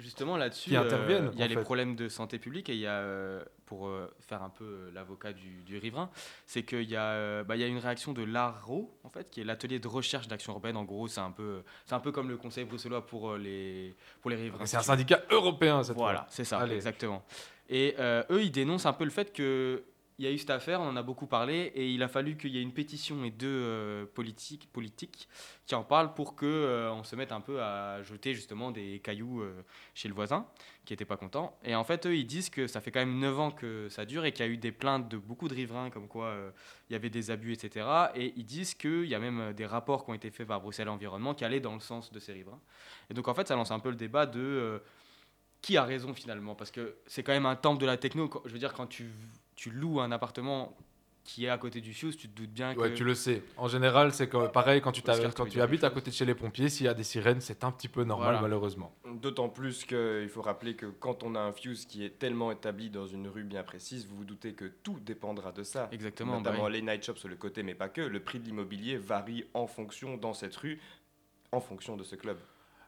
[0.00, 1.62] Justement là-dessus, euh, interviennent, il y a les fait.
[1.62, 5.32] problèmes de santé publique et il y a, euh, pour euh, faire un peu l'avocat
[5.32, 6.10] du, du riverain,
[6.46, 9.44] c'est qu'il y, a, bah, y a une réaction de l'ARO, en fait, qui est
[9.44, 10.76] l'atelier de recherche d'action urbaine.
[10.76, 14.36] En gros, c'est un peu, un peu comme le conseil bruxellois pour les, pour les
[14.36, 14.66] riverains.
[14.66, 16.74] C'est un syndicat européen, cette Voilà, c'est ça, Allez.
[16.74, 17.22] exactement.
[17.68, 19.84] Et euh, eux, ils dénoncent un peu le fait que
[20.20, 22.36] il y a eu cette affaire, on en a beaucoup parlé, et il a fallu
[22.36, 25.26] qu'il y ait une pétition et deux euh, politiques, politiques
[25.64, 29.40] qui en parlent pour que euh, se mette un peu à jeter justement des cailloux
[29.40, 29.62] euh,
[29.94, 30.46] chez le voisin
[30.84, 31.58] qui n'était pas content.
[31.64, 34.04] Et en fait, eux, ils disent que ça fait quand même 9 ans que ça
[34.04, 36.36] dure et qu'il y a eu des plaintes de beaucoup de riverains comme quoi
[36.90, 37.86] il y avait des abus, etc.
[38.14, 40.90] Et ils disent qu'il y a même des rapports qui ont été faits par Bruxelles
[40.90, 42.60] Environnement qui allaient dans le sens de ces riverains.
[43.08, 44.82] Et donc en fait, ça lance un peu le débat de
[45.62, 46.54] qui a raison finalement?
[46.54, 48.30] Parce que c'est quand même un temple de la techno.
[48.44, 49.10] Je veux dire, quand tu,
[49.60, 50.74] tu loues un appartement
[51.22, 52.80] qui est à côté du Fuse, tu te doutes bien que.
[52.80, 53.42] Ouais, tu le sais.
[53.58, 56.86] En général, c'est pareil quand tu, quand habites à côté de chez les pompiers, s'il
[56.86, 58.40] y a des sirènes, c'est un petit peu normal, Voilà.
[58.40, 58.94] malheureusement.
[59.04, 62.88] D'autant plus qu'il faut rappeler que quand on a un fuse qui est tellement établi
[62.88, 65.90] dans une rue bien précise, vous vous doutez que tout dépendra de ça.
[65.92, 66.72] Exactement, Notamment bah oui.
[66.72, 68.00] les night shops sur le côté, mais pas que.
[68.00, 70.80] Le prix de l'immobilier varie en fonction dans cette rue,
[71.52, 72.38] en fonction de ce club.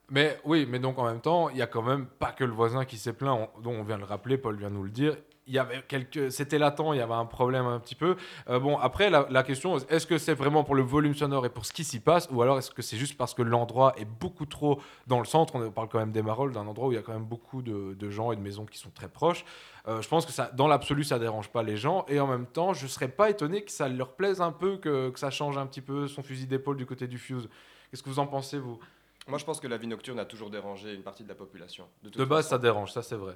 [0.08, 2.52] Mais oui, mais donc en même temps, il y a quand même pas que le
[2.52, 4.84] voisin qui s'est plaint, on- dont on vient de le rappeler, Paul vient de nous
[4.84, 5.18] le dire.
[5.48, 8.16] Il y avait quelques, c'était latent, il y avait un problème un petit peu.
[8.48, 11.50] Euh, bon, après la, la question, est-ce que c'est vraiment pour le volume sonore et
[11.50, 14.04] pour ce qui s'y passe, ou alors est-ce que c'est juste parce que l'endroit est
[14.04, 15.56] beaucoup trop dans le centre?
[15.56, 17.60] On parle quand même des Marolles, d'un endroit où il y a quand même beaucoup
[17.60, 19.44] de, de gens et de maisons qui sont très proches.
[19.88, 22.46] Euh, je pense que ça, dans l'absolu, ça dérange pas les gens, et en même
[22.46, 25.58] temps, je serais pas étonné que ça leur plaise un peu, que, que ça change
[25.58, 27.48] un petit peu son fusil d'épaule du côté du Fuse.
[27.90, 28.78] Qu'est-ce que vous en pensez vous?
[29.26, 31.88] Moi, je pense que la vie nocturne a toujours dérangé une partie de la population.
[32.04, 32.50] De base, façon.
[32.50, 33.34] ça dérange, ça c'est vrai.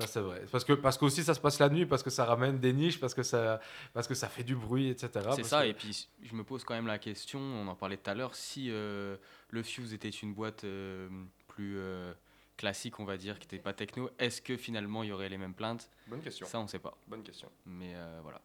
[0.00, 0.44] Ça c'est vrai.
[0.50, 2.98] Parce que parce qu'aussi ça se passe la nuit, parce que ça ramène des niches,
[3.00, 3.60] parce que ça
[3.92, 5.08] parce que ça fait du bruit, etc.
[5.36, 7.96] C'est ça, que- et puis je me pose quand même la question, on en parlait
[7.96, 9.16] tout à l'heure, si euh,
[9.50, 11.08] le Fuse était une boîte euh,
[11.48, 12.12] plus euh,
[12.56, 15.38] classique, on va dire, qui n'était pas techno, est-ce que finalement il y aurait les
[15.38, 15.90] mêmes plaintes?
[16.06, 16.46] Bonne question.
[16.46, 16.96] Ça, on ne sait pas.
[17.08, 17.48] Bonne question.
[17.66, 18.40] Mais euh, voilà.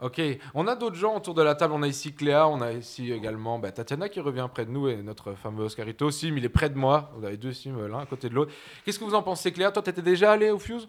[0.00, 0.20] Ok,
[0.54, 1.72] on a d'autres gens autour de la table.
[1.72, 4.88] On a ici Cléa, on a ici également bah, Tatiana qui revient près de nous
[4.88, 6.10] et notre fameux Oscarito.
[6.10, 7.12] Sim, il est près de moi.
[7.16, 8.52] Vous avez deux Sim euh, l'un à côté de l'autre.
[8.84, 9.70] Qu'est-ce que vous en pensez, Cléa?
[9.70, 10.88] Toi, t'étais déjà allé au Fuse?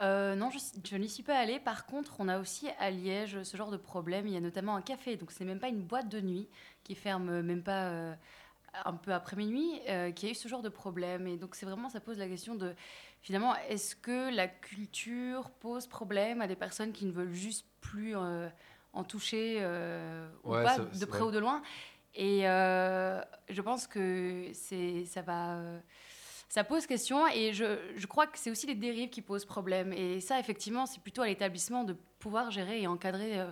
[0.00, 1.58] Euh, non, je, n'y suis pas allée.
[1.58, 4.28] Par contre, on a aussi à Liège ce genre de problème.
[4.28, 6.48] Il y a notamment un café, donc c'est même pas une boîte de nuit
[6.84, 8.14] qui ferme euh, même pas euh,
[8.84, 9.80] un peu après minuit,
[10.14, 11.26] qui a eu ce genre de problème.
[11.26, 12.74] Et donc c'est vraiment, ça pose la question de
[13.22, 18.16] finalement, est-ce que la culture pose problème à des personnes qui ne veulent juste plus
[18.16, 18.48] euh,
[18.92, 21.62] en toucher euh, ou Ouais, pas, de près ou de loin
[22.14, 24.50] Et euh, je pense que
[25.06, 25.58] ça va.
[26.48, 27.64] ça pose question et je,
[27.96, 29.92] je crois que c'est aussi les dérives qui posent problème.
[29.92, 33.50] Et ça, effectivement, c'est plutôt à l'établissement de pouvoir gérer et encadrer euh,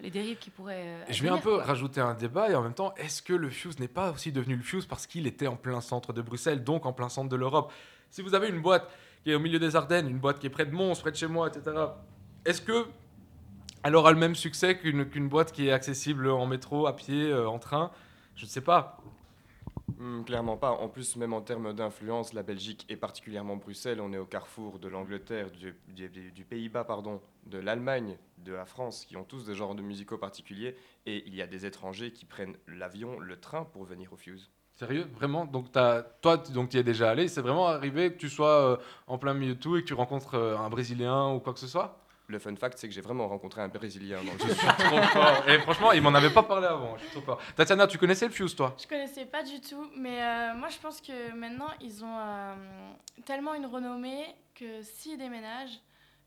[0.00, 0.82] les dérives qui pourraient.
[0.86, 1.64] euh, Je vais un peu quoi.
[1.64, 4.56] rajouter un débat et en même temps, est-ce que le Fuse n'est pas aussi devenu
[4.56, 7.36] le Fuse parce qu'il était en plein centre de Bruxelles, donc en plein centre de
[7.36, 7.72] l'Europe?
[8.10, 8.88] Si vous avez une boîte
[9.22, 11.16] qui est au milieu des Ardennes, une boîte qui est près de Mons, près de
[11.16, 11.76] chez moi, etc.,
[12.44, 12.86] est-ce que
[13.84, 17.48] elle aura le même succès qu'une boîte qui est accessible en métro, à pied, euh,
[17.48, 17.90] en train
[18.34, 18.98] Je ne sais pas.
[19.98, 20.70] Hmm, clairement pas.
[20.70, 24.78] En plus, même en termes d'influence, la Belgique et particulièrement Bruxelles, on est au carrefour
[24.78, 29.24] de l'Angleterre, du, du- du- du Pays-Bas, pardon, de l'Allemagne, de la France, qui ont
[29.24, 30.76] tous des genres de musicaux particuliers.
[31.06, 34.50] Et il y a des étrangers qui prennent l'avion, le train pour venir au Fuse.
[34.76, 35.06] Sérieux?
[35.14, 35.44] Vraiment?
[35.44, 37.28] Donc, t'as- toi, tu donc, y es déjà allé?
[37.28, 38.76] C'est vraiment arrivé que tu sois euh,
[39.08, 41.58] en plein milieu de tout et que tu rencontres euh, un Brésilien ou quoi que
[41.60, 41.98] ce soit?
[42.30, 45.02] Le fun fact, c'est que j'ai vraiment rencontré un Brésilien dans le Je suis trop
[45.02, 45.48] fort.
[45.48, 46.94] Et franchement, il m'en avait pas parlé avant.
[46.98, 47.40] Je suis trop fort.
[47.56, 48.76] Tatiana, tu connaissais le Fuse, toi?
[48.78, 52.54] Je connaissais pas du tout, mais euh, moi je pense que maintenant ils ont euh,
[53.24, 55.80] tellement une renommée que s'ils déménagent,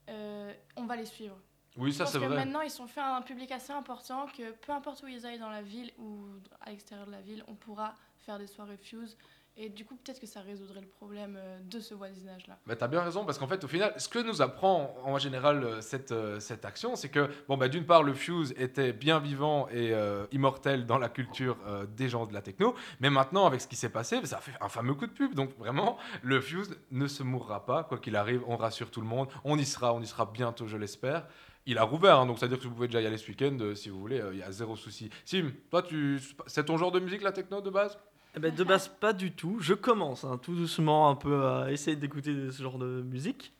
[0.09, 1.37] euh, on va les suivre.
[1.77, 2.29] Oui, ça, c'est vrai.
[2.29, 5.51] maintenant ils sont fait un public assez important que peu importe où ils aillent dans
[5.51, 6.25] la ville ou
[6.61, 7.93] à l'extérieur de la ville, on pourra
[8.25, 9.15] faire des soirées Fuse.
[9.57, 12.57] Et du coup, peut-être que ça résoudrait le problème euh, de ce voisinage-là.
[12.65, 15.63] Bah, t'as bien raison, parce qu'en fait, au final, ce que nous apprend en général
[15.63, 19.19] euh, cette, euh, cette action, c'est que, bon, bah, d'une part, le Fuse était bien
[19.19, 23.45] vivant et euh, immortel dans la culture euh, des gens de la techno, mais maintenant,
[23.45, 25.35] avec ce qui s'est passé, ça a fait un fameux coup de pub.
[25.35, 29.07] Donc, vraiment, le Fuse ne se mourra pas, quoi qu'il arrive, on rassure tout le
[29.07, 29.27] monde.
[29.43, 31.27] On y sera, on y sera bientôt, je l'espère.
[31.65, 33.75] Il a rouvert, hein, donc c'est-à-dire que vous pouvez déjà y aller ce week-end euh,
[33.75, 35.11] si vous voulez, il y a zéro souci.
[35.25, 36.19] Sim, toi, tu...
[36.47, 37.99] c'est ton genre de musique, la techno, de base?
[38.35, 39.57] Eh ben, de base, pas du tout.
[39.59, 43.53] Je commence hein, tout doucement un peu à essayer d'écouter ce genre de musique.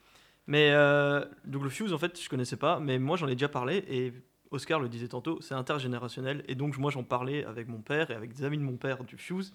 [0.47, 3.49] Mais euh, donc le Fuse, en fait, je connaissais pas, mais moi j'en ai déjà
[3.49, 4.13] parlé et
[4.49, 6.43] Oscar le disait tantôt, c'est intergénérationnel.
[6.47, 9.03] Et donc moi j'en parlais avec mon père et avec des amis de mon père
[9.03, 9.53] du Fuse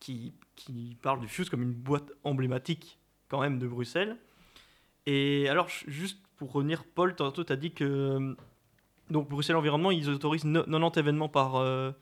[0.00, 2.98] qui, qui parlent du Fuse comme une boîte emblématique
[3.28, 4.16] quand même de Bruxelles.
[5.06, 8.34] Et alors, juste pour revenir, Paul, tantôt tu as dit que
[9.10, 11.92] donc Bruxelles Environnement, ils autorisent no- 90 événements par, euh,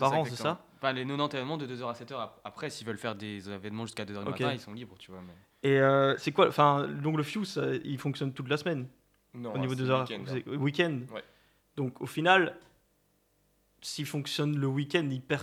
[0.00, 2.28] Par an, c'est ça Enfin, les 90 événements de 2h à 7h.
[2.42, 5.20] Après, s'ils veulent faire des événements jusqu'à 2h du matin, ils sont libres, tu vois.
[5.20, 5.68] Mais...
[5.68, 8.88] Et euh, c'est quoi Enfin, donc le Fuse, ça, il fonctionne toute la semaine?
[9.34, 10.56] Non, Au niveau des week-end, hein.
[10.56, 11.00] week-end?
[11.14, 11.22] Ouais.
[11.76, 12.56] Donc au final,
[13.82, 15.42] s'il fonctionne le week-end, il perd.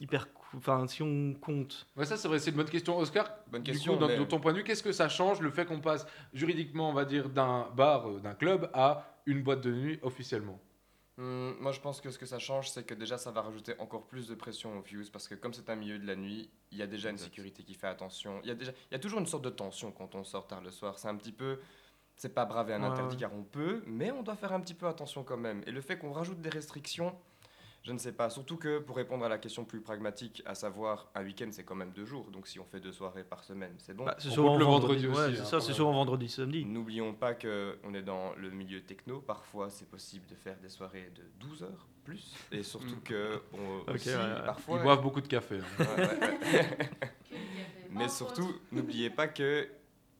[0.00, 1.86] Il perd enfin, si on compte.
[1.96, 2.98] Ouais, ça c'est vrai, c'est une bonne question.
[2.98, 5.08] Oscar, Bonne du question, coup, dans- mais- de ton point de vue, qu'est-ce que ça
[5.08, 9.06] change le fait qu'on passe juridiquement, on va dire, d'un bar, euh, d'un club à
[9.26, 10.58] une boîte de nuit officiellement?
[11.18, 13.74] Hum, moi, je pense que ce que ça change, c'est que déjà, ça va rajouter
[13.78, 16.50] encore plus de pression au Fuse parce que comme c'est un milieu de la nuit,
[16.70, 18.40] il y a déjà une sécurité qui fait attention.
[18.42, 20.46] Il y a déjà, il y a toujours une sorte de tension quand on sort
[20.46, 20.98] tard le soir.
[20.98, 21.60] C'est un petit peu,
[22.16, 24.74] c'est pas braver un Ouais, interdit car on peut, mais on doit faire un petit
[24.74, 25.62] peu attention quand même.
[25.66, 27.14] Et le fait qu'on rajoute des restrictions,
[27.82, 28.30] je ne sais pas.
[28.30, 31.74] Surtout que pour répondre à la question plus pragmatique, à savoir un week-end, c'est quand
[31.74, 32.30] même deux jours.
[32.30, 34.04] Donc si on fait deux soirées par semaine, c'est bon.
[34.04, 35.06] Bah, c'est On souvent le vendredi.
[35.06, 36.64] vendredi ouais, aussi, c'est hein, ça, c'est souvent vendredi, samedi.
[36.64, 39.20] N'oublions pas qu'on est dans le milieu techno.
[39.20, 42.34] Parfois, c'est possible de faire des soirées de 12 heures plus.
[42.52, 44.44] Et surtout que on, Ok, aussi, ouais, ouais.
[44.44, 44.78] parfois...
[44.78, 45.58] Ils boivent beaucoup de café.
[45.58, 45.84] hein.
[45.84, 46.20] Ouais, ouais,
[46.52, 47.12] ouais.
[47.90, 49.68] Mais surtout, n'oubliez pas que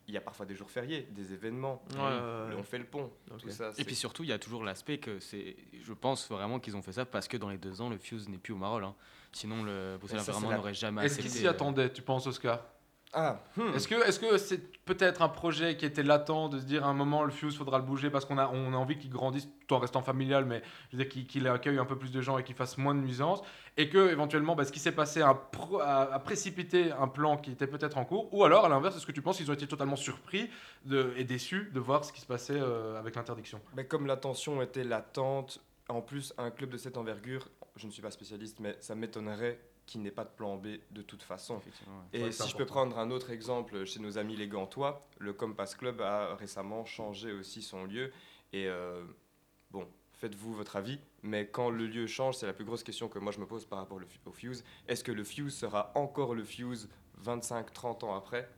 [0.08, 1.82] il y a parfois des jours fériés, des événements.
[1.94, 2.54] Ouais, ouais, ouais.
[2.58, 3.10] On fait le pont.
[3.38, 5.56] Tout ça, Et puis surtout, il y a toujours l'aspect que c'est.
[5.80, 8.28] Je pense vraiment qu'ils ont fait ça parce que dans les deux ans, le Fuse
[8.28, 8.84] n'est plus au Marol.
[8.84, 8.94] hein.
[9.32, 11.30] Sinon, le Bruxelles n'aurait jamais Est-ce accepté.
[11.30, 12.60] qu'ils s'y euh, attendaient, tu penses, Oscar?
[13.14, 13.74] Ah, hmm.
[13.74, 16.88] Est-ce que est-ce que c'est peut-être un projet qui était latent de se dire à
[16.88, 19.48] un moment le Fuse faudra le bouger parce qu'on a on a envie qu'il grandisse
[19.68, 22.22] tout en restant familial mais je veux dire qu'il qu'il accueille un peu plus de
[22.22, 23.42] gens et qu'il fasse moins de nuisances
[23.76, 25.38] et que éventuellement bah, ce qui s'est passé a,
[25.82, 29.06] a- a précipité un plan qui était peut-être en cours ou alors à l'inverse est-ce
[29.06, 30.48] que tu penses qu'ils ont été totalement surpris
[30.86, 33.60] de, et déçus de voir ce qui se passait euh, avec l'interdiction?
[33.76, 37.92] Mais comme la tension était latente, en plus, un club de cette envergure, je ne
[37.92, 41.56] suis pas spécialiste, mais ça m'étonnerait qu'il n'ait pas de plan B de toute façon.
[41.56, 41.62] Ouais.
[42.12, 45.32] Et Ouais, si je peux prendre un autre exemple chez nos amis les Gantois, le
[45.32, 48.12] Compass Club a récemment changé aussi son lieu.
[48.52, 49.02] Et euh,
[49.70, 53.18] bon, faites-vous votre avis, mais quand le lieu change, c'est la plus grosse question que
[53.18, 54.64] moi je me pose par rapport au Fuse.
[54.88, 56.88] Est-ce que le Fuse sera encore le Fuse
[57.24, 58.48] 25-30 ans après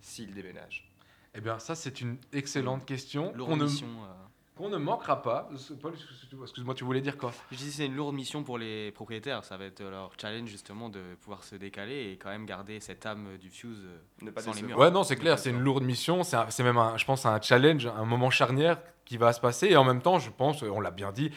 [0.00, 0.90] s'il déménage?
[1.34, 4.04] Eh bien ça c'est une excellente question qu'on ne, euh.
[4.56, 5.48] Qu'on ne manquera pas
[5.82, 5.92] Paul
[6.42, 7.32] excuse-moi tu voulais dire quoi?
[7.50, 9.44] Je dis c'est une lourde mission pour les propriétaires.
[9.44, 13.04] Ça va être leur challenge justement de pouvoir se décaler et quand même garder cette
[13.06, 13.82] âme du Fuse
[14.22, 14.78] Ne pas sans les murs.
[14.78, 16.22] Ouais, non, c'est clair, c'est une lourde mission.
[16.22, 19.66] C'est même, un- je pense, un challenge, un moment charnière qui va se passer.
[19.68, 21.30] Et en même temps, je pense, on l'a bien dit,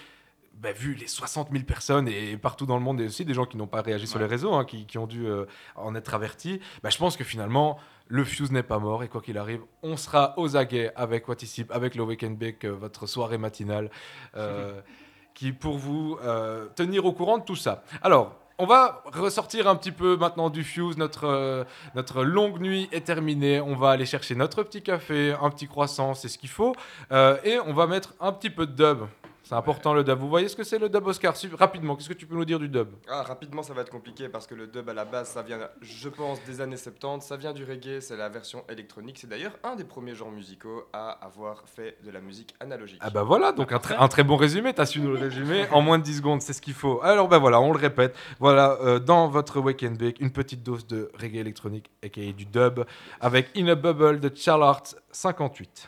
[0.58, 3.46] bah, vu les 60 000 personnes et partout dans le monde, et aussi des gens
[3.46, 5.46] qui n'ont pas réagi sur les réseaux, hein, qui, qui ont dû euh,
[5.76, 7.78] en être avertis, bah, je pense que finalement,
[8.08, 9.04] le Fuse n'est pas mort.
[9.04, 12.38] Et quoi qu'il arrive, on sera aux aguets avec What Is Hip, avec le Weekend
[12.38, 13.90] Bake, euh, votre soirée matinale,
[14.36, 14.82] euh,
[15.34, 17.84] qui pour vous euh, tenir au courant de tout ça.
[18.02, 20.98] Alors, on va ressortir un petit peu maintenant du Fuse.
[20.98, 23.62] Notre, euh, notre longue nuit est terminée.
[23.62, 26.76] On va aller chercher notre petit café, un petit croissant, c'est ce qu'il faut.
[27.12, 29.08] Euh, et on va mettre un petit peu de dub.
[29.48, 30.20] C'est important le dub.
[30.20, 31.34] Vous voyez ce que c'est le dub, Oscar?
[31.58, 32.90] Rapidement, qu'est-ce que tu peux nous dire du dub?
[33.08, 35.60] Ah, rapidement, ça va être compliqué parce que le dub à la base, ça vient,
[35.80, 37.26] je pense, des années 70.
[37.26, 39.18] Ça vient du reggae, c'est la version électronique.
[39.20, 43.00] C'est d'ailleurs un des premiers genres musicaux à avoir fait de la musique analogique.
[43.02, 45.66] Ah bah voilà, donc un, très- un très bon résumé, t'as su nous le résumer
[45.72, 47.00] en moins de 10 secondes, c'est ce qu'il faut.
[47.02, 50.62] Alors bah voilà, on le répète, voilà, euh, dans votre Wake and Bake, une petite
[50.62, 52.82] dose de reggae électronique, aka du dub,
[53.22, 55.88] avec In a Bubble de Charlotte 58.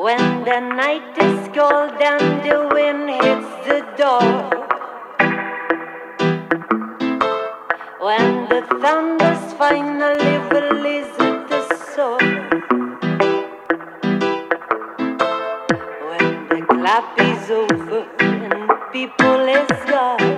[0.00, 4.48] When the night is cold and the wind hits the door.
[7.98, 11.16] When the thunders finally release
[11.50, 11.62] the
[11.96, 12.18] soul.
[16.10, 20.30] When the clap is over and people is gone.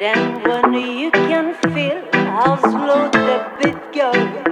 [0.00, 4.51] Then when you can feel how slow the beat goes.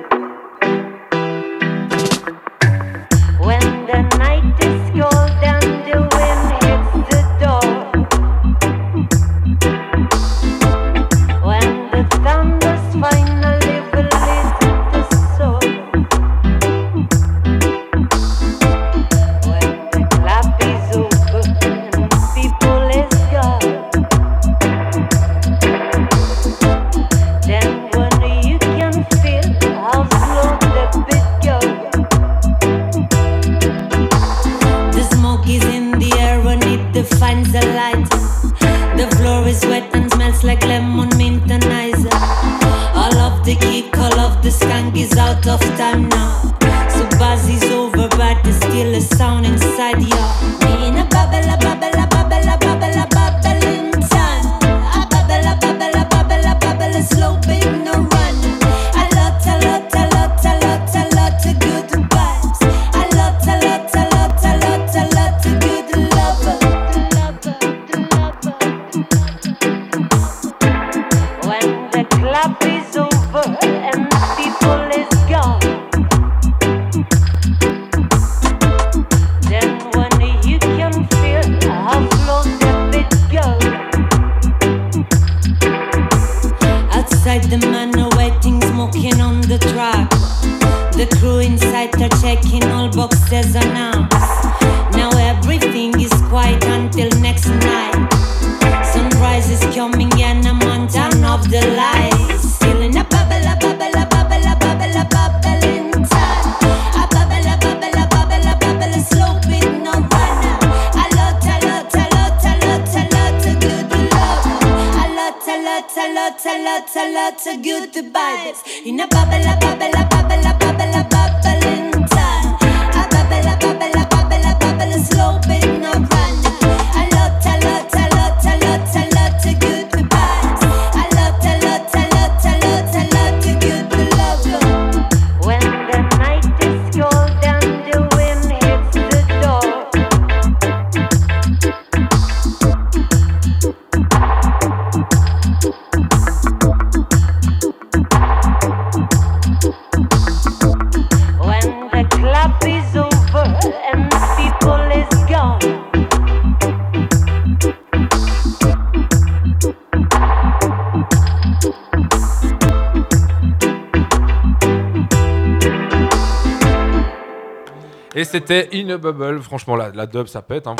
[168.20, 170.66] Et c'était In a Bubble, franchement la, la dub ça pète.
[170.66, 170.76] hein.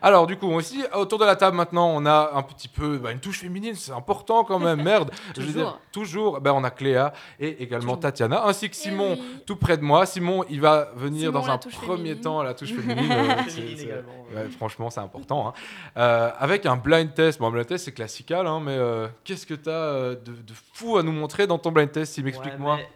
[0.00, 3.10] Alors du coup aussi autour de la table maintenant on a un petit peu bah,
[3.12, 4.82] une touche féminine c'est important quand même.
[4.82, 5.10] Merde.
[5.36, 6.40] Je veux dire, toujours.
[6.40, 10.04] ben, on a Cléa et également Tatiana ainsi que Simon tout près de moi.
[10.06, 12.20] Simon il va venir Simon, dans un premier féminine.
[12.20, 15.52] temps à la touche féminine euh, Féminine c'est- également, ouais, franchement c'est important hein.
[15.98, 17.38] Euh, avec un blind test.
[17.40, 20.52] Bon un blind test c'est classical hein, mais euh, qu'est-ce que tu as de, de
[20.74, 22.88] fou à nous montrer dans ton blind test Sim explique-moi Ouais,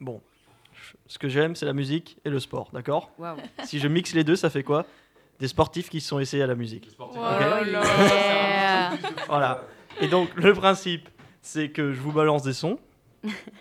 [0.00, 0.20] mais Bon,
[1.10, 3.10] ce que j'aime, c'est la musique et le sport, d'accord.
[3.64, 4.86] Si je mixe les deux, ça fait quoi
[5.40, 6.88] Des sportifs qui se sont essayés à la musique.
[7.00, 7.10] Oh.
[7.16, 8.92] Yeah.
[9.26, 9.64] Voilà.
[10.00, 11.08] Et donc, le principe,
[11.42, 12.78] c'est que je vous balance des sons.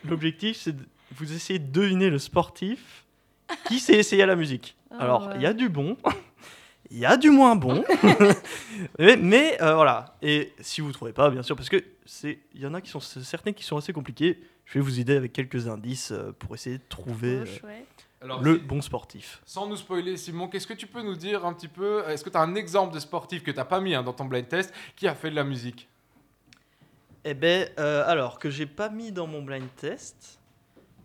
[0.07, 0.85] L'objectif, c'est de
[1.15, 3.03] vous essayer de deviner le sportif
[3.67, 4.77] qui s'est essayé à la musique.
[4.91, 5.33] Ah Alors, ouais.
[5.37, 5.97] il y a du bon,
[6.91, 7.83] il y a du moins bon,
[8.99, 10.17] mais, mais, euh, voilà.
[10.21, 12.89] Et si vous trouvez pas, bien sûr, parce que c'est, il y en a qui
[12.89, 14.39] sont certains qui sont assez compliqués.
[14.65, 17.81] Je vais vous aider avec quelques indices euh, pour essayer de trouver Oh, euh.
[18.21, 19.41] Alors, le bon sportif.
[19.45, 22.29] Sans nous spoiler, Simon, qu'est-ce que tu peux nous dire un petit peu Est-ce que
[22.29, 24.47] tu as un exemple de sportif que tu n'as pas mis hein, dans ton blind
[24.47, 25.87] test qui a fait de la musique?
[27.23, 30.38] Eh ben, euh, alors que j'ai pas mis dans mon blind test,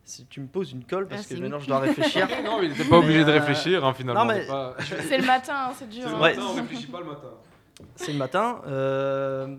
[0.07, 2.29] Si tu me poses une colle, parce Ah, que c'est maintenant je dois réfléchir.
[2.45, 4.25] Non, mais il était pas obligé de euh, réfléchir, hein, finalement.
[4.27, 4.77] Mais pas-
[5.09, 6.09] C'est le matin, hein, c'est dur.
[6.09, 6.19] Le hein.
[6.19, 7.29] Matin, on réfléchit pas le matin.
[7.97, 8.61] c'est le matin.
[8.67, 9.57] euh,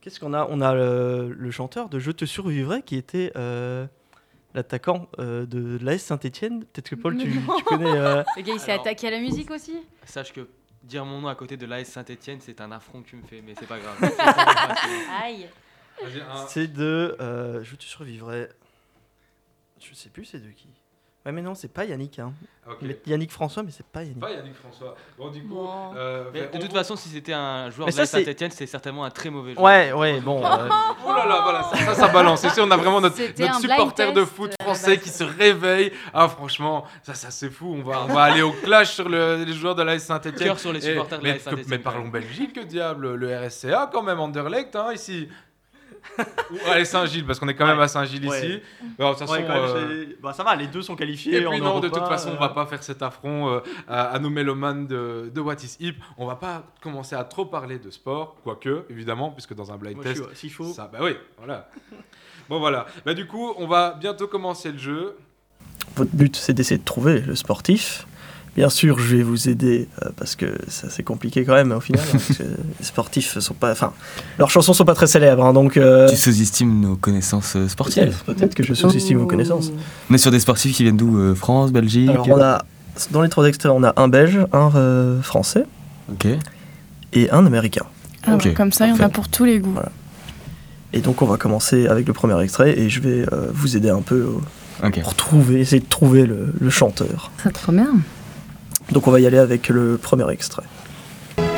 [0.00, 0.46] Qu'est-ce qu'on a?
[0.50, 3.86] On a le, le chanteur de Je te survivrai qui était euh,
[4.54, 6.64] l'attaquant euh, de l'AS Saint-Etienne.
[6.64, 7.30] Peut-être que Paul, tu,
[7.66, 7.86] connais.
[7.94, 9.76] euh, Le gars, il s'est Alors- attaqué à la musique aussi?
[10.06, 10.48] Sache que
[10.82, 13.42] dire mon nom à côté de l'AS Saint-Etienne, c'est un affront que tu me fais,
[13.46, 14.10] mais c'est pas grave.
[15.22, 15.46] Aïe.
[16.02, 18.48] Un- C'est de euh, Je te survivrai.
[19.88, 20.68] Je sais plus c'est de qui.
[21.24, 22.18] Ouais, mais non, c'est pas Yannick.
[22.18, 22.32] Hein.
[22.68, 22.78] Ok.
[22.82, 24.18] Mais Yannick François, mais c'est pas Yannick.
[24.18, 24.96] Pas Yannick François.
[25.16, 25.92] Bon, du coup, Bon.
[25.94, 29.10] euh, Mais de toute façon, si c'était un joueur Mais de Saint-Etienne, c'est certainement un
[29.10, 29.64] très mauvais joueur.
[29.64, 30.38] Ouais, ouais, bon.
[30.44, 30.68] euh,
[31.06, 32.42] Oh là là, voilà, ça, ça, ça balance.
[32.42, 35.92] Ici, on a vraiment notre, notre supporter de foot euh, la français qui se réveille.
[36.12, 37.72] Ah, franchement, ça, ça c'est fou.
[37.78, 40.34] On va, on va aller au clash sur le- les joueurs de l'AS Saint-Etienne.
[40.48, 42.08] Cœur sur les supporters de mais, l'AS Saint-Étienne, Mais quand parlons.
[42.08, 43.14] Belgique, que diable.
[43.14, 45.28] Le RSCA, quand même, Anderlecht, hein, ici.
[46.50, 47.84] Ou, allez, Saint-Gilles, parce qu'on est quand même Ouais.
[47.84, 48.38] à Saint-Gilles Ouais.
[48.38, 48.60] ici.
[48.98, 50.96] Bon, de toute façon, ouais, quand même, euh, c'est- bah, ça va, les deux sont
[50.96, 51.40] qualifiés.
[51.40, 53.60] Et en puis non, de toute façon, on euh, va pas faire cet affront euh,
[53.88, 55.96] à, à nos mélomanes de, de What is Hip.
[56.18, 59.96] On va pas commencer à trop parler de sport, quoique, évidemment, puisque dans un blind
[59.96, 60.72] Moi, je test, suis- s'il faut.
[60.72, 61.68] ça, bah oui, voilà.
[62.48, 62.86] bon voilà.
[63.06, 65.16] Bah du coup, on va bientôt commencer le jeu.
[65.96, 68.06] Votre but, c'est d'essayer de trouver le sportif.
[68.54, 71.80] Bien sûr, je vais vous aider euh, parce que ça c'est compliqué quand même au
[71.80, 72.02] final.
[72.06, 72.42] hein, parce que
[72.80, 73.92] les sportifs sont pas, enfin,
[74.38, 75.78] leurs chansons sont pas très célèbres, hein, donc.
[75.78, 78.14] euh, Tu sous-estimes nos connaissances euh, sportives.
[78.26, 79.72] Peut-être que je sous-estime vos connaissances.
[80.10, 82.10] On est sur des sportifs qui viennent d'où euh, France, Belgique?
[82.10, 82.62] Alors on a
[83.10, 85.64] dans les trois extraits, on a un Belge, un euh, Français
[86.12, 86.26] Ok.
[87.14, 87.86] et un Américain.
[88.24, 89.74] Ah, Ok, comme ça, il y en a pour tous les goûts.
[90.92, 93.88] Et donc on va commencer avec le premier extrait et je vais euh, vous aider
[93.88, 94.28] un peu
[94.84, 97.30] euh, pour trouver, essayer de trouver le, le chanteur.
[97.42, 97.88] C'est trop bien.
[98.92, 100.62] Donc on va y aller avec le premier extrait.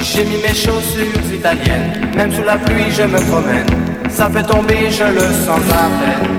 [0.01, 3.67] J'ai mis mes chaussures italiennes, même sous la pluie je me promène.
[4.09, 6.31] Ça fait tomber, je le sens à peine.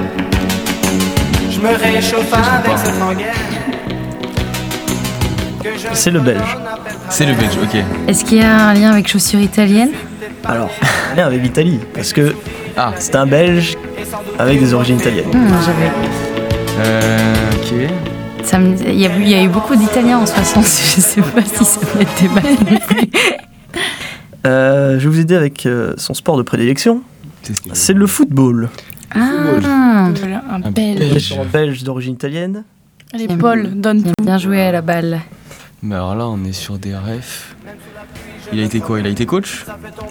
[1.52, 3.26] Je me réchauffe avec cette rengaine.
[5.64, 6.58] que je C'est le Belge.
[7.10, 7.78] C'est le Belge, ok.
[8.08, 9.92] Est-ce qu'il y a un lien avec chaussures italiennes
[10.46, 10.70] Alors,
[11.14, 12.34] on est avec l'Italie parce que
[12.78, 12.94] Ah.
[12.98, 13.76] c'est un Belge
[14.40, 15.30] avec des origines italiennes.
[15.34, 15.92] Hmm, j'avais-
[16.80, 17.90] Euh, ok.
[18.46, 20.64] Ça me- Il y, a eu- il y a eu beaucoup d'Italiens en 60,
[20.96, 22.44] je sais pas si ça va être mal.
[24.46, 27.02] Euh, je vais vous aider avec euh, son sport de prédilection.
[27.74, 28.70] C'est le football.
[29.14, 29.20] Ah,
[30.52, 31.34] un belge.
[31.40, 32.64] un Belge d'origine italienne.
[33.14, 34.12] Allez, Paul, donne tout.
[34.22, 35.22] bien joué à la balle.
[35.82, 37.56] Mais alors là, on est sur des refs.
[38.54, 39.00] Il a été quoi?
[39.00, 39.66] Il a été coach?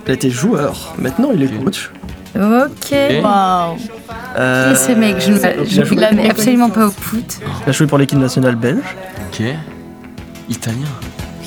[0.07, 0.95] Il a été joueur.
[0.99, 1.91] Maintenant, il est coach.
[2.37, 2.95] Ok.
[3.22, 3.76] Waouh.
[4.37, 7.39] Euh, Qui est ce mec Je ne a je ne connais absolument pas au foot.
[7.66, 8.82] Il a joué pour l'équipe nationale belge.
[9.32, 9.43] Ok.
[10.49, 10.78] Italien.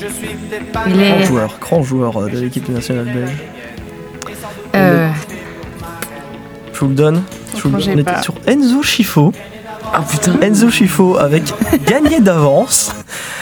[0.00, 1.22] Il Grand est.
[1.24, 3.36] joueur, grand joueur euh, de l'équipe nationale belge.
[4.76, 5.08] euh,
[6.72, 7.22] Je vous le donne.
[7.56, 7.82] Je vous le Franchement, donne.
[7.82, 8.12] j'ai On pas.
[8.12, 9.32] était sur Enzo Schifo.
[9.92, 11.42] Ah putain Enzo Schifo avec
[11.86, 12.92] Gagné d'avance.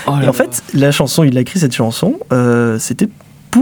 [0.06, 3.08] Oh là Et en fait, la chanson, il a écrit cette chanson, euh, c'était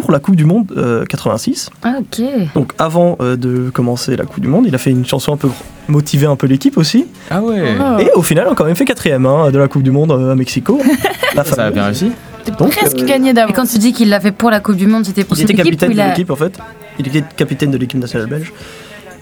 [0.01, 1.71] pour la Coupe du Monde euh, 86.
[1.83, 2.25] ah, ok.
[2.55, 5.37] Donc avant euh, de commencer la Coupe du Monde, il a fait une chanson un
[5.37, 5.49] peu
[5.89, 7.07] motiver un peu l'équipe aussi.
[7.31, 7.99] Ah ouais Oh.
[8.01, 10.13] Et au final, on a quand même fait quatrième hein, de la Coupe du Monde
[10.13, 10.81] euh, à Mexico.
[11.35, 12.13] La Ça a bien réussi
[12.59, 13.57] Donc, Presque euh, gagné Et d'avance.
[13.57, 15.51] quand tu dis qu'il l'a fait pour la Coupe du Monde, c'était pour il cette
[15.51, 16.09] était équipe capitaine ou il de a...
[16.09, 16.59] l'équipe en fait.
[16.99, 18.53] Il était capitaine de l'équipe nationale belge.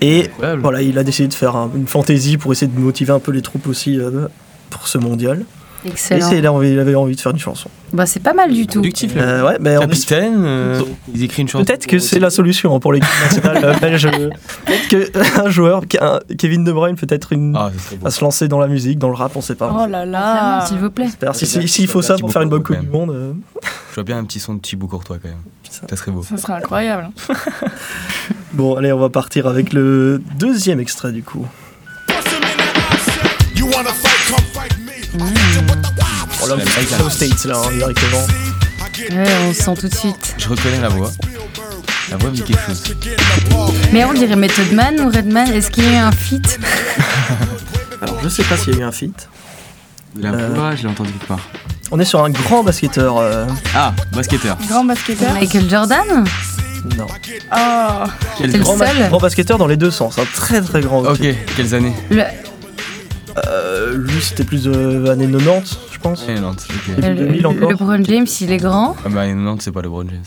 [0.01, 0.63] Et Incroyable.
[0.63, 3.31] voilà, il a décidé de faire un- une fantaisie pour essayer de motiver un peu
[3.33, 4.27] les troupes aussi euh,
[4.69, 5.45] pour ce mondial.
[5.85, 6.19] Excellent.
[6.19, 7.69] Et c'est- il, il avait envie de faire une chanson.
[7.93, 8.75] Bah, c'est pas mal du tout.
[8.81, 9.23] Productif, là.
[9.23, 10.81] Euh, ouais, mais en plus, Capitaine, euh,
[11.15, 11.65] ils écrivent une chanson.
[11.65, 14.09] Peut-être que c'est la solution hein, pour l'équipe nationale euh, belge.
[14.65, 17.71] Peut-être qu'un joueur, qu'un- Kevin De Bruyne, peut-être une, Ah,
[18.01, 19.75] va se lancer dans la musique, dans le rap, on sait pas.
[19.79, 20.65] Oh là là.
[20.67, 21.07] S'il vous plaît.
[21.07, 21.35] J'espère.
[21.35, 23.11] Si- si- S'il faut ça pour faire une bonne Coupe du Monde.
[23.11, 23.33] euh,
[23.91, 25.39] Je vois bien un petit son de Thibaut Courtois quand même.
[25.89, 26.23] Ça serait beau.
[26.23, 27.11] Ça serait incroyable.
[28.53, 31.47] Bon, allez, on va partir avec le deuxième extrait du coup.
[33.57, 33.91] You wanna
[35.15, 35.25] Bon,
[36.47, 38.27] là, on est aux States, là, hein, directement.
[39.11, 40.35] Ouais, on se sent tout de suite.
[40.39, 41.11] Je reconnais la voix.
[42.11, 42.83] La voix me dit quelque chose.
[43.93, 45.53] Mais on dirait Method Man ou Redman.
[45.53, 46.59] Est-ce qu'il y a eu un feat
[48.03, 49.29] Alors, je sais pas s'il y a eu un feat.
[50.19, 50.49] La Euh.
[50.55, 51.41] voix, je l'ai entendue quelque part.
[51.91, 53.19] On est sur un grand basketteur.
[53.19, 54.57] euh, Ah, basketteur.
[54.69, 55.33] Grand basketteur.
[55.35, 56.25] Michael Jordan
[56.99, 57.07] non.
[57.53, 58.05] Oh.
[58.39, 59.09] C'est le Grand, seul.
[59.09, 60.19] grand basketteur dans les deux sens.
[60.19, 60.99] Un très très grand.
[61.05, 61.21] Ok,
[61.57, 61.95] quelles années?
[62.11, 62.25] Le,
[63.47, 66.25] Euh, lui, c'était plus de années 90, je pense.
[66.29, 66.95] Eh, Nantes, ok.
[66.97, 67.71] Début le- 2000 encore.
[67.71, 68.95] LeBron James, il est grand.
[69.05, 70.23] Ah bah Nantes, c'est pas LeBron James.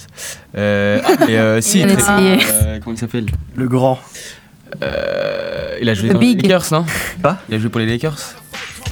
[0.58, 2.38] Euh, ah, et euh, si, Il a très- essayé.
[2.64, 3.26] euh, comment il s'appelle?
[3.56, 4.00] Le grand.
[4.84, 6.42] Euh, Il a joué The dans Big.
[6.42, 6.86] les Lakers, non?
[7.22, 8.18] Pas Il a joué pour les Lakers?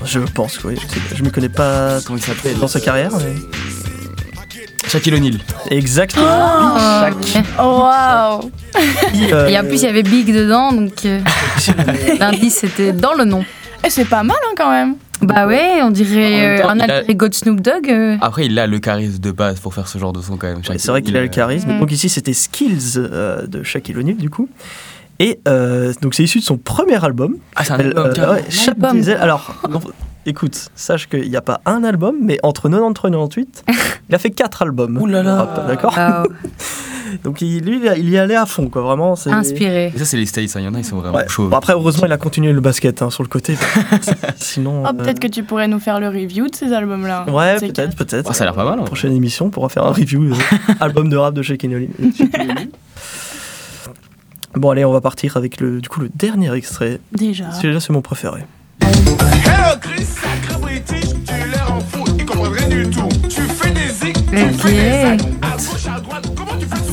[0.05, 0.75] Je pense que oui.
[1.15, 2.57] Je, me connais pas Comment il s'appelle?
[2.59, 3.11] dans sa carrière.
[3.17, 3.35] mais-
[4.89, 5.39] Shaquille O'Neal.
[5.71, 6.25] Exactement.
[6.75, 7.43] Oh, Shaq.
[7.59, 8.51] Oh waouh.
[9.31, 11.19] Euh, Et en plus, il y avait Big dedans, donc euh,
[12.19, 13.43] l'indice c'était dans le nom.
[13.85, 14.95] Et c'est pas mal hein, quand même.
[15.21, 17.89] Bah ouais, on dirait euh, temps, un alter ego de Snoop Dogg.
[17.89, 18.17] euh.
[18.21, 20.61] Après, il a le charisme de base pour faire ce genre de son quand même.
[20.69, 21.73] Ouais, c'est vrai qu'il a le charisme.
[21.75, 21.79] Mm.
[21.79, 24.49] Donc ici, c'était Skills euh, de Shaquille O'Neal, du coup.
[25.19, 27.37] Et euh, donc c'est issu de son premier album.
[27.55, 28.33] Ah, c'est un album, euh, carrément.
[28.33, 28.91] ouais, album.
[28.93, 29.17] Diesel.
[29.17, 29.79] Alors, non,
[30.25, 33.65] écoute, sache qu'il n'y a pas un album, mais entre 93 et 98,
[34.09, 34.97] il a fait quatre albums.
[34.97, 35.95] Ouh là là D'accord.
[37.23, 38.81] Donc il, lui, il y allait à fond, quoi.
[38.81, 39.29] Vraiment, c'est...
[39.31, 39.91] Inspiré.
[39.95, 40.59] Et ça, c'est les States, hein.
[40.59, 41.27] il y en a, ils sont vraiment Ouais.
[41.27, 41.47] chauds.
[41.49, 43.55] Bon, après, heureusement, il a continué le basket hein, sur le côté.
[44.37, 44.83] Sinon.
[44.83, 47.25] Oh, euh, peut-être que tu pourrais nous faire le review de ces albums-là.
[47.29, 48.29] Ouais, peut-être, peut-être.
[48.29, 48.85] Ah, ça a l'air pas mal, en vrai.
[48.85, 50.35] Prochaine émission, on pourra faire un review euh,
[50.79, 51.89] album de rap de Shaquille O'Neal.
[54.55, 56.99] Bon, allez, on va partir avec le, du coup, le dernier extrait.
[57.11, 57.51] Déjà.
[57.53, 58.41] Celui-là, c'est mon préféré.
[58.81, 63.09] Hello Chris, sacré British, tu l'air en fou, rien du tout.
[64.33, 64.69] Ok.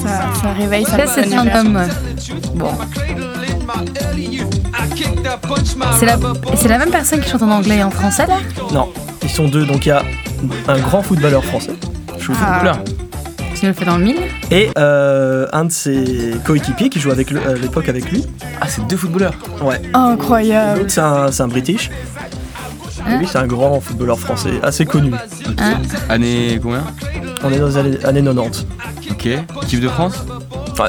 [0.02, 1.80] Ça, ça réveille sa Ça, c'est un homme.
[2.54, 2.70] Bon.
[5.98, 6.16] C'est la,
[6.56, 8.38] c'est la même personne qui chante en anglais et en français là?
[8.72, 8.88] Non,
[9.22, 9.64] ils sont deux.
[9.64, 10.02] Donc, il y a
[10.68, 11.72] un grand footballeur français.
[12.18, 12.44] Je vous Ah.
[12.54, 12.84] footballeur.
[13.58, 14.16] Tu le fais dans le mille?
[14.50, 18.24] Et euh, un de ses coéquipiers qui joue avec le- à l'époque avec lui.
[18.60, 19.80] Ah, c'est deux footballeurs Ouais.
[19.92, 20.78] Incroyable.
[20.80, 21.90] L'autre, c'est un, c'est un British.
[23.10, 25.12] Et lui, c'est un grand footballeur français, assez connu.
[25.58, 25.74] Hein?
[26.08, 26.84] Année combien?
[27.42, 28.66] On est dans les années, années 90.
[29.10, 29.26] Ok.
[29.62, 30.24] Équipe de France
[30.78, 30.88] Ouais.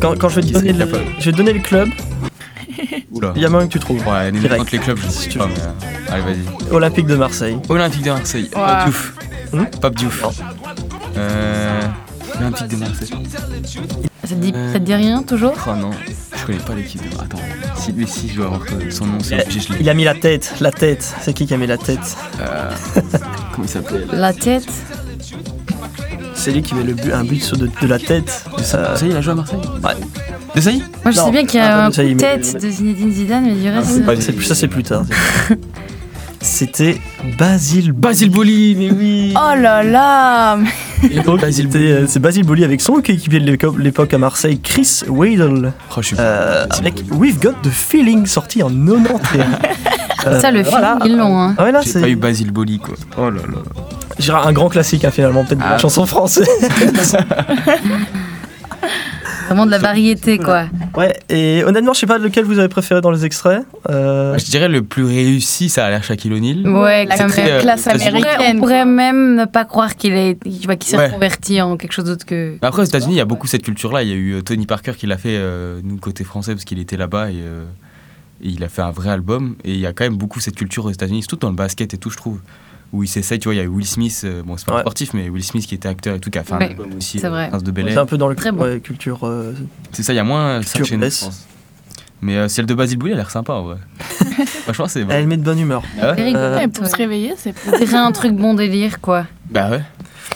[0.00, 0.86] Quand, quand je vais te donner le,
[1.18, 1.88] je vais te donner le club,
[3.10, 3.32] Oula.
[3.36, 4.06] il y a moyen que tu trouves.
[4.06, 4.64] Ouais, année Direct.
[4.64, 5.60] 90, les clubs, je sais pas, mais.
[5.60, 6.72] euh, Allez, vas-y.
[6.74, 7.58] Olympique de Marseille.
[7.68, 8.50] Olympique de Marseille.
[8.54, 8.62] Wow.
[8.64, 9.14] Pape Diouf.
[9.52, 10.24] Hmm Pape Diouf.
[11.16, 11.80] Euh.
[12.40, 13.10] Olympique de Marseille.
[14.24, 15.52] ça te, dit, ça te dit rien toujours?
[15.66, 15.90] Oh non,
[16.40, 17.14] je connais pas l'équipe de.
[17.20, 17.38] Attends,
[17.76, 18.60] si, mais si, je dois avoir
[18.90, 21.14] son nom, c'est Il a, il a mis la tête, la tête.
[21.22, 22.70] C'est qui qui a mis la tête Euh,
[23.52, 24.68] comment il s'appelle La tête
[26.34, 28.44] C'est lui qui met le but, un but sur de, de la tête.
[28.56, 29.60] de sa- Ça y est, il a joué à Marseille?
[29.82, 29.94] Ouais.
[30.54, 30.82] De ça y est?
[31.04, 32.22] Moi je Non, sais bien qu'il y ah, a pas un de ça, il met-
[32.22, 33.90] tête de Zinedine Zidane, mais du reste.
[33.90, 35.04] C'est pas- euh, ça c'est plus tard.
[36.42, 36.98] C'était
[37.38, 37.92] Basile.
[37.92, 40.58] Basile Boli, mais oui Oh là là
[41.10, 45.02] Et donc, c'était, euh, c'est Basile Boli avec son coéquipier de l'époque à Marseille, Chris
[45.06, 45.72] Weidel.
[45.90, 49.20] Oh, je suis Euh, avec We've Got the Feeling sorti en 91.
[50.26, 50.98] Euh, Ça, le film, voilà.
[51.06, 51.40] ils l'ont.
[51.40, 51.54] Hein.
[51.56, 52.92] Ah ouais, là, J'ai pas eu Basile Boli, quoi.
[53.16, 53.58] Oh là là.
[54.18, 55.78] je dirais un grand classique hein, finalement, peut-être de la Ah.
[55.78, 56.46] chanson française.
[59.50, 60.66] Vraiment de la variété, quoi.
[60.96, 63.64] ouais, et honnêtement, je sais pas lequel vous avez préféré dans les extraits.
[63.90, 66.68] Euh, Je dirais le plus réussi, ça a l'air Shaquille O'Neal.
[66.68, 68.08] Ouais, La euh, classe très- On
[68.58, 68.94] pourrait- américaine.
[68.94, 71.10] même ne pas croire qu'il est, tu vois, qu'il s'est Ouais.
[71.10, 72.56] converti en quelque chose d'autre que.
[72.62, 74.04] Après, aux États-Unis, il y a beaucoup cette culture-là.
[74.04, 76.64] Il y a eu euh, Tony Parker qui l'a fait, euh, nous, côté français, parce
[76.64, 77.64] qu'il était là-bas et, euh,
[78.44, 79.56] et il a fait un vrai album.
[79.64, 81.92] Et il y a quand même beaucoup cette culture aux États-Unis, surtout dans le basket
[81.92, 82.38] et tout, je trouve.
[82.92, 84.76] Où il s'essaye, tu vois, il y a Will Smith, euh, bon, c'est pas un
[84.76, 84.80] Ouais.
[84.82, 86.90] sportif, mais Will Smith qui était acteur et tout, qui a fait un Ouais, album
[86.98, 87.48] aussi, c'est euh, vrai.
[87.48, 88.00] Prince de Bel c'est Air.
[88.00, 88.64] un peu dans le Très bon.
[88.64, 89.20] ouais, culture.
[89.22, 89.52] euh,
[89.92, 91.24] C'est ça, il y a moins ça chez nous, je S.
[91.24, 91.46] pense.
[92.20, 93.76] Mais euh, celle de Basile Bouillet, elle a l'air sympa, en vrai.
[94.64, 95.10] Franchement, c'est bon.
[95.12, 95.82] Elle met de bonne humeur.
[96.02, 99.26] Ah ouais C'est Ouais, Pour se réveiller, c'est dirait un truc bon délire, quoi.
[99.50, 99.82] Bah ouais.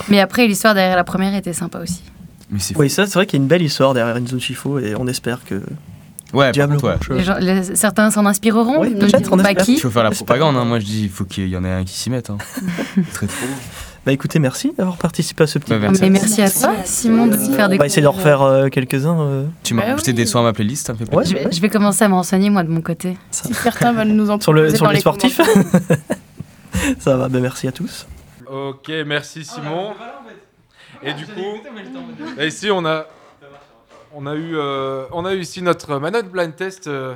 [0.09, 2.03] Mais après, l'histoire derrière la première était sympa aussi.
[2.51, 4.79] Mais c'est Oui, ça, c'est vrai qu'il y a une belle histoire derrière Enzo Chifo
[4.79, 5.61] et on espère que
[6.33, 6.95] Ouais, Diablo contre, ouais.
[6.95, 9.75] Rouge, euh, Les gens- les- certains s'en inspireront, ne peut-être, on pas qui.
[9.75, 10.65] Il faut faire la propagande, hein.
[10.65, 12.31] moi je dis, il faut qu'il y en ait un qui s'y mette.
[12.31, 12.39] Hein.
[13.13, 13.37] Très trop.
[14.05, 15.71] Bah écoutez, merci d'avoir participé à ce petit.
[15.71, 16.03] Bah, Ah, merci.
[16.03, 18.69] Mais merci à toi, Simon, de nous faire On des va essayer d'en refaire euh,
[18.69, 19.19] quelques-uns.
[19.21, 19.45] euh.
[19.63, 20.15] Tu m'as Bah rajouté oui.
[20.17, 21.25] des sons à ma playlist, fait Ouais.
[21.25, 23.17] Je vais, je vais commencer à me renseigner, moi, de mon côté.
[23.31, 25.41] Si certains veulent nous en Sur, le, sur dans les les sportifs.
[26.99, 28.07] Ça va, ben merci à tous.
[28.51, 29.93] Ok, merci Simon.
[31.03, 31.61] Et du coup,
[32.37, 33.07] bah, ici on a,
[34.15, 37.15] on a eu, euh, on a eu ici notre manette blind test euh,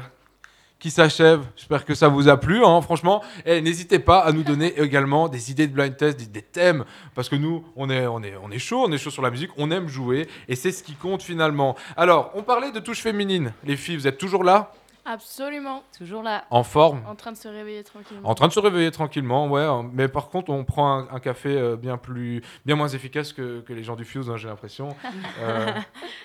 [0.79, 1.43] qui s'achève.
[1.57, 3.23] J'espère que ça vous a plu, hein, franchement.
[3.47, 6.85] Et n'hésitez pas à nous donner également des idées de blind test, des, des thèmes,
[7.15, 9.31] parce que nous, on est, on est, on est chaud, on est chaud sur la
[9.31, 11.77] musique, on aime jouer, et c'est ce qui compte finalement.
[11.97, 13.53] Alors, on parlait de touche féminine.
[13.65, 14.73] Les filles, vous êtes toujours là,
[15.11, 15.83] Absolument.
[15.97, 16.45] Toujours là.
[16.51, 17.01] en forme.
[17.09, 18.29] En train de se réveiller tranquillement.
[18.29, 19.63] En train de se réveiller tranquillement, ouais.
[19.63, 19.89] hein.
[19.95, 23.61] Mais par contre, on prend un, un café euh, bien plus, bien moins efficace que,
[23.61, 24.89] que les gens du Fuse, hein, j'ai l'impression.
[25.41, 25.73] Euh,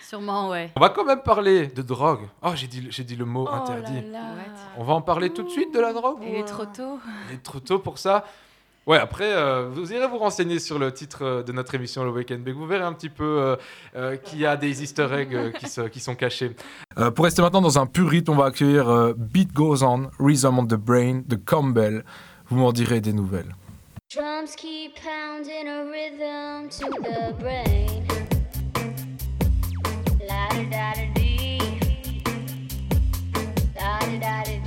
[0.02, 0.72] Sûrement, ouais.
[0.76, 2.28] on va quand même parler de drogue.
[2.42, 4.02] Oh, j'ai dit, j'ai dit le mot Oh interdit.
[4.12, 4.44] là là.
[4.78, 7.00] On va en parler tout de suite de la drogue Il est trop tôt.
[7.30, 8.26] Il est trop tôt pour ça.
[8.86, 12.12] Ouais, après, euh, vous irez vous renseigner sur le titre euh, de notre émission, le
[12.12, 12.54] Weekend Big.
[12.54, 13.56] Vous verrez un petit peu
[13.96, 15.54] euh, qu'il y a des easter eggs
[15.90, 16.52] qui, sont cachés.
[17.16, 20.66] Pour rester maintenant dans un pur rythme, on va accueillir Beat Goes On, Rhythm on
[20.66, 22.04] the Brain de Campbell.
[22.48, 23.56] Vous m'en direz des nouvelles.
[24.14, 28.06] Drums keep pounding a rhythm to the brain.
[30.28, 31.58] La da da dee.
[33.74, 34.62] Da da da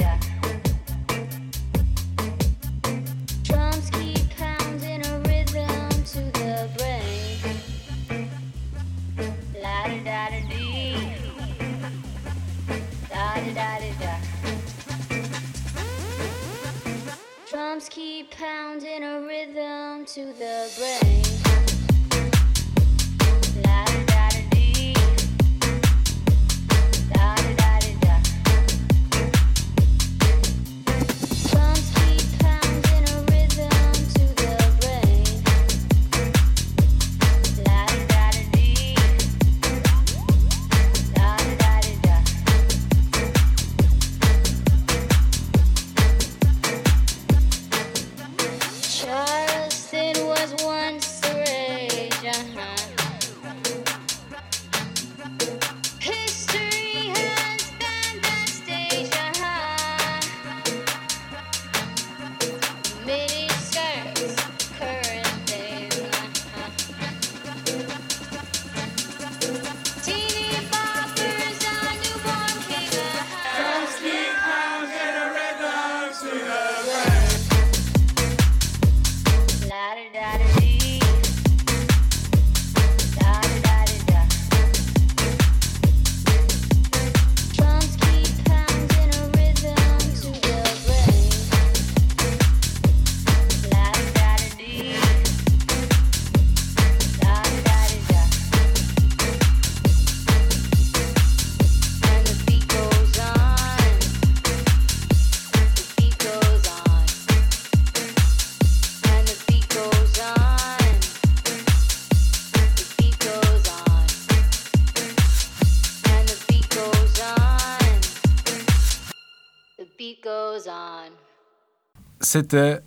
[122.37, 122.81] C'était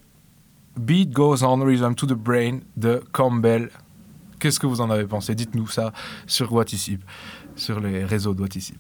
[0.77, 3.71] Beat Goes On Rhythm to the Brain de Campbell.
[4.39, 5.33] Qu'est-ce que vous en avez pensé?
[5.33, 5.91] Dites-nous ça
[6.27, 6.99] sur What Is Hip,
[7.55, 8.79] sur les réseaux de What Is Hip.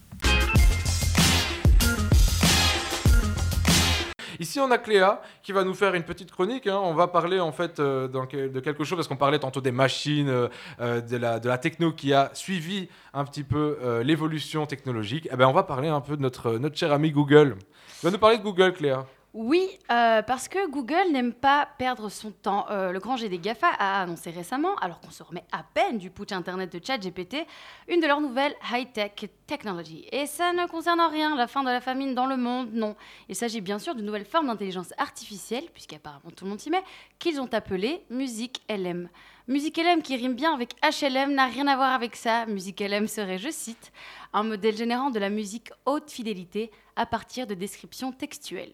[4.39, 6.67] Ici, on a Cléa qui va nous faire une petite chronique.
[6.67, 6.79] hein.
[6.83, 10.29] On va parler en fait euh, de quelque chose parce qu'on parlait tantôt des machines,
[10.29, 10.49] euh,
[10.81, 15.27] euh, de, la, techno qui a suivi un petit peu l'évolution technologique.
[15.31, 17.55] Eh ben, on va parler un peu de notre, notre cher ami Google.
[17.99, 19.07] Tu vas nous parler de Google, Cléa?
[19.35, 22.65] Oui, euh, parce que Google n'aime pas perdre son temps.
[22.71, 25.99] Euh, le grand G des GAFA a annoncé récemment, alors qu'on se remet à peine
[25.99, 27.45] du putsch internet de ChatGPT,
[27.87, 30.07] une de leurs nouvelles high-tech technologies.
[30.11, 32.95] Et ça ne concerne en rien la fin de la famine dans le monde, non.
[33.27, 36.81] Il s'agit bien sûr d'une nouvelle forme d'intelligence artificielle, puisqu'apparemment tout le monde s'y met,
[37.19, 39.09] qu'ils ont appelée Musique LM.
[39.47, 42.47] Musique LM qui rime bien avec HLM n'a rien à voir avec ça.
[42.47, 43.91] Musique LM serait, je cite,
[44.33, 48.73] un modèle générant de la musique haute fidélité à partir de descriptions textuelles.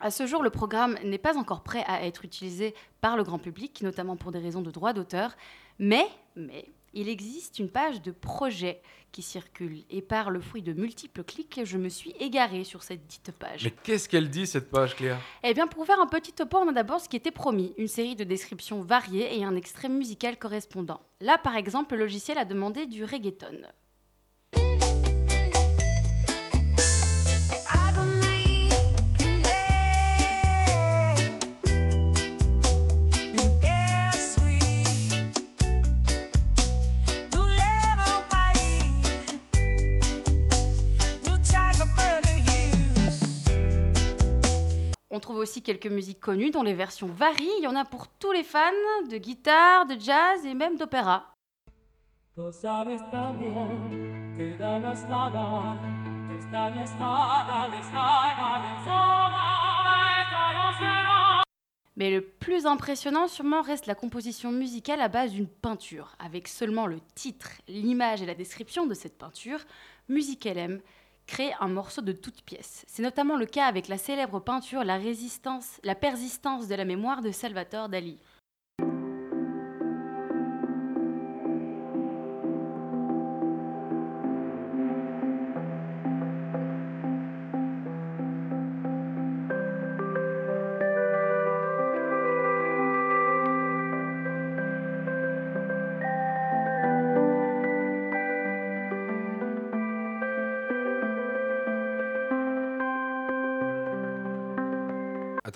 [0.00, 3.38] À ce jour, le programme n'est pas encore prêt à être utilisé par le grand
[3.38, 5.36] public, notamment pour des raisons de droit d'auteur,
[5.78, 8.80] mais, mais il existe une page de projet
[9.12, 13.06] qui circule et par le fruit de multiples clics, je me suis égarée sur cette
[13.06, 13.64] dite page.
[13.64, 15.18] Mais qu'est-ce qu'elle dit cette page, Cléa?
[15.42, 17.88] Eh bien, pour faire un petit topo, on a d'abord ce qui était promis, une
[17.88, 21.00] série de descriptions variées et un extrait musical correspondant.
[21.20, 23.62] Là, par exemple, le logiciel a demandé du reggaeton.
[45.16, 47.48] On trouve aussi quelques musiques connues dont les versions varient.
[47.56, 48.60] Il y en a pour tous les fans
[49.10, 51.32] de guitare, de jazz et même d'opéra.
[61.96, 66.86] Mais le plus impressionnant sûrement reste la composition musicale à base d'une peinture, avec seulement
[66.86, 69.60] le titre, l'image et la description de cette peinture,
[70.10, 70.82] Musique LM
[71.26, 72.84] crée un morceau de toute pièce.
[72.88, 77.22] C'est notamment le cas avec la célèbre peinture La résistance, la persistance de la mémoire
[77.22, 78.18] de Salvatore Dali.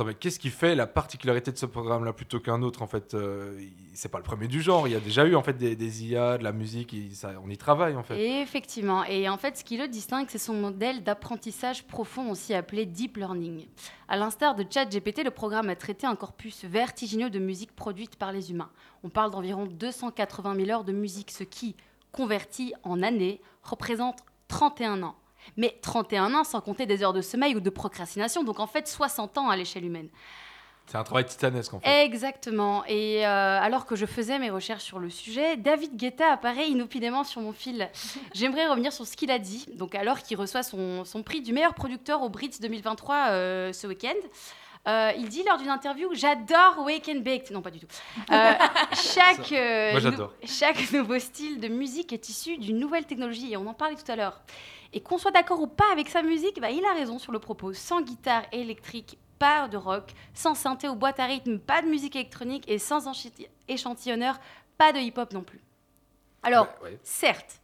[0.05, 3.61] Mais qu'est-ce qui fait la particularité de ce programme-là plutôt qu'un autre En fait, euh,
[3.95, 4.89] c'est pas le premier du genre.
[4.89, 6.95] Il y a déjà eu en fait des, IA, de la musique.
[7.45, 8.19] on y travaille en fait.
[8.19, 12.55] Et effectivement, et en fait, ce qui le distingue, c'est son modèle d'apprentissage profond, aussi
[12.55, 13.67] appelé deep learning.
[14.09, 18.33] À l'instar de ChatGPT, le programme a traité un corpus vertigineux de musique produite par
[18.33, 18.71] les humains.
[19.05, 21.77] On parle d'environ 280 000 heures de musique, ce qui,
[22.13, 24.19] converti en années, représente
[24.49, 25.17] 31 ans.
[25.57, 28.89] Mais 31 ans sans compter des heures de sommeil ou de procrastination, donc en fait
[28.89, 30.09] 60 ans à l'échelle humaine.
[30.87, 32.05] C'est un travail titanesque en fait.
[32.05, 32.85] Exactement.
[32.87, 37.23] Et euh, alors que je faisais mes recherches sur le sujet, David Guetta apparaît inopinément
[37.23, 37.89] sur mon fil.
[38.35, 39.67] J'aimerais revenir sur ce qu'il a dit.
[39.77, 43.87] Donc, alors qu'il reçoit son, son prix du meilleur producteur au Brits 2023 euh, ce
[43.87, 44.17] week-end.
[44.89, 47.53] euh, il dit lors d'une interview J'adore Wake and Baked.
[47.53, 47.87] Non, pas du tout.
[48.33, 48.53] Euh,
[48.95, 53.67] chaque, euh, Moi, chaque nouveau style de musique est issu d'une nouvelle technologie et on
[53.69, 54.41] en parlait tout à l'heure.
[54.93, 57.39] Et qu'on soit d'accord ou pas avec sa musique, bah, il a raison sur le
[57.39, 57.73] propos.
[57.73, 60.13] Sans guitare électrique, pas de rock.
[60.35, 62.65] Sans synthé ou boîte à rythme, pas de musique électronique.
[62.69, 63.09] Et sans
[63.69, 64.39] échantillonneur,
[64.77, 65.61] pas de hip-hop non plus.
[66.43, 66.69] Alors,
[67.03, 67.61] certes,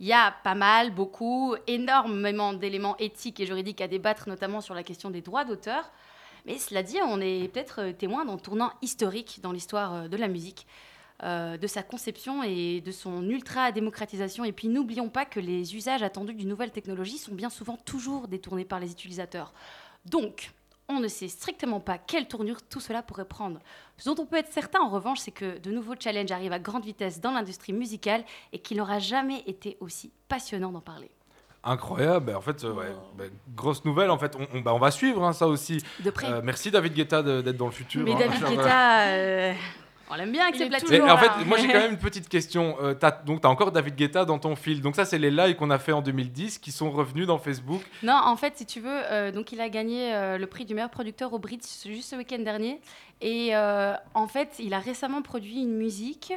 [0.00, 4.74] il y a pas mal, beaucoup, énormément d'éléments éthiques et juridiques à débattre, notamment sur
[4.74, 5.90] la question des droits d'auteur.
[6.44, 10.16] Mais cela dit, on est peut-être euh, témoin d'un tournant historique dans l'histoire euh, de
[10.16, 10.66] la musique,
[11.22, 14.44] euh, de sa conception et de son ultra-démocratisation.
[14.44, 18.28] Et puis n'oublions pas que les usages attendus d'une nouvelle technologie sont bien souvent toujours
[18.28, 19.52] détournés par les utilisateurs.
[20.04, 20.50] Donc,
[20.88, 23.58] on ne sait strictement pas quelle tournure tout cela pourrait prendre.
[23.96, 26.60] Ce dont on peut être certain, en revanche, c'est que de nouveaux challenges arrivent à
[26.60, 28.22] grande vitesse dans l'industrie musicale
[28.52, 31.10] et qu'il n'aura jamais été aussi passionnant d'en parler.
[31.64, 34.10] Incroyable, en fait, euh, ouais, ben, grosse nouvelle.
[34.10, 35.82] En fait, on, on- on va suivre hein, ça aussi.
[36.04, 36.30] De près.
[36.30, 38.04] Euh, merci David Guetta d'être dans le futur.
[38.04, 38.18] Mais hein.
[38.20, 39.54] David Guetta, euh,
[40.10, 41.02] on l'aime bien avec ses platines.
[41.02, 42.76] En fait, moi j'ai quand même une petite question.
[42.80, 44.80] Euh, t'as- donc, tu as encore David Guetta dans ton fil.
[44.80, 47.82] Donc, ça, c'est les lives qu'on a fait en 2010 qui sont revenus dans Facebook.
[48.02, 50.74] Non, en fait, si tu veux, euh, donc il a gagné euh, le prix du
[50.74, 52.80] meilleur producteur au Brits juste ce week-end dernier.
[53.20, 56.32] Et euh, en fait, il a récemment produit une musique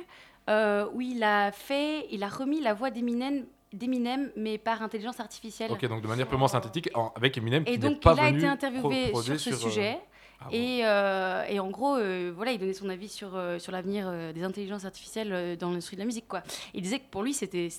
[0.49, 5.19] euh, où il a fait, il a remis la voix d'Eminem, d'Eminem, mais par intelligence
[5.19, 5.69] artificielle.
[5.71, 8.37] Ok, donc de manière purement synthétique, en- avec Eminem Et donc, pas il a venu
[8.39, 9.99] été interviewé sur ce sur, euh, sujet.
[10.41, 14.11] Ah euh, et en gros, euh, voilà, il donnait son avis sur, euh, sur l'avenir
[14.33, 16.25] des intelligences artificielles dans l'industrie de la musique.
[16.73, 17.69] Il disait que pour lui, c'était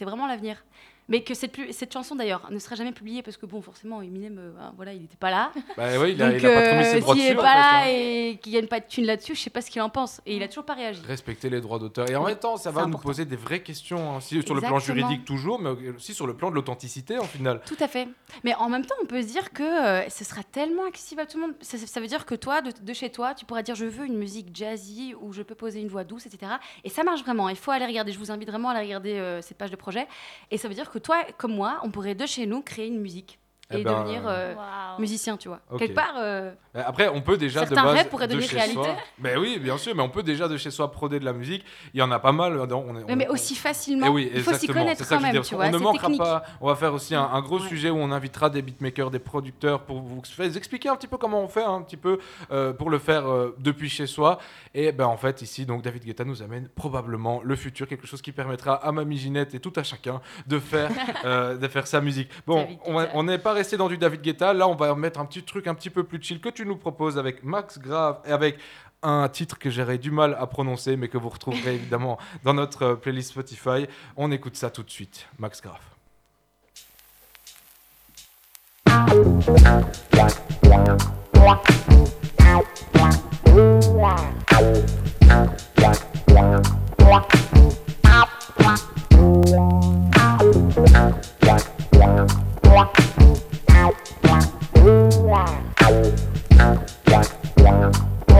[0.00, 0.64] vraiment l'avenir.
[1.08, 4.50] Mais que cette, chanson, d'ailleurs, ne sera jamais publiée parce que, bon, forcément, Eminem, euh,
[4.58, 5.52] ben, voilà, il n'était pas là.
[5.76, 7.34] Bah ouais, il a- Donc, il a pas trop mis ses euh, droits s'il dessus,
[7.36, 7.86] n'est pas là hein.
[7.88, 10.20] et qu'il gagne pas de thunes là-dessus, je sais pas ce qu'il en pense.
[10.26, 11.00] Et il a toujours pas réagi.
[11.06, 12.10] Respecter les droits d'auteur.
[12.10, 14.60] Et en même temps, ça va nous poser des vraies questions, hein, si- sur le
[14.60, 17.60] plan juridique toujours, mais aussi sur le plan de l'authenticité en final.
[17.66, 18.08] Tout à fait.
[18.42, 21.26] Mais en même temps, on peut se dire que euh, ce sera tellement accessible à
[21.26, 21.54] tout le monde.
[21.60, 24.06] Ça, ça veut dire que toi, de, de chez toi, tu pourras dire je veux
[24.06, 26.52] une musique jazzy où je peux poser une voix douce, etc.
[26.82, 27.48] Et ça marche vraiment.
[27.48, 28.10] Il faut aller regarder.
[28.12, 30.06] Je vous invite vraiment à aller regarder euh, cette page de projet.
[30.50, 33.00] Et ça veut dire que toi, comme moi, on pourrait de chez nous créer une
[33.00, 34.54] musique Eh et ben, devenir euh,
[34.98, 35.60] musicien, tu vois.
[35.78, 36.14] Quelque part.
[36.18, 38.74] euh, Euh, Après, on peut déjà de base rêves pourraient de devenir chez réalité.
[38.82, 38.94] soi.
[39.18, 41.64] Ben oui, bien sûr, mais on peut déjà de chez soi proder de la musique.
[41.94, 42.56] Il y en a pas mal.
[42.60, 44.06] On est- mais, on- mais aussi facilement.
[44.06, 44.80] Eh oui, il faut s'y exactement.
[44.84, 45.42] connaître quand même, dire.
[45.42, 45.66] tu vois.
[45.66, 46.20] On ne manquera technique.
[46.20, 46.44] pas.
[46.60, 47.68] On va faire aussi un, un gros Ouais.
[47.68, 50.20] sujet où on invitera des beatmakers, des producteurs pour vous
[50.54, 52.18] expliquer un petit peu comment on fait, un petit peu
[52.52, 54.38] euh, pour le faire euh, depuis chez soi.
[54.74, 58.20] Et ben en fait ici, donc David Guetta nous amène probablement le futur, quelque chose
[58.22, 60.90] qui permettra à Mamie Ginette et tout à chacun de faire
[61.24, 62.28] euh, de faire sa musique.
[62.46, 64.52] Bon, on n'est pas resté dans du David Guetta.
[64.52, 66.76] Là, on va mettre un petit truc un petit peu plus chill que tu nous
[66.76, 68.58] proposes avec Max Grave et avec
[69.02, 72.82] un titre que j'aurais du mal à prononcer, mais que vous retrouverez évidemment dans notre
[72.82, 73.86] euh, playlist Spotify.
[74.16, 75.26] On écoute ça tout de suite.
[75.38, 75.80] Max Grave.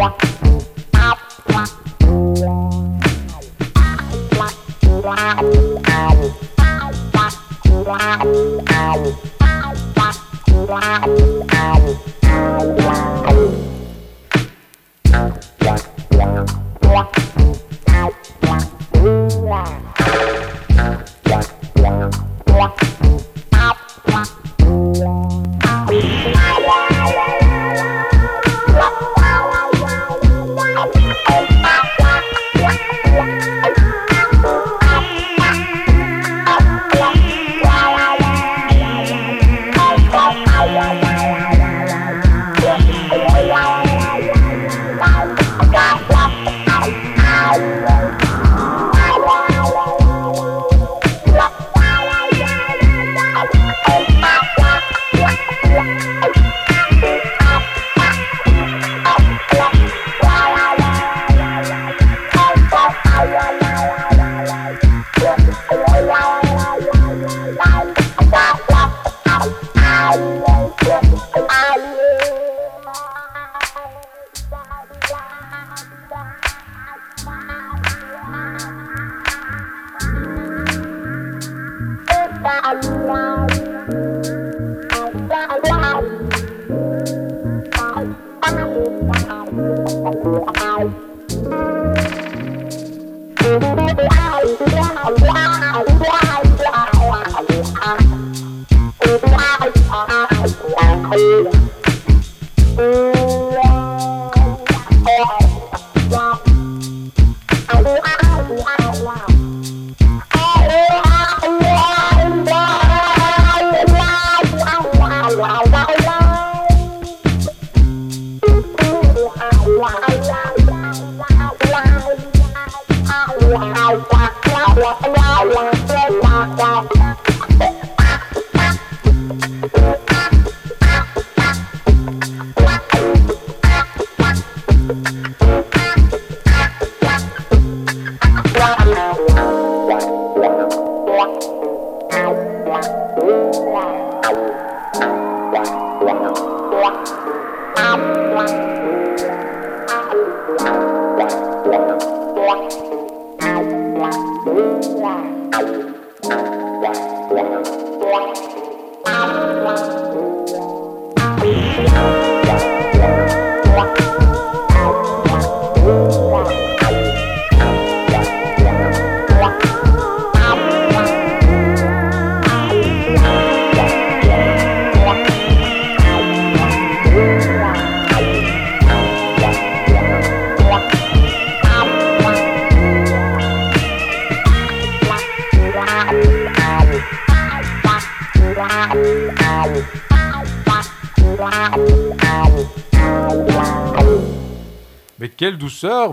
[0.07, 0.47] You.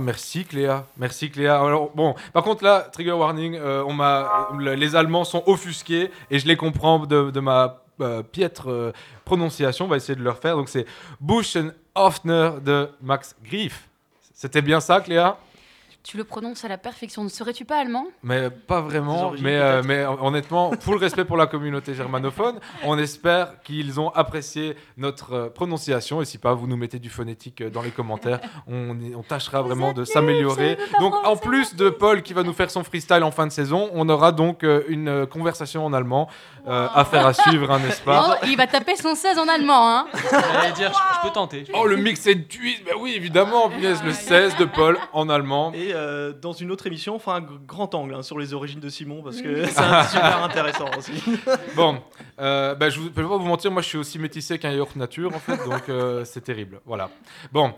[0.02, 0.86] Merci Cléa.
[0.98, 1.60] Merci Cléa.
[1.60, 6.12] Alors bon, par contre là, trigger warning, euh, on m'a, le- les Allemands sont offusqués
[6.32, 8.92] et je les comprends de, ma euh, piètre euh,
[9.26, 9.86] prononciation.
[9.86, 10.56] On va essayer de le refaire.
[10.58, 10.86] Donc c'est
[11.22, 13.88] Buchenhoffner de Max Grief.
[14.34, 15.38] C'était bien ça, Cléa?
[16.04, 17.24] Tu le prononces à la perfection.
[17.24, 18.08] Ne serais-tu pas allemand?
[18.24, 19.32] Mais pas vraiment.
[19.40, 22.60] Mais, euh, mais honnêtement, full respect pour la communauté germanophone.
[22.84, 26.22] On espère qu'ils ont apprécié notre euh, prononciation.
[26.22, 28.42] Et si pas, vous nous mettez du phonétique euh, dans les commentaires.
[28.68, 28.94] On,
[29.28, 30.78] tâchera vraiment de s'améliorer.
[31.00, 33.90] Donc, en plus de Paul qui va nous faire son freestyle en fin de saison,
[33.94, 36.28] on aura donc euh, une euh, conversation en allemand
[36.68, 38.38] euh, à faire à suivre, hein, n'est-ce pas?
[38.42, 40.08] Oh, il va taper son 16 en allemand, hein
[40.76, 41.66] dire, je, je peux tenter.
[41.74, 45.72] Oh, le mix and twist Ben oui, évidemment, le 16 de Paul en allemand.
[45.74, 48.80] Et euh, dans une autre émission, on fera un grand angle hein, sur les origines
[48.80, 49.72] de Simon parce que c'est
[50.10, 51.14] super intéressant aussi.
[51.76, 52.00] Bon,
[52.40, 54.96] euh, bah, je ne peux pas vous mentir, moi je suis aussi métissé qu'un yaourt
[54.96, 56.80] nature en fait, donc euh, c'est terrible.
[56.86, 57.10] Voilà.
[57.52, 57.74] Bon,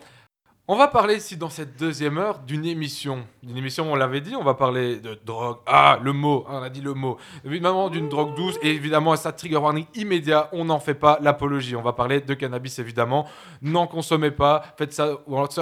[0.67, 3.27] on va parler ici dans cette deuxième heure d'une émission.
[3.43, 5.57] D'une émission, on l'avait dit, on va parler de drogue.
[5.67, 7.17] Ah, le mot, hein, on a dit le mot.
[7.43, 11.75] Évidemment d'une drogue douce et évidemment ça trigger warning immédiat, on n'en fait pas l'apologie.
[11.75, 13.27] On va parler de cannabis évidemment.
[13.61, 15.19] N'en consommez pas, faites ça,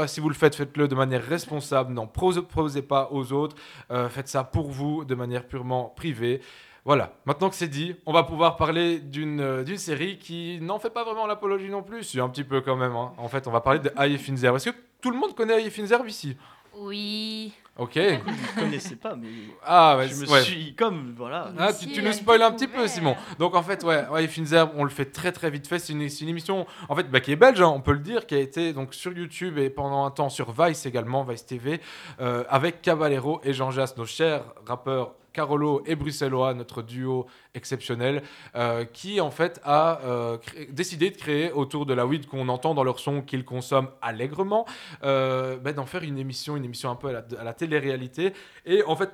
[0.07, 3.57] si vous le faites, faites-le de manière responsable, n'en proposez pas aux autres,
[3.91, 6.39] Euh, faites ça pour vous de manière purement privée.
[6.85, 10.89] Voilà, maintenant que c'est dit, on va pouvoir parler d'une euh, série qui n'en fait
[10.89, 12.95] pas vraiment l'apologie non plus, un petit peu quand même.
[12.95, 13.11] hein.
[13.17, 14.53] En fait, on va parler de Aye Finzer.
[14.55, 16.35] Est-ce que tout le monde connaît Aye Finzer ici
[16.75, 17.53] Oui.
[17.77, 17.95] Ok.
[17.95, 19.27] Je ne connaissais pas, mais
[19.65, 20.41] Ah ouais, je me ouais.
[20.41, 21.51] suis comme voilà.
[21.57, 23.15] Ah, tu, tu nous spoil un petit peu, Simon.
[23.37, 25.79] Donc en fait, ouais, ouais Finzer, on le fait très très vite fait.
[25.79, 27.99] C'est une, c'est une émission, en fait, bah, qui est belge, hein, on peut le
[27.99, 31.45] dire, qui a été donc sur YouTube et pendant un temps sur Vice également, Vice
[31.45, 31.81] TV,
[32.21, 35.15] euh, avec Caballero et Jean Jass, nos chers rappeurs.
[35.33, 38.23] Carolo et Bruxellois, notre duo exceptionnel,
[38.55, 40.37] euh, qui en fait a euh,
[40.69, 44.65] décidé de créer autour de la weed qu'on entend dans leur son qu'ils consomment allègrement,
[45.03, 48.33] euh, bah, d'en faire une émission, une émission un peu à la, à la télé-réalité.
[48.65, 49.09] Et en fait,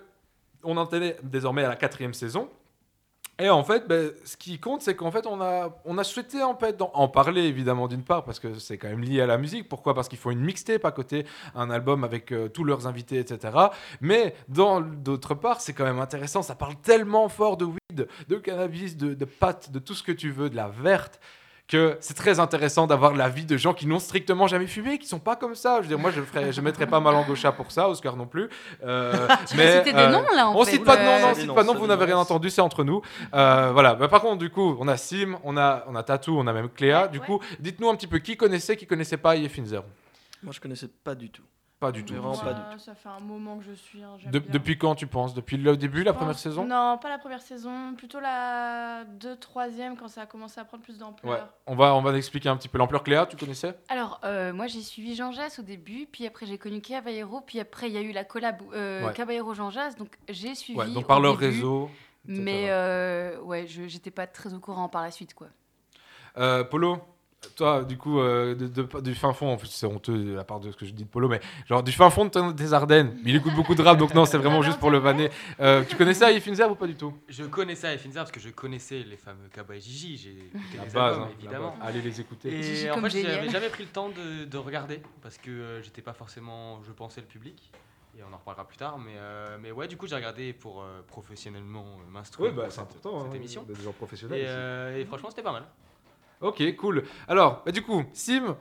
[0.63, 2.49] on en est désormais à la quatrième saison.
[3.41, 6.43] Et en fait, ben, ce qui compte, c'est qu'en fait, on a, on a souhaité
[6.43, 9.37] en, fait, en- parler, évidemment, d'une part, parce que c'est quand même lié à la
[9.37, 9.69] musique.
[9.69, 9.93] Pourquoi?
[9.93, 11.25] Parce qu'il faut une mixtape à côté,
[11.55, 13.57] un album avec euh, tous leurs invités, etc.
[14.01, 16.41] Mais d'autre part, c'est quand même intéressant.
[16.41, 20.11] Ça parle tellement fort de weed, de cannabis, de, de pâte, de tout ce que
[20.11, 21.21] tu veux, de la verte
[21.69, 25.19] que c'est très intéressant d'avoir l'avis de gens qui n'ont strictement jamais fumé, qui sont
[25.19, 25.77] pas comme ça.
[25.77, 27.87] Je veux dire, moi, je ne je mettrais pas ma langue au chat pour ça,
[27.87, 28.49] Oscar non plus.
[28.83, 30.71] Euh, citer des noms, là, en on fait.
[30.71, 32.83] cite pas de noms, non, on cite pas de vous n'avez rien entendu, c'est entre
[32.83, 33.03] nous.
[33.35, 33.93] Euh, voilà.
[33.93, 36.53] Bah, par contre, du coup, on a Sim, on a, on a Tatou, on a
[36.53, 37.07] même Cléa.
[37.07, 39.83] Du coup, dites-nous un petit peu qui connaissait, qui connaissait pas Ye Finzer.
[40.41, 41.43] Moi, je connaissais pas du tout.
[41.79, 42.13] Pas du tout.
[42.13, 44.03] Vraiment pas Moi, Ça fait un moment que je suis.
[44.03, 44.51] hein, j'aime De- bien.
[44.51, 45.33] depuis quand tu penses?
[45.33, 46.65] Depuis le début, la Je première pense- saison?
[46.65, 50.83] Non, pas la première saison, plutôt la 2 3 quand ça a commencé à prendre
[50.83, 51.31] plus d'ampleur.
[51.31, 51.39] Ouais.
[51.67, 53.01] On va, on va expliquer un petit peu l'ampleur.
[53.01, 53.77] Cléa, tu connaissais?
[53.87, 57.61] Alors, euh, moi j'ai suivi Jean Jass au début, puis après j'ai connu Caballero, puis
[57.61, 59.13] après il y a eu la collab euh, Ouais.
[59.13, 60.77] Caballero-Jean Jass, donc j'ai suivi.
[60.77, 61.89] Ouais, donc par au leur début, réseau.
[62.27, 62.41] etc.
[62.43, 65.47] Mais euh, ouais, je j'étais pas très au courant par la suite, quoi.
[66.37, 66.97] Euh, Polo,
[67.55, 70.43] toi, du coup, euh, de- de- du fin fond, en plus, c'est honteux de la
[70.43, 72.73] part de ce que je dis de Polo, mais genre du fin fond de des
[72.73, 73.17] Ardennes.
[73.23, 75.29] Mais il écoute beaucoup de rap, donc non, c'est vraiment juste pour le vanner.
[75.59, 77.13] Euh, tu connaissais Aïe Finzer ou pas du tout?
[77.29, 80.17] Je connaissais Aïfinzer parce que je connaissais les fameux Kaba et Gigi.
[80.17, 81.75] J'ai écouté La les base, albums, hein, la évidemment.
[81.79, 81.89] base.
[81.89, 82.49] Allez les écouter.
[82.53, 85.81] Et Gigi en fait, j'avais jamais pris le temps de, de regarder parce que euh,
[85.81, 87.71] j'étais pas forcément, je pensais, le public.
[88.17, 88.97] Et on en reparlera plus tard.
[88.97, 92.63] Mais, euh, mais ouais, du coup, j'ai regardé pour euh, professionnellement euh, m'instruire Ouais, bah,
[92.63, 93.63] pour c'est cette, important, cette hein, émission.
[93.63, 95.63] des gens professionnels euh, et franchement, c'était pas mal.
[96.41, 97.03] Ok, cool.
[97.27, 98.55] Alors, bah, du coup, Sim,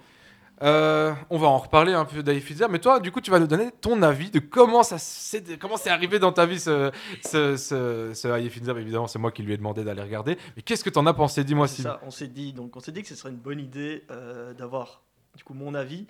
[0.62, 3.38] euh, on va en reparler un peu d'Aïe Finzer, mais toi, du coup, tu vas
[3.38, 6.90] nous donner ton avis de comment ça s'est- comment c'est arrivé dans ta vie ce,
[7.24, 8.76] ce, ce, Finzer.
[8.78, 10.36] Évidemment, c'est moi qui lui ai demandé d'aller regarder.
[10.56, 11.44] Mais qu'est-ce que t'en as pensé?
[11.44, 11.90] Dis-moi, C'est Sim.
[11.90, 14.52] ça, on s'est dit, donc on s'est dit que ce serait une bonne idée euh,
[14.54, 15.02] d'avoir
[15.36, 16.06] du coup mon avis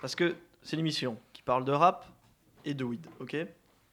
[0.00, 2.04] parce que c'est l'émission qui parle de rap
[2.64, 3.36] et de weed, ok?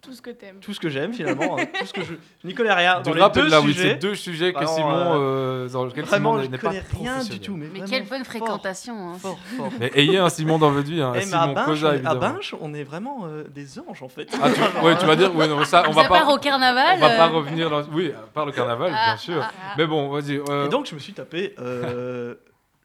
[0.01, 0.59] Tout ce que t'aimes.
[0.61, 3.01] Tout ce que j'aime finalement, hein, tout ce que je, je n'y connais rien.
[3.01, 4.76] Du dans les rap et deux de la weed, sujets, c'est deux sujets que vraiment,
[4.76, 7.57] Simon, euh, dans vraiment, Simon je n'est pas connais rien du tout.
[7.57, 9.09] Mais, Mais quelle bonne fort, fréquentation.
[9.09, 9.17] hein.
[9.19, 9.69] Fort, fort.
[9.80, 12.05] Mais ayez un Simon dans votre vie, hein, mais Simon à Binche, Cosa, on est-
[12.05, 12.15] à.
[12.15, 14.30] Binche, on est vraiment euh, des anges en fait.
[14.41, 16.95] Ah, tu, ouais, tu vas dire, ouais, non, ça, on va pas, part au carnaval,
[16.97, 17.31] on va pas euh.
[17.31, 19.41] revenir dans, oui, à part le carnaval, Ah, bien sûr.
[19.43, 19.73] ah, ah.
[19.77, 20.38] Mais bon, vas-y.
[20.38, 22.35] euh, Et donc je me suis tapé euh,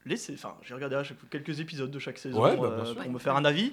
[0.05, 0.97] les, enfin j'ai regardé
[1.31, 3.71] quelques épisodes de chaque saison bah, pour me faire un avis.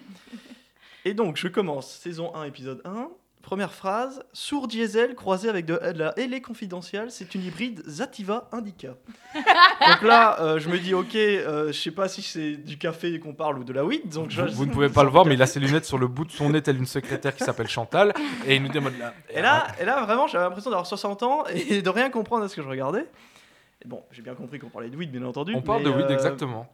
[1.04, 3.08] Et donc je commence saison 1 épisode 1.
[3.42, 8.48] Première phrase, sourd diesel croisé avec de, de la LA confidentielle, c'est une hybride Zativa
[8.52, 8.94] Indica.
[9.34, 13.18] donc là, euh, je me dis, ok, euh, je sais pas si c'est du café
[13.18, 14.08] qu'on parle ou de la weed.
[14.10, 15.98] Donc je- vous, vous ne pouvez pas le voir, mais il a ses lunettes sur
[15.98, 18.14] le bout de son nez, telle une secrétaire qui s'appelle Chantal,
[18.46, 19.12] et il nous demande là.
[19.28, 22.48] Et là, et là vraiment, j'avais l'impression d'avoir 60 ans et de rien comprendre à
[22.48, 23.06] ce que je regardais.
[23.84, 25.52] Et bon, j'ai bien compris qu'on parlait de weed, bien entendu.
[25.56, 26.68] On parle mais, de weed, euh, exactement.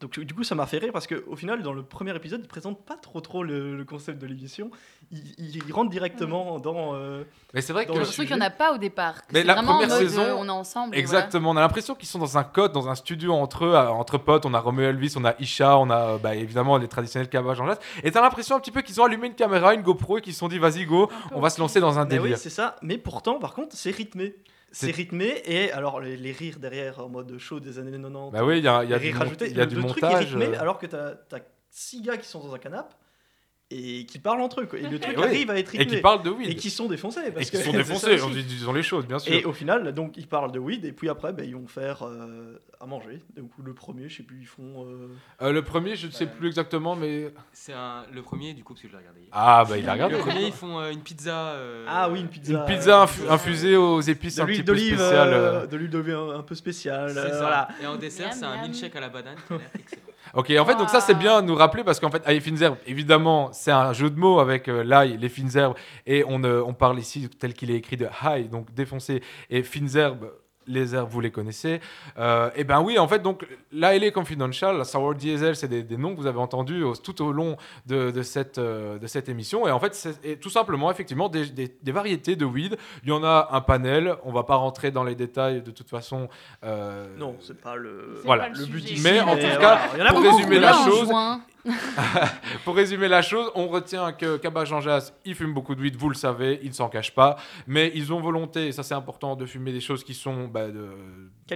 [0.00, 2.48] Donc du coup, ça m'a fait rire parce qu'au final, dans le premier épisode, il
[2.48, 4.70] présente pas trop trop le, le concept de l'émission.
[5.12, 6.94] Il, il- il rentre directement dans.
[6.94, 9.16] euh, Mais c'est vrai que- le Surtout qu'il n'y en a pas au départ.
[9.32, 10.96] Mais la première saison, euh, on est ensemble.
[10.96, 11.50] exactement.
[11.50, 14.46] On a l'impression qu'ils sont dans un code, dans un studio entre eux, entre potes.
[14.46, 17.64] On a Romeo Elvis, on a Isha, on a bah, évidemment les traditionnels cavages en
[17.66, 17.78] glace.
[18.02, 20.32] Et t'as l'impression un petit peu qu'ils ont allumé une caméra, une GoPro, et qu'ils
[20.32, 22.76] se sont dit, vas-y go, on va se lancer dans un Mais oui, c'est ça.
[22.82, 24.34] Mais pourtant, par contre, c'est rythmé.
[24.72, 28.30] C'est- rythmé et alors les, les rires derrière en mode show des années 90.
[28.32, 29.74] Bah oui, il y a- y a les du rires mon- y a le, du
[29.76, 30.60] le truc montage, est rythmé euh.
[30.60, 31.40] alors que t'as as
[31.70, 32.94] six gars qui sont dans un canapé
[33.70, 34.66] et qui parlent entre eux.
[34.66, 34.78] quoi.
[34.78, 35.24] Et le truc oui.
[35.24, 35.96] arrive à être Et rythmé.
[35.96, 36.48] qui parlent de weed.
[36.50, 37.30] Et qui sont défoncés.
[37.32, 39.32] Parce Et qui que sont défoncés, dit- disons les choses, bien sûr.
[39.32, 42.02] Et au final, donc ils parlent de weed et puis après, ben, ils vont faire
[42.04, 43.20] euh, à manger.
[43.36, 44.84] Donc le premier, je sais plus, ils font.
[44.86, 45.08] euh,
[45.42, 47.32] Euh, le premier, je ne sais plus exactement, mais.
[47.52, 49.20] C'est un- le premier, du coup, parce que je l'ai regardé.
[49.20, 49.28] hier.
[49.32, 50.16] Ah, bah, il a regardé.
[50.16, 51.50] Le premier, ils font euh, une pizza.
[51.50, 52.52] euh, Ah oui, une pizza.
[52.52, 55.68] Une pizza infu- infusée aux épices de un petit peu d'olive, spéciales.
[55.68, 57.12] de l'huile d'olive un, un peu spéciale.
[57.16, 57.68] Euh, voilà.
[57.82, 60.02] Et en dessert, c'est un milkshake à la banane qui a excellent.
[60.34, 63.50] Ok, en fait, donc ça c'est bien nous rappeler parce qu'en fait, Aïe Finzerbe, évidemment,
[63.52, 65.74] c'est un jeu de mots avec euh, l'ail, les Finzerbe,
[66.06, 69.62] et on, euh, on parle ici tel qu'il est écrit de high, donc défoncé, et
[69.64, 70.30] Finzerbe,
[70.70, 71.80] les herbes, vous les connaissez.
[72.18, 75.68] Euh, et ben oui, en fait, donc là, elle est confidential, la Sour Diesel, c'est
[75.68, 77.56] des, des noms que vous avez entendus au- tout au long
[77.86, 79.66] de, de cette, euh, de cette émission.
[79.66, 82.76] Et en fait, c'est tout simplement, effectivement, des, des- des variétés de weed.
[83.02, 85.88] Il y en a un panel, on va pas rentrer dans les détails de toute
[85.90, 86.28] façon.
[86.64, 88.20] euh, Non, c'est pas le.
[88.24, 88.44] Voilà.
[88.44, 89.78] pas le but ici, Mais en tout cas,
[90.10, 91.40] pour résumer Il y en la chose, juin.
[92.64, 95.96] pour résumer la chose, on retient que Kaba Jean Jas, il fume beaucoup de weed,
[95.96, 98.94] vous le savez, il ne s'en cache pas, mais ils ont volonté, et ça c'est
[98.94, 100.88] important, de fumer des choses qui sont bah, de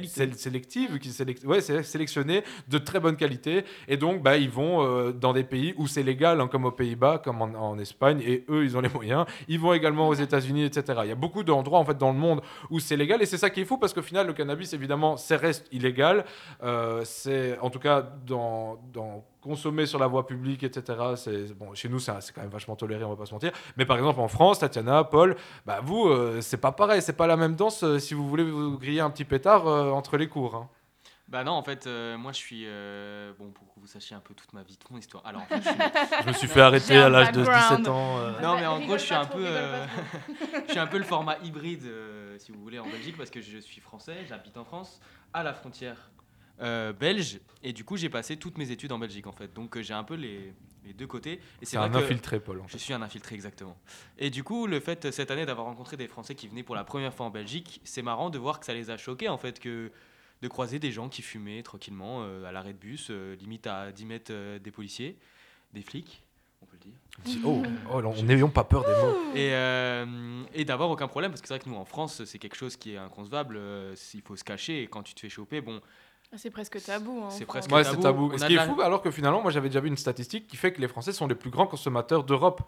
[0.05, 4.85] sé- sélectives, qui sélec- ouais, sélectionnées, de très bonne qualité, et donc bah, ils vont
[4.85, 8.21] euh, dans des pays où c'est légal, hein, comme aux Pays-Bas, comme en, en Espagne,
[8.25, 9.25] et eux ils ont les moyens.
[9.49, 11.01] Ils vont également aux États-Unis, etc.
[11.05, 13.39] Il y a beaucoup d'endroits en fait dans le monde où c'est légal, et c'est
[13.39, 16.25] ça qui est fou parce qu'au final le cannabis évidemment, c'est reste illégal.
[16.63, 20.99] Euh, c'est en tout cas dans, dans consommer sur la voie publique, etc.
[21.15, 23.53] C'est bon, chez nous, c'est c'est quand même vachement toléré, on va pas se mentir.
[23.77, 27.29] Mais par exemple, en France, Tatiana, Paul, bah vous, euh, c'est pas pareil, c'est pas
[27.29, 30.27] la même danse euh, si vous voulez vous griller un petit pétard euh, entre les
[30.29, 30.57] cours.
[30.57, 30.69] hein.
[31.27, 32.65] Bah non, en fait, euh, moi je suis.
[32.67, 35.23] euh, bon, pour que vous sachiez un peu toute ma vie, toute mon histoire.
[35.27, 35.79] Alors, en fait, je, suis-
[36.23, 37.79] Je me suis fait arrêter à l'âge de background.
[37.81, 38.19] 17 ans.
[38.19, 38.41] euh.
[38.43, 39.45] Non, mais en Rigole gros, je suis un trop, peu.
[39.47, 39.87] euh,
[40.67, 43.41] je suis un peu le format hybride, euh, si vous voulez, en Belgique, parce que
[43.41, 45.01] je suis français, j'habite en France,
[45.33, 46.11] à la frontière
[46.61, 49.53] euh, belge, et du coup, j'ai passé toutes mes études en Belgique, en fait.
[49.53, 50.53] Donc, euh, j'ai un peu les,
[50.85, 51.41] les deux côtés.
[51.63, 52.61] Et C'est un que infiltré, Paul.
[52.61, 52.79] en Je fait.
[52.79, 53.77] suis un infiltré, exactement.
[54.19, 56.85] Et du coup, le fait cette année d'avoir rencontré des Français qui venaient pour la
[56.85, 59.59] première fois en Belgique, c'est marrant de voir que ça les a choqués, en fait,
[59.61, 59.91] que
[60.43, 63.93] de croiser des gens qui fumaient tranquillement euh, à l'arrêt de bus, euh, limite à
[63.93, 65.17] 10 mètres euh, des policiers,
[65.73, 66.23] des flics,
[66.61, 67.41] on peut le dire.
[67.47, 69.17] Oh, oh, non, n'ayons pas peur des mots.
[69.35, 72.39] Et, euh, et d'avoir aucun problème, parce que c'est vrai que nous en France, c'est
[72.39, 75.29] quelque chose qui est inconcevable, euh, il faut se cacher, et quand tu te fais
[75.31, 75.81] choper, bon,
[76.37, 77.23] C'est presque tabou.
[77.25, 78.03] hein, C'est presque Ouais, c'est tabou.
[78.03, 78.33] tabou.
[78.35, 80.47] Et ce a qui est fou, alors que finalement, moi j'avais déjà vu une statistique
[80.47, 82.63] qui fait que les Français sont les plus grands consommateurs d'Europe.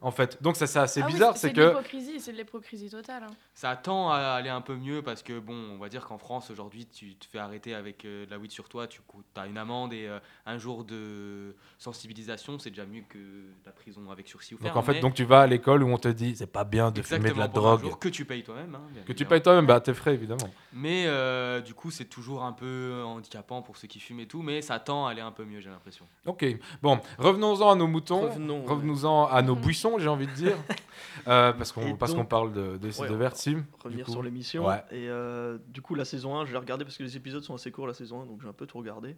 [0.00, 0.42] En fait.
[0.42, 2.90] Donc ça c'est assez Ah oui, bizarre, c'est c'est de que l'hypocrisie, c'est de l'hypocrisie
[2.90, 3.24] totale.
[3.24, 3.34] hein.
[3.54, 6.50] Ça tend à aller un peu mieux parce que, bon, on va dire qu'en France,
[6.50, 9.00] aujourd'hui, tu te fais arrêter avec euh, de la weed sur toi, tu
[9.36, 13.18] as une amende et euh, un jour de sensibilisation, c'est déjà mieux que
[13.66, 15.88] la prison avec sursis ou donc en fait mais donc tu vas à l'école où
[15.88, 17.98] on te dit c'est pas bien de fumer de la Exactement, pour un drogue jour
[17.98, 18.74] que tu payes toi-même.
[18.74, 20.48] hein, que tu payes toi-même bah à tes frais évidemment.
[20.72, 24.42] Mais euh, du coup, c'est toujours un peu handicapant pour ceux qui fument et tout,
[24.42, 26.04] mais ça tend à aller un peu mieux, j'ai l'impression.
[26.26, 26.44] Ok,
[26.82, 30.56] bon, revenons-en à nos moutons, Revenons, revenons-en à nos buissons, j'ai envie de dire,
[31.28, 33.64] Euh, parce qu'on parce qu'on donc- parle de, de, Ouais, de on Vert va Sim.
[33.84, 34.66] Revenir sur l'émission.
[34.66, 34.82] Ouais.
[34.90, 37.54] Et euh, du coup, la saison 1, je l'ai regardé parce que les épisodes sont
[37.54, 39.16] assez courts, la saison 1, donc j'ai un peu tout regardé.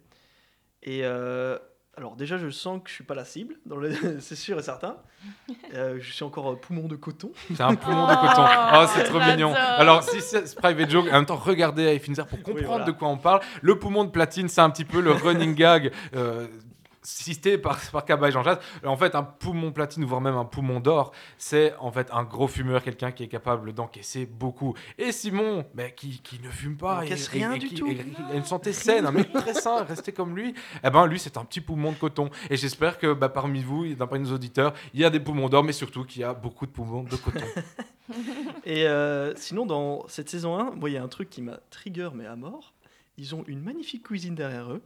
[0.81, 1.57] Et euh,
[1.95, 4.97] alors, déjà, je sens que je suis pas la cible, le- c'est sûr et certain.
[5.73, 7.31] Euh, je suis encore poumon de coton.
[7.55, 8.43] C'est un poumon de coton.
[8.75, 9.53] Oh, c'est trop mignon.
[9.55, 12.85] Alors, si c'est private joke, en même temps, regardez à Finzer pour comprendre voilà.
[12.85, 13.39] de quoi on parle.
[13.63, 15.91] Le poumon de platine, c'est un petit peu le running gag.
[17.03, 18.61] Euh, cité par, par Jean Jacques.
[18.85, 22.47] En fait, un poumon platine, voire même un poumon d'or, c'est en fait un gros
[22.47, 24.73] fumeur, quelqu'un qui est capable d'encaisser beaucoup.
[24.97, 27.67] Et Simon, mais qui, qui ne fume pas, Il et, encaisse et- rien et du
[27.67, 27.87] qui tout.
[27.87, 30.53] et- il a une santé saine, un mec très sain, rester comme lui,
[30.83, 32.29] eh ben lui, c'est un petit poumon de coton.
[32.49, 35.49] Et j'espère que bah, parmi vous, et parmi nos auditeurs, il y a des poumons
[35.49, 37.45] d'or, mais surtout qu'il y a beaucoup de poumons de coton.
[38.65, 41.57] Et euh, sinon, dans cette saison 1, moi, il y a un truc qui m'a
[41.69, 42.73] trigger, mais à mort.
[43.17, 44.81] Ils ont une magnifique cuisine derrière eux.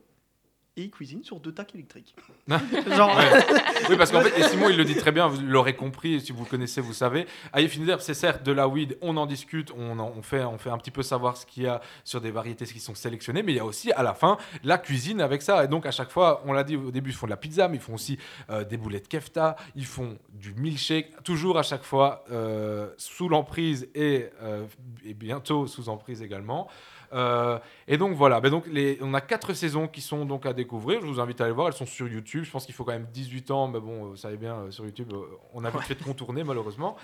[0.80, 2.14] Et ils cuisinent sur deux tacs électriques.
[2.48, 3.44] Genre- Ouais.
[3.90, 6.20] Oui, parce qu'en fait, et Simon, il le dit très bien, vous l'aurez compris, et
[6.20, 7.26] si vous le connaissez, vous savez.
[7.52, 10.58] Aïe Finzer, c'est certes de la weed, on en discute, on, en- on, fait, on
[10.60, 13.42] fait un petit peu savoir ce qu'il y a sur des variétés qui sont sélectionnées,
[13.44, 15.64] mais il y a aussi à la fin la cuisine avec ça.
[15.64, 17.68] Et donc, à chaque fois, on l'a dit au début, ils font de la pizza,
[17.68, 18.20] mais ils font aussi
[18.52, 23.88] euh, des boulettes kefta, ils font du milkshake, toujours à chaque fois euh, sous l'emprise
[23.96, 24.66] et, euh,
[25.04, 26.68] et bientôt sous emprise également.
[27.14, 27.58] Euh,
[27.88, 31.02] et donc voilà, Ben donc les, on a quatre saisons qui sont donc à découvrir.
[31.02, 32.44] Je vous invite à aller voir, elles sont sur YouTube.
[32.44, 34.86] Je pense qu'il faut quand même 18 ans, mais bon, vous savez bien, euh, sur
[34.86, 35.22] YouTube, euh,
[35.54, 36.96] on a vite fait de contourner malheureusement.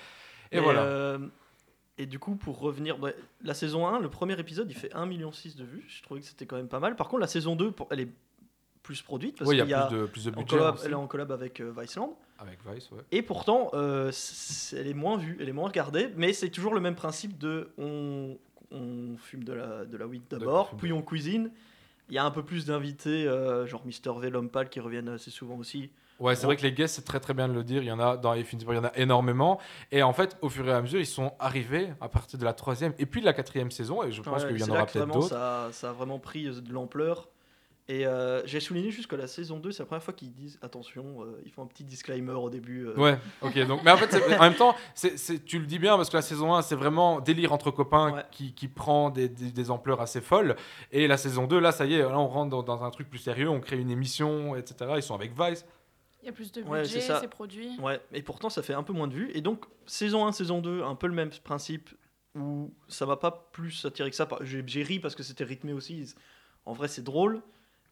[0.52, 0.82] Et Mais, voilà.
[0.84, 1.20] euh,
[1.98, 3.10] et du coup, pour revenir, bah,
[3.44, 5.86] la saison 1, le premier épisode, il fait 1,6 million de vues.
[5.88, 6.96] Je trouvais que c'était quand même pas mal.
[6.96, 8.10] Par contre, la saison 2, pour- elle est
[8.82, 9.38] plus produite.
[9.38, 10.92] Parce Oui, il y a qu'il y a plus de- plus de budget collab- elle
[10.92, 12.18] est en collab avec euh, Viceland.
[12.40, 13.00] Avec Vice, ouais.
[13.12, 14.12] Et pourtant, euh,
[14.74, 17.70] elle est moins vue, elle est moins regardée, mais c'est toujours le même principe de
[17.78, 18.38] on,
[18.74, 21.52] on fume de la, de la weed d'abord, puis on cuisine.
[22.10, 25.08] Il y a un peu plus d'invités, euh, genre Mister V, l'homme pâle, qui reviennent
[25.10, 25.90] assez souvent aussi.
[26.20, 27.82] Ouais, c'est vrai que les guests, c'est très très bien de le dire.
[27.82, 29.60] Il y en a dans les films, il y en a énormément.
[29.92, 32.54] Et en fait, au fur et à mesure, ils sont arrivés à partir de la
[32.54, 34.04] troisième et puis de la quatrième saison.
[34.04, 35.30] Et je pense Ouais, qu'il y en aura peut-être vraiment d'autres.
[35.30, 37.30] ça, ça a vraiment pris euh, de l'ampleur.
[37.90, 40.58] Et euh, j'ai souligné juste que la saison 2, c'est la première fois qu'ils disent
[40.62, 42.88] attention, euh, ils font un petit disclaimer au début.
[42.88, 42.96] euh.
[42.96, 43.68] Ouais, ok.
[43.68, 44.74] Donc, mais en fait, en même temps,
[45.46, 48.54] tu le dis bien parce que la saison 1, c'est vraiment délire entre copains qui,
[48.54, 50.56] qui prend des, des- des ampleurs assez folles.
[50.94, 53.10] Et la saison 2, là, ça y est, là, on rentre dans, dans un truc
[53.10, 54.94] plus sérieux, on crée une émission, etc.
[54.96, 55.66] Ils sont avec Vice.
[56.22, 57.20] Il y a plus de Ouais, budget, ça.
[57.20, 57.78] c'est produit.
[57.82, 59.30] Ouais, et pourtant ça fait un peu moins de vues.
[59.34, 61.90] Et donc, saison 1, saison 2, un peu le même principe
[62.34, 64.26] où ça m'a pas plus attiré que ça.
[64.42, 66.14] J'ai ri parce que c'était rythmé aussi.
[66.66, 67.42] En vrai, c'est drôle,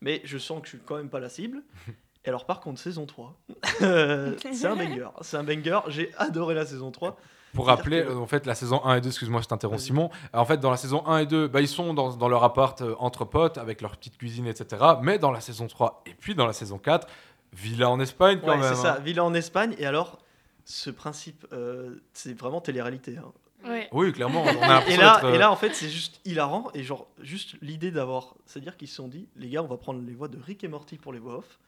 [0.02, 1.62] mais je sens que je suis quand même pas la cible.
[2.26, 3.36] Et alors, par contre, saison 3,
[3.82, 5.08] euh, c'est un banger.
[5.22, 5.80] C'est un banger.
[5.88, 7.18] J'ai adoré la saison 3.
[7.56, 10.12] Pour rappeler, que- en fait, la saison 1 et 2, excuse-moi, je t'interromps Simon.
[10.32, 12.80] En fait, dans la saison 1 et 2, bah, ils sont dans, dans leur appart
[12.82, 14.84] euh, entre potes, avec leur petite cuisine, etc.
[15.02, 17.08] Mais dans la saison 3 et puis dans la saison 4,
[17.54, 18.76] villa en Espagne quand Ouais, même.
[18.76, 19.00] c'est ça, hein.
[19.00, 19.74] Villa en Espagne.
[19.80, 20.20] Et alors,
[20.64, 23.18] ce principe, euh, c'est vraiment télé-réalité.
[23.18, 23.32] hein.
[23.64, 23.88] Ouais.
[23.92, 26.70] Oui, clairement, on a Et- là, euh, et là, en fait, c'est juste hilarant.
[26.74, 28.36] Et genre, juste l'idée d'avoir.
[28.46, 30.68] C'est-à-dire qu'ils se sont dit, les gars, on va prendre les voix de Rick et
[30.68, 31.60] Morty pour les voix off.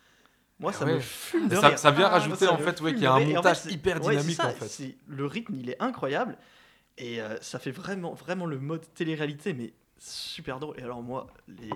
[0.60, 0.96] Moi, Ah ça ouais.
[0.96, 1.80] me fume de Ça- rire.
[1.80, 4.00] ça vient Ah, rajouter, ça en fait, ouais, qu'il y a un en montage hyper
[4.00, 4.96] dynamique, ça, en fait.
[5.08, 6.38] Le rythme, il est incroyable.
[6.98, 10.80] Et euh, ça fait vraiment, vraiment le mode télé-réalité, mais super drôle.
[10.80, 11.72] Et alors, moi, les...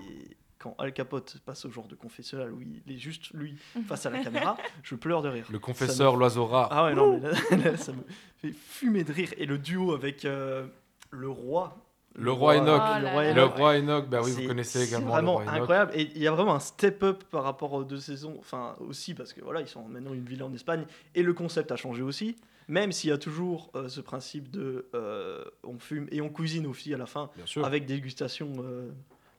[0.58, 3.56] quand Al Capote passe au genre de confessionnal où il est juste lui
[3.86, 5.46] face à la caméra, je pleure de rire.
[5.50, 6.68] Le confesseur, me- l'oiseau rare.
[6.72, 8.02] Ah ouais, non, mais là, là, ça me
[8.38, 9.30] fait fumer de rire.
[9.38, 10.66] Et le duo avec euh,
[11.10, 11.76] le roi.
[12.14, 12.82] Le roi Enoch.
[13.00, 13.54] le roi Le Enoch.
[13.56, 15.92] roi Enoch, bah oui, vous C'est- connaissez c'est également le vraiment roi incroyable.
[15.94, 18.34] Et il y a vraiment un step-up par rapport aux deux saisons.
[18.40, 20.84] Enfin, aussi parce que voilà, ils sont maintenant une villa en Espagne.
[21.14, 22.34] Et le concept a changé aussi.
[22.66, 26.66] Même s'il y a toujours euh, ce principe de euh, on fume et on cuisine
[26.66, 27.30] aussi à la fin.
[27.44, 27.64] sûr.
[27.64, 28.52] Avec dégustation.
[28.58, 28.90] euh,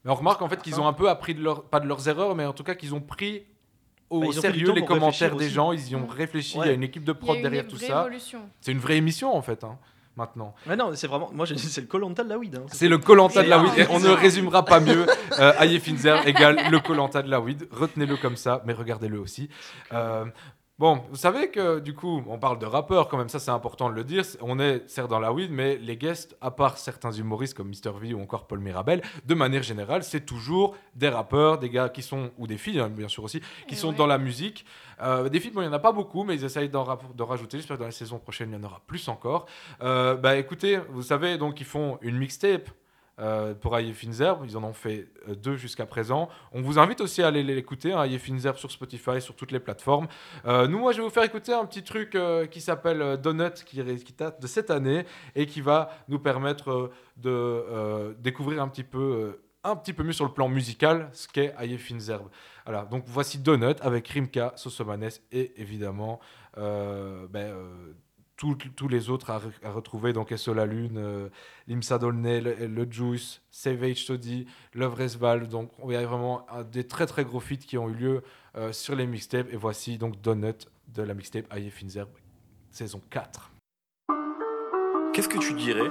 [0.04, 2.08] Mais on remarque en fait qu'ils ont un peu appris de leur, pas de leurs
[2.08, 3.42] erreurs, mais en tout cas qu'ils ont pris
[4.08, 5.54] au Bah, ont sérieux les commentaires des aussi.
[5.54, 5.72] gens.
[5.72, 6.58] Ils y ont réfléchi.
[6.58, 8.08] Il y a une équipe de prod une derrière tout ça.
[8.60, 9.78] C'est une vraie émission en fait, hein,
[10.16, 10.54] maintenant.
[10.66, 11.30] Ouais, non, c'est vraiment.
[11.32, 12.56] Moi, j'ai dit, c'est le Colanta de la weed.
[12.56, 12.64] hein.
[12.72, 13.72] C'est le Colanta de la weed.
[13.78, 15.06] Et on ne résumera pas mieux.
[15.38, 17.68] Euh, Aye Finzer égale le Colanta de la weed.
[17.70, 19.48] Retenez-le comme ça, mais regardez-le aussi.
[19.92, 20.24] Euh,
[20.80, 23.90] Bon, vous savez que du coup, on parle de rappeurs quand même, ça c'est important
[23.90, 24.24] de le dire.
[24.40, 27.92] On est certes dans la weed, mais les guests, à part certains humoristes comme Mr.
[28.00, 32.00] V ou encore Paul Mirabel, de manière générale, c'est toujours des rappeurs, des gars qui
[32.00, 34.64] sont, ou des filles hein, bien sûr aussi, qui sont dans la musique.
[35.02, 37.58] Euh, des filles, bon, il n'y en a pas beaucoup, mais ils essayent d'en rajouter.
[37.58, 39.44] J'espère que dans la saison prochaine, il y en aura plus encore.
[39.82, 42.70] Euh, bah écoutez, vous savez, donc ils font une mixtape.
[43.20, 46.28] Euh, pour Finzerb, ils en ont fait euh, deux jusqu'à présent.
[46.52, 50.08] On vous invite aussi à aller l'écouter, hein, Finzerb sur Spotify, sur toutes les plateformes.
[50.46, 52.16] Euh, nous, moi, je vais vous faire écouter un petit truc
[52.50, 58.14] qui s'appelle Donut, qui, qui date de cette année et qui va nous permettre de
[58.18, 59.40] découvrir un petit peu.
[59.62, 62.28] un petit peu mieux sur le plan musical ce qu'est Aye Finzerb.
[62.64, 66.20] Voilà, donc voici Donut avec Rimka, Sosomanes et évidemment
[66.56, 67.54] ben,
[68.76, 71.28] tous les autres à, re- à retrouver, donc SO La Lune, euh,
[71.68, 75.48] Limsa Dolnay, le, le Juice, Savage Toddy, Love Resval.
[75.48, 78.22] Donc il y a vraiment un- des très très gros feats qui ont eu lieu
[78.56, 79.52] euh, sur les mixtapes.
[79.52, 82.08] Et voici donc Donut de la mixtape Aye Finzerb,
[82.70, 83.50] saison 4.
[85.12, 85.90] Qu'est-ce que tu dirais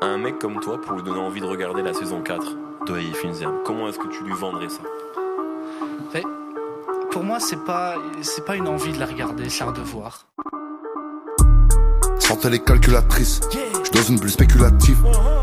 [0.00, 2.92] à un mec comme toi pour lui donner envie de regarder la saison 4 de
[2.94, 4.82] Aïe Finzerb Comment est-ce que tu lui vendrais ça?
[6.14, 6.22] Mais
[7.10, 10.28] pour moi, c'est pas, c'est pas une envie de la regarder, c'est un devoir.
[12.40, 13.40] Sortez les calculatrices.
[13.50, 14.98] Je dans une bulle spéculative.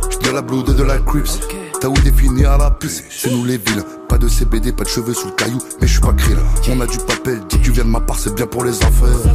[0.10, 1.42] Je de la et de la crips.
[1.82, 3.84] T'as où défini à la piste C'est nous les villes.
[4.08, 5.58] Pas de CBD, pas de cheveux sous le caillou.
[5.82, 6.38] Mais je suis pas krill.
[6.70, 7.42] On a du papel.
[7.50, 9.34] Dis tu viens de ma part, c'est bien pour les affaires.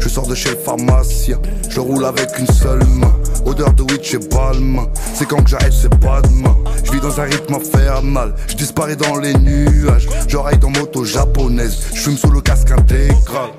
[0.00, 1.38] Je sors de chez le pharmacien.
[1.68, 3.12] Je roule avec une seule main.
[3.44, 4.88] Odeur de weed chez Balmain.
[5.12, 6.56] C'est quand que j'arrête, c'est pas demain.
[6.84, 8.34] Je vis dans un rythme infernal.
[8.46, 10.08] Je disparais dans les nuages.
[10.26, 11.76] Je ride en moto japonaise.
[11.92, 13.50] Je fume sous le casque intégral.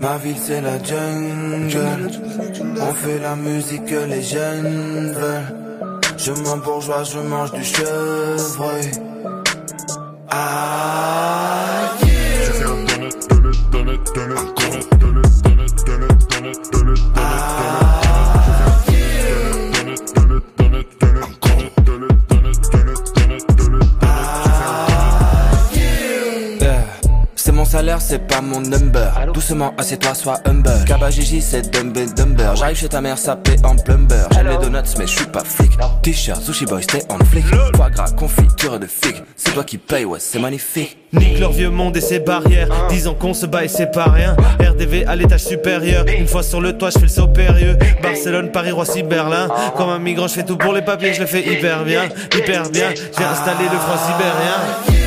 [0.00, 2.10] Ma ville c'est la jungle.
[2.80, 5.54] On fait la musique que les jeunes veulent.
[6.16, 8.90] Je m'en bourgeois, je mange du chevreuil.
[10.30, 11.67] Ah
[27.78, 29.12] salaire, c'est pas mon number.
[29.32, 30.84] Doucement, assieds-toi, sois humble.
[30.84, 32.56] Kabajiji, c'est dumb and dumber.
[32.56, 34.26] J'arrive chez ta mère, sapé en plumber.
[34.32, 35.70] J'aime les donuts, mais je suis pas flic.
[36.02, 37.44] T-shirt, sushi boy, stay on flic.
[37.76, 39.22] Foie gras, confiture de figue.
[39.36, 40.98] C'est toi qui paye, ouais, c'est magnifique.
[41.12, 44.36] Nique leur vieux monde et ses barrières Disant qu'on se bat et c'est pas rien
[44.60, 48.50] RDV à l'étage supérieur Une fois sur le toit je fais le saut périlleux Barcelone,
[48.50, 51.40] Paris, Roissy, Berlin Comme un migrant je fais tout pour les papiers Je le fais
[51.40, 54.97] hyper bien, hyper bien J'ai installé le froid sibérien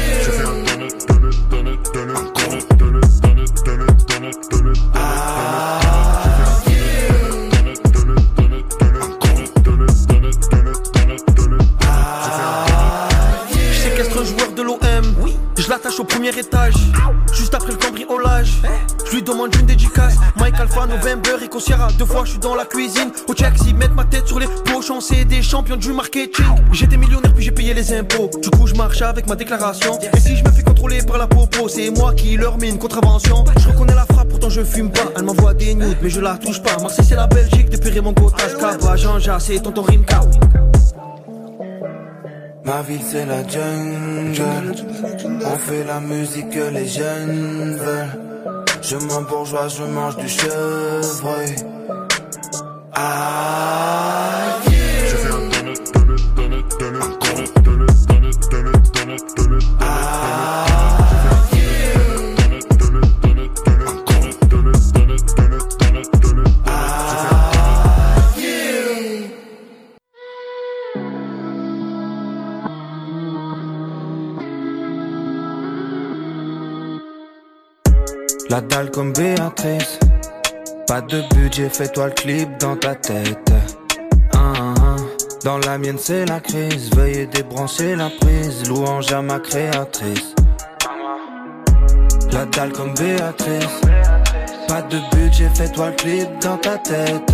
[17.34, 18.54] Juste après le cambriolage
[19.06, 20.16] Je lui demande une dédicace.
[20.38, 23.12] Mike Alpha, November, Rico Sierra Deux fois je suis dans la cuisine.
[23.28, 26.46] Au check s'ils mettent ma tête sur les pochons C'est des champions du marketing.
[26.72, 28.30] J'étais millionnaire puis j'ai payé les impôts.
[28.42, 30.00] Du coup je marche avec ma déclaration.
[30.14, 32.80] Et si je me fais contrôler par la popo C'est moi qui leur mets une
[32.80, 33.44] contravention.
[33.60, 35.12] Je reconnais la frappe pourtant je fume pas.
[35.18, 36.78] Elle m'envoie des nudes mais je la touche pas.
[36.82, 40.22] Marseille c'est la Belgique depuis Raymond Gotas Cabra, Jean-Jacques c'est tonton Rimka
[42.64, 44.74] Ma ville c'est la jungle.
[45.46, 48.20] On fait la musique que les jeunes veulent.
[48.82, 51.56] Je m'en bourgeois, je mange du chevreuil
[78.52, 79.98] La dalle comme Béatrice.
[80.86, 83.50] Pas de budget, fais-toi le clip dans ta tête.
[84.34, 84.96] Ah, ah, ah.
[85.46, 86.90] Dans la mienne c'est la crise.
[86.94, 88.68] Veuillez débrancher la prise.
[88.68, 90.36] Louange à ma créatrice.
[92.34, 93.82] La dalle comme Béatrice.
[94.68, 97.34] Pas de budget, fais-toi le clip dans ta tête.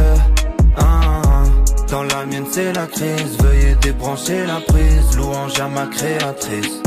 [1.90, 3.40] Dans la mienne c'est la crise.
[3.42, 5.18] Veuillez débrancher la prise.
[5.18, 6.84] Louange à ma créatrice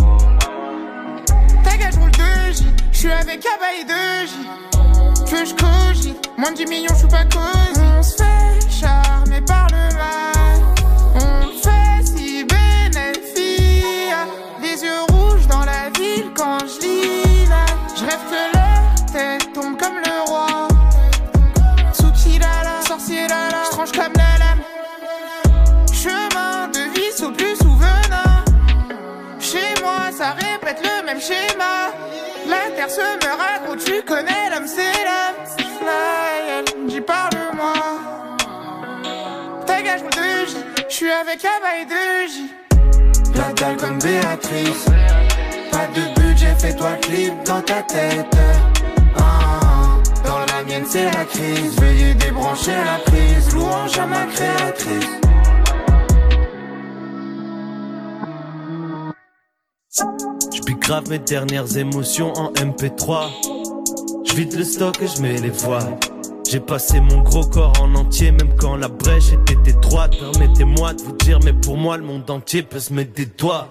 [3.01, 5.31] suis avec Abba et 2J.
[5.31, 6.31] Que je cogite?
[6.37, 7.81] Moins de 10 millions, je suis pas cosy.
[7.97, 10.61] On se fait charmer par le mal.
[11.15, 14.15] On fait si bénéfique.
[14.61, 17.65] Les yeux rouges dans la ville quand je lis là.
[17.97, 20.69] Je rêve que leur tête tombe comme le roi.
[21.95, 23.63] Souki lala, sorcier lala.
[23.65, 24.63] Je tranche comme la lame.
[25.91, 28.45] Chemin de vie au plus souvenant.
[29.39, 31.95] Chez moi, ça répète le même schéma.
[32.91, 35.47] Se à gros, tu connais l'homme, c'est l'homme.
[35.79, 37.73] Fly, elle me dit parle-moi.
[39.65, 40.57] Dégage mon 2J,
[40.89, 43.37] je suis avec Abba et 2J.
[43.37, 44.87] La dalle comme Béatrice.
[45.71, 48.37] Pas de budget, fais-toi clip dans ta tête.
[49.17, 51.81] Ah, dans la mienne, c'est la crise.
[51.81, 53.55] Veuillez débrancher la prise.
[53.55, 55.21] Louange à ma créatrice.
[60.79, 63.29] Grave mes dernières émotions en MP3.
[64.25, 65.99] Je vide le stock et je mets les voiles.
[66.49, 70.13] J'ai passé mon gros corps en entier, même quand la brèche était étroite.
[70.19, 73.69] Permettez-moi de vous dire, mais pour moi, le monde entier peut se mettre des doigts.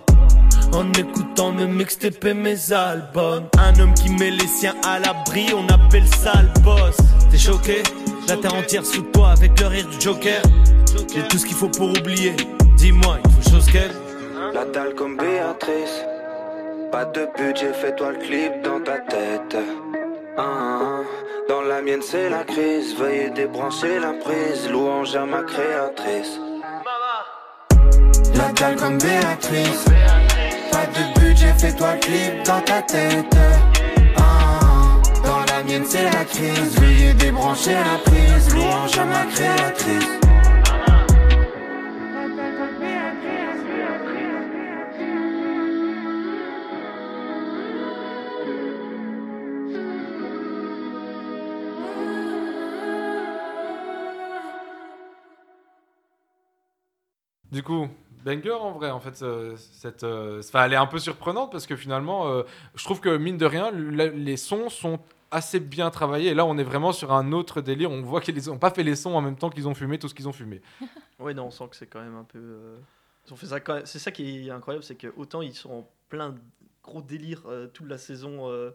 [0.74, 3.48] En écoutant mes mixtapes mes albums.
[3.58, 6.98] Un homme qui met les siens à l'abri, on appelle ça le boss.
[7.32, 7.84] T'es choqué?
[8.28, 10.42] La terre entière sous toi avec le rire du Joker.
[11.14, 12.34] J'ai tout ce qu'il faut pour oublier.
[12.78, 13.92] Dis-moi, il faut chose qu'elle.
[14.54, 16.09] La dalle comme Béatrice.
[16.92, 19.58] Pas de budget, fais-toi le clip dans ta tête.
[20.38, 21.02] Ah, ah.
[21.48, 22.96] Dans la mienne, c'est la crise.
[22.96, 24.70] Veuillez débrancher la prise.
[24.72, 26.40] Louange à ma créatrice.
[28.36, 29.86] La dalle comme Béatrice.
[30.72, 33.38] Pas de budget, fais-toi le clip dans ta tête.
[34.18, 36.80] Ah, dans la mienne, c'est la crise.
[36.80, 38.54] Veuillez débrancher la prise.
[38.56, 40.19] Louange à ma créatrice.
[57.52, 57.88] Du coup,
[58.24, 61.66] banger en vrai, en fait, euh, cette, euh, enfin, elle est un peu surprenante parce
[61.68, 62.44] que finalement, euh,
[62.76, 65.00] je trouve que mine de rien, le- les sons sont
[65.32, 66.32] assez bien travaillés.
[66.32, 67.92] Et là, on est vraiment sur un autre délire.
[67.92, 70.08] On voit qu'ils n'ont pas fait les sons en même temps qu'ils ont fumé tout
[70.08, 70.62] ce qu'ils ont fumé.
[71.20, 72.40] Ouais, non, on sent que c'est quand même un peu.
[73.28, 75.70] Ils ont fait ça quand C'est ça qui est incroyable, c'est que autant ils sont
[75.72, 76.34] en plein
[76.82, 78.72] gros délire euh, toute la saison, euh,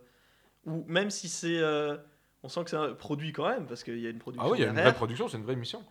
[0.67, 1.57] ou même si c'est.
[1.59, 1.97] euh,
[2.43, 4.47] On sent que c'est un produit quand même, parce qu'il y a une production.
[4.47, 5.83] Ah oui, il y a une vraie production, c'est une vraie mission.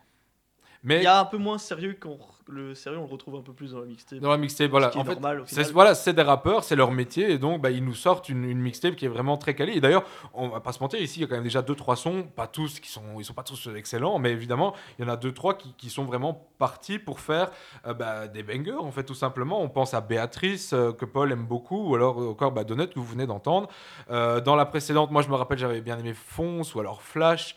[0.84, 3.40] Mais il y a un peu moins sérieux quand le sérieux on le retrouve un
[3.40, 4.18] peu plus dans la mixtape.
[4.18, 4.88] Dans la mixtape, voilà.
[4.88, 7.38] Ce qui est En fait, normal c'est- voilà, c'est des rappeurs, c'est leur métier, et
[7.38, 9.72] donc bah, ils nous sortent une, une mixtape qui est vraiment très quali.
[9.78, 10.04] Et d'ailleurs,
[10.34, 12.24] on va pas se mentir, ici il y a quand même déjà deux trois sons,
[12.36, 15.16] pas tous qui sont, ils sont pas tous excellents, mais évidemment il y en a
[15.16, 17.50] deux trois qui, qui sont vraiment partis pour faire
[17.86, 19.62] euh, bah, des bangers en fait tout simplement.
[19.62, 22.88] On pense à Béatrice euh, que Paul aime beaucoup, ou alors euh, encore bah, Donut
[22.88, 23.68] que vous venez d'entendre.
[24.10, 27.56] Euh, dans la précédente, moi je me rappelle j'avais bien aimé Fonce ou alors Flash,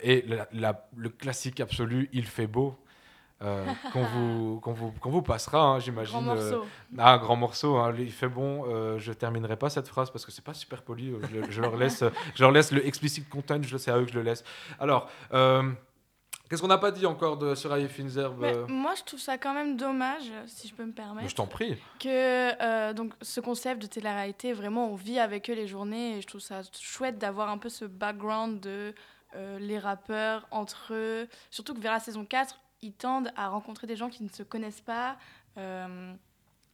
[0.00, 2.76] et la- la- le classique absolu, il fait beau.
[3.42, 6.12] euh, qu'on vous, qu'on vous, qu'on vous passera, hein, j'imagine.
[6.12, 6.64] Grand morceau.
[6.96, 8.64] ah, un grand morceau, hein, il fait bon.
[8.68, 11.10] euh, je terminerai pas cette phrase parce que c'est pas super poli.
[11.10, 12.04] euh, Je, je leur laisse,
[12.36, 14.44] je leur laisse le explicit content, je sais à eux que je le laisse.
[14.78, 15.72] Alors, euh,
[16.48, 19.36] qu'est-ce qu'on n'a pas dit encore de Soraya Finzerbe Mais euh, moi, je trouve ça
[19.38, 21.28] quand même dommage, si je peux me permettre.
[21.28, 21.76] Je t'en prie.
[21.98, 22.08] Que
[22.62, 26.26] euh, donc ce concept de télé-réalité, vraiment, on vit avec eux les journées, et je
[26.28, 28.94] trouve ça chouette d'avoir un peu ce background de
[29.34, 31.28] euh, les rappeurs entre eux.
[31.50, 34.42] Surtout que vers la saison 4, ils tendent à rencontrer des gens qui ne se
[34.42, 35.16] connaissent pas,
[35.58, 36.12] euh,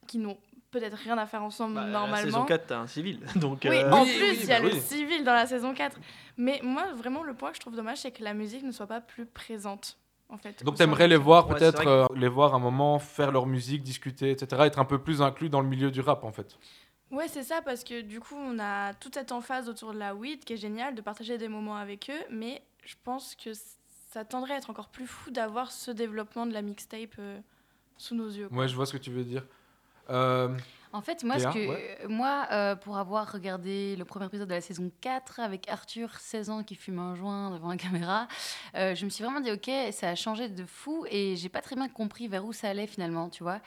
[0.07, 0.37] qui n'ont
[0.71, 2.15] peut-être rien à faire ensemble Bah, normalement.
[2.15, 3.19] La saison 4, t'as un civil.
[3.35, 5.97] Donc, Oui, euh, en plus, il y a le civil dans la saison 4.
[6.37, 8.87] Mais moi, vraiment, le point que je trouve dommage, c'est que la musique ne soit
[8.87, 9.97] pas plus présente.
[10.31, 13.47] En fait, Donc t'aimerais les voir Ouais, peut-être, euh, les voir un moment faire leur
[13.47, 14.61] musique, discuter, etc.
[14.65, 16.55] Être un peu plus inclus dans le milieu du rap en fait.
[17.11, 20.13] Ouais, c'est ça, parce que du coup, on a toute cette emphase autour de la
[20.13, 23.51] weed qui est géniale, de partager des moments avec eux, mais je pense que
[24.11, 27.39] ça tendrait à être encore plus fou d'avoir ce développement de la mixtape euh,
[27.97, 28.47] sous nos yeux.
[28.49, 28.59] quoi.
[28.59, 29.43] Ouais, je vois ce que tu veux dire.
[30.09, 30.55] Euh,
[30.91, 31.99] En fait, moi, ce que, ouais.
[32.07, 36.49] moi euh, pour avoir regardé le premier épisode de la saison 4 avec Arthur, 16
[36.49, 38.27] ans, qui fume un joint devant la caméra,
[38.73, 41.61] euh, je me suis vraiment dit, ok, ça a changé de fou et j'ai pas
[41.61, 43.59] très bien compris vers où ça allait finalement, tu vois.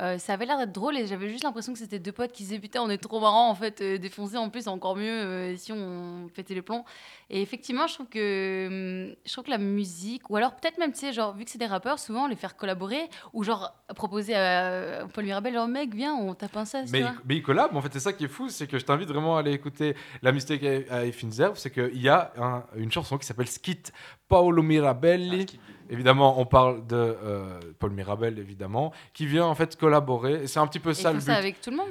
[0.00, 2.44] Euh, ça avait l'air d'être drôle et j'avais juste l'impression que c'était deux potes qui
[2.44, 5.04] se disaient, putain, on est trop marrant en fait, euh, défoncer en plus, encore mieux
[5.10, 6.84] euh, si on pétait les plombs.
[7.28, 8.66] Et effectivement, je trouve que,
[9.10, 11.50] hum, je trouve que la musique, ou alors peut-être même, tu sais, genre, vu que
[11.50, 15.94] c'est des rappeurs, souvent les faire collaborer, ou genre proposer à Paul Mirabel, genre, mec,
[15.94, 18.24] viens, on tape un sas, tu Mais, mais ils collabent, en fait, c'est ça qui
[18.24, 21.58] est fou, c'est que je t'invite vraiment à aller écouter la mistake à à Finzerve,
[21.58, 23.92] c'est qu'il y a un- une chanson qui s'appelle Skit
[24.28, 25.46] Paolo Mirabelli.
[25.90, 30.44] Évidemment, on parle de euh, Paul Mirabel, évidemment, qui vient en fait collaborer.
[30.44, 31.24] Et c'est un petit peu Et ça le but.
[31.24, 31.90] ça avec tout le monde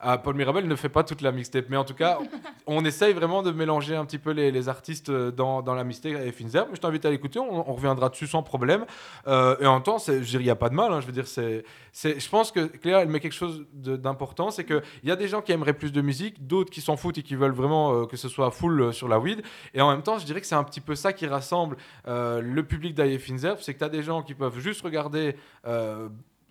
[0.00, 2.18] Ah, Paul Mirabel ne fait pas toute la mixtape, mais en tout cas,
[2.68, 5.82] on essaye vraiment de mélanger un petit peu les, les artistes euh, dans, dans la
[5.82, 6.66] mixtape et Finzer.
[6.72, 8.84] Je t'invite à l'écouter, on, on reviendra dessus sans problème.
[9.26, 10.92] Euh, et en même temps, c'est- je dirais, il n'y a pas de mal.
[10.92, 13.96] hein, je veux dire, c'est, c'est, je pense que Cléa, elle met quelque chose de-
[13.96, 16.96] d'important, c'est qu'il y a des gens qui aimeraient plus de musique, d'autres qui s'en
[16.96, 19.42] foutent et qui veulent vraiment euh, que ce soit full euh, sur la weed.
[19.74, 21.76] Et en même temps, je dirais que c'est un petit peu ça qui rassemble
[22.06, 25.34] le public d'Aye Finzer, c'est que tu as des gens qui peuvent juste regarder.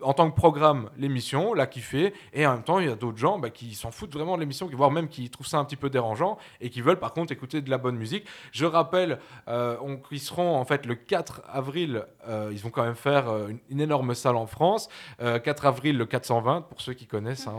[0.02, 2.96] Euh, en tant que programme l'émission, l'a kiffé, et en même temps, il y a
[2.96, 5.66] d'autres gens bah, qui s'en foutent vraiment de l'émission, voire même qui trouvent ça un
[5.66, 8.26] petit peu dérangeant, et qui veulent par contre écouter de la bonne musique.
[8.52, 12.84] Je rappelle, euh, on- qu'ils seront en fait le 4 avril, euh, ils vont quand
[12.84, 14.90] même faire euh, une, une énorme salle en France,
[15.22, 17.56] Euh, 4 avril le 420, pour ceux qui connaissent, hein,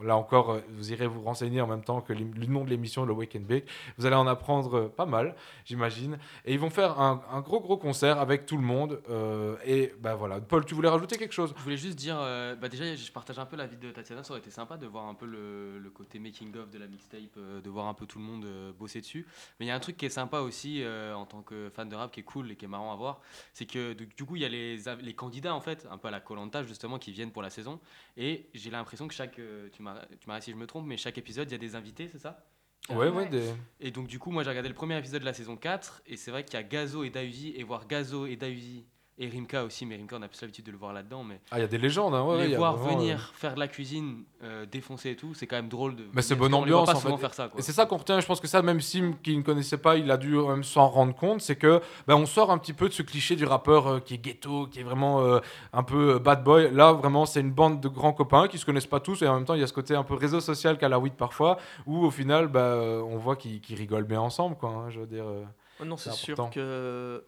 [0.00, 2.70] euh, là encore, euh, vous irez vous renseigner en même temps que le nom de
[2.70, 3.64] l'émission, le Wake and Bake,
[3.98, 5.34] vous allez en apprendre euh, pas mal,
[5.64, 9.56] j'imagine, et ils vont faire un, un gros gros concert avec tout le monde, euh,
[9.66, 11.54] et bah voilà, Paul, tu voulais rajouter quelque chose?
[11.58, 14.22] Je voulais juste dire, euh, bah déjà, je partage un peu la vie de Tatiana.
[14.22, 16.86] Ça aurait été sympa de voir un peu le, le côté making of de la
[16.86, 19.26] mixtape, euh, de voir un peu tout le monde euh, bosser dessus.
[19.58, 21.88] Mais il y a un truc qui est sympa aussi euh, en tant que fan
[21.88, 23.20] de rap, qui est cool et qui est marrant à voir,
[23.52, 26.12] c'est que du, du coup, il y a les, candidats en fait, un peu à
[26.12, 27.80] la Colanta justement, qui viennent pour la saison.
[28.16, 30.08] Et j'ai l'impression que chaque, euh, tu m'arrêtes
[30.42, 32.46] si je me trompe, mais chaque épisode, il y a des invités, c'est ça?
[32.90, 35.34] Ouais, ouais, des- Et donc, du coup, moi, j'ai regardé le premier épisode de la
[35.34, 38.36] saison 4, et c'est vrai qu'il y a Gazo et Dausi, et voir Gazo et
[38.36, 38.86] Dausi,
[39.18, 41.24] et Rimka aussi, mais Rimka, on a plus l'habitude de le voir là-dedans.
[41.24, 43.16] Mais Ah, il y a des légendes, hein, ouais, y les a voir vraiment, venir
[43.18, 46.04] euh, faire de la cuisine, euh, défoncer et tout, c'est quand même drôle de.
[46.12, 47.16] Mais c'est bonne ambiance pas en fait.
[47.18, 47.58] faire ça, quoi.
[47.58, 48.20] Et c'est ça qu'on retient.
[48.20, 50.86] Je pense que ça, même Sim qui ne connaissait pas, il a dû même s'en
[50.88, 51.40] rendre compte.
[51.40, 54.14] C'est que ben, on sort un petit peu de ce cliché du rappeur euh, qui
[54.14, 55.40] est ghetto, qui est vraiment euh,
[55.72, 56.70] un peu euh, bad boy.
[56.72, 59.34] Là, vraiment, c'est une bande de grands copains qui se connaissent pas tous et en
[59.34, 61.58] même temps, il y a ce côté un peu réseau social qu'à la weed parfois,
[61.86, 64.70] où au final, euh, on voit qu'ils qu'ils rigolent bien ensemble, quoi.
[64.70, 65.24] hein, je veux dire.
[65.26, 65.42] euh,
[65.80, 66.50] Ouais, non, c'est sûr important.
[66.50, 67.24] que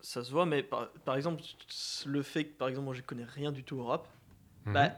[0.00, 1.42] ça se voit, mais par, par exemple,
[2.06, 4.06] le fait que, par exemple, moi je connais rien du tout au rap,
[4.66, 4.72] Mhm.
[4.74, 4.90] bah,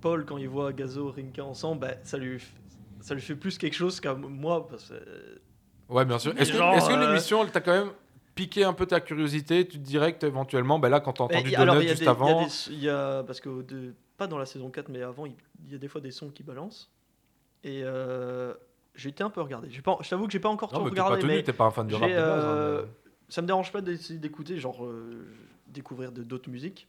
[0.00, 2.42] Paul, quand il voit Gazo, Rinka ensemble, bah, ça, lui,
[3.00, 4.68] ça lui fait plus quelque chose qu'à moi.
[4.68, 5.36] Parce euh,
[5.88, 6.32] Ouais, bien sûr.
[6.38, 7.90] Est-ce que, que euh, l'émission, elle t'a quand même
[8.34, 11.36] piqué un peu ta curiosité Tu te dirais que éventuellement, ben là, quand t'as Mais
[11.36, 12.42] entendu y Donut y juste des- il y a avant.
[12.44, 15.34] des- il y a- parce que de- pas dans la saison 4, mais avant, il
[15.70, 16.90] y a des fois des sons qui balancent.
[17.62, 18.52] Et euh,
[18.94, 19.68] j'ai été un peu regardé.
[19.82, 21.22] Pas- Je t'avoue que j'ai pas encore Non, tout mais t'es pas regardé.
[21.22, 23.03] tenu, mais t'es pas un fan de rap de base, hein, mais-
[23.34, 25.26] Ça me dérange pas d'essayer d'écouter, genre euh,
[25.66, 26.86] découvrir de- d'autres musiques.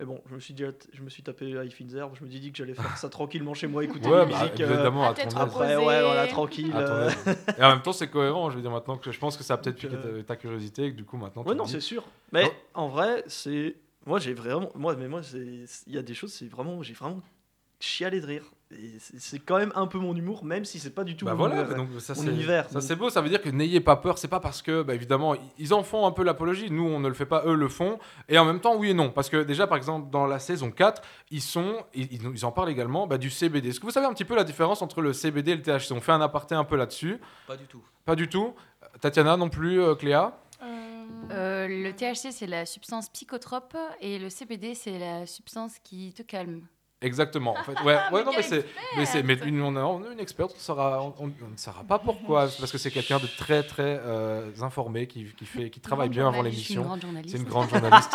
[0.00, 2.50] Mais bon, je me suis, dit, je me suis tapé Finzer, je me suis dit
[2.50, 4.60] que j'allais faire ça tranquillement chez moi, écouter Ouais, des bah, musiques.
[4.62, 5.34] euh, évidemment, à ton aise.
[5.36, 6.72] après, ouais, voilà, tranquille.
[6.74, 7.10] Euh.
[7.58, 8.48] Et en même temps, c'est cohérent.
[8.50, 10.36] Je veux dire, maintenant que je pense que ça a peut-être piqué euh, ta, ta
[10.36, 11.42] curiosité et que du coup, maintenant.
[11.44, 12.04] tu Ouais, non, dis- c'est sûr.
[12.32, 12.50] Mais Non.
[12.72, 13.76] en vrai, c'est.
[14.06, 14.70] Moi, j'ai vraiment.
[14.76, 16.82] Moi, mais moi, c'est- il y a des choses, c'est vraiment.
[16.82, 17.20] J'ai vraiment
[17.80, 18.44] chialé de rire.
[18.98, 21.46] C'est quand même un peu mon humour, même si c'est pas du tout Bah mon,
[21.46, 22.66] voilà, univers, donc ça mon c'est univers.
[22.66, 24.82] ça Donc, c'est beau, ça veut dire que n'ayez pas peur, c'est pas parce que
[24.82, 27.54] bah, évidemment ils en font un peu l'apologie, nous on ne le fait pas, eux
[27.54, 30.26] le font, et en même temps oui et non, parce que déjà par exemple dans
[30.26, 33.68] la saison 4, ils sont, ils en parlent également bah, du CBD.
[33.68, 35.92] Est-ce que vous savez un petit peu la différence entre le CBD et le THC
[35.92, 37.20] On fait un aparté un peu là-dessus.
[37.46, 37.82] Pas du tout.
[38.04, 38.52] Pas du tout.
[39.00, 40.38] Tatiana non plus, euh, Cléa?
[41.30, 46.22] Euh, le THC, c'est la substance psychotrope et le CBD, c'est la substance qui te
[46.22, 46.62] calme.
[47.02, 47.52] Exactement.
[47.58, 48.64] En fait, ouais, ouais, non, mais c'est,
[48.96, 51.84] mais c'est, mais une, on, a, une experte, on, saura, on, on- on ne saura
[51.84, 55.80] pas pourquoi, parce que c'est quelqu'un de très très euh, informé qui, qui fait, qui
[55.80, 56.88] travaille bien avant l'émission.
[57.26, 58.12] C'est une grande journaliste.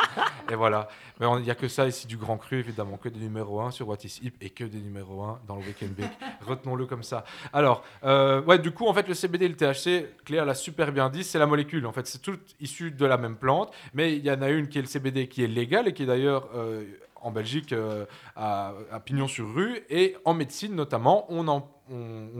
[0.51, 0.87] et voilà.
[1.19, 3.69] Mais il n'y a que ça ici du grand cru évidemment, que des numéros 1
[3.69, 6.09] sur What is Hip et que des numéros 1 dans le Weekend Bake.
[6.47, 7.23] Retenons-le comme ça.
[7.53, 10.91] Alors, euh, ouais, du coup, en fait, le CBD et le THC, Cléa l'a super
[10.91, 11.85] bien dit, c'est la molécule.
[11.85, 14.67] En fait, c'est tout issu de la même plante, mais il y en a une
[14.69, 16.83] qui est le CBD qui est légal et qui est d'ailleurs euh,
[17.21, 18.73] en Belgique euh, à,
[19.05, 21.69] pignon sur rue et en médecine notamment, on en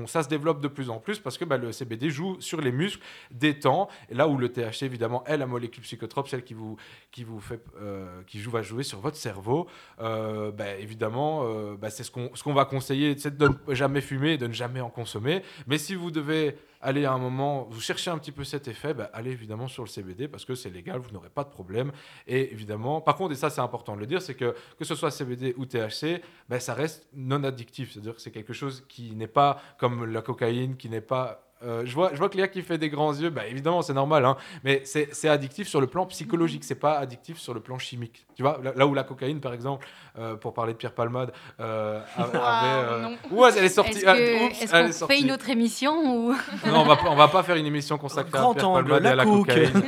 [0.06, 2.72] ça se développe de plus en plus parce que bah, le CBD joue sur les
[2.72, 6.78] muscles, détend, là où le THC évidemment est la molécule psychotrope, celle qui vous
[7.12, 9.68] qui vous fait euh, qui joue va jouer sur votre cerveau,
[9.99, 13.76] euh, bah, évidemment euh, bah, c'est ce qu'on ce qu'on va conseiller, c'est de ne
[13.76, 15.44] jamais fumer de ne jamais en consommer.
[15.68, 18.94] Mais si vous devez aller à un moment, vous cherchez un petit peu cet effet,
[18.94, 21.91] bah, allez évidemment sur le CBD parce que c'est légal, vous n'aurez pas de problème.
[22.28, 24.95] Et évidemment, par contre, et ça c'est important de le dire, c'est que que ce
[24.95, 27.94] soit CBD ou THC, bah, ça reste non addictif.
[27.94, 31.84] C'est-à-dire que c'est quelque chose qui n'est pas comme la cocaïne, qui n'est pas euh,
[31.86, 34.38] je, vois, je vois Cléa qui fait des grands yeux, bah, évidemment c'est normal, hein,
[34.64, 38.26] mais c'est addictif sur le plan psychologique, c'est pas addictif sur le plan chimique.
[38.36, 41.32] Tu vois, là, là où la cocaïne par exemple, euh, pour parler de Pierre Palmade,
[41.60, 42.38] euh, avait...
[42.38, 43.18] euh, non.
[43.32, 44.00] Ouais, elle est sortie.
[44.00, 46.32] Est-ce ah, qu'on est fait une autre émission ou
[46.66, 48.90] Non, on va, pas- on va pas faire une émission consacrée Grand à Pierre angle,
[48.90, 49.48] Palmade et la à la coke.
[49.48, 49.72] cocaïne.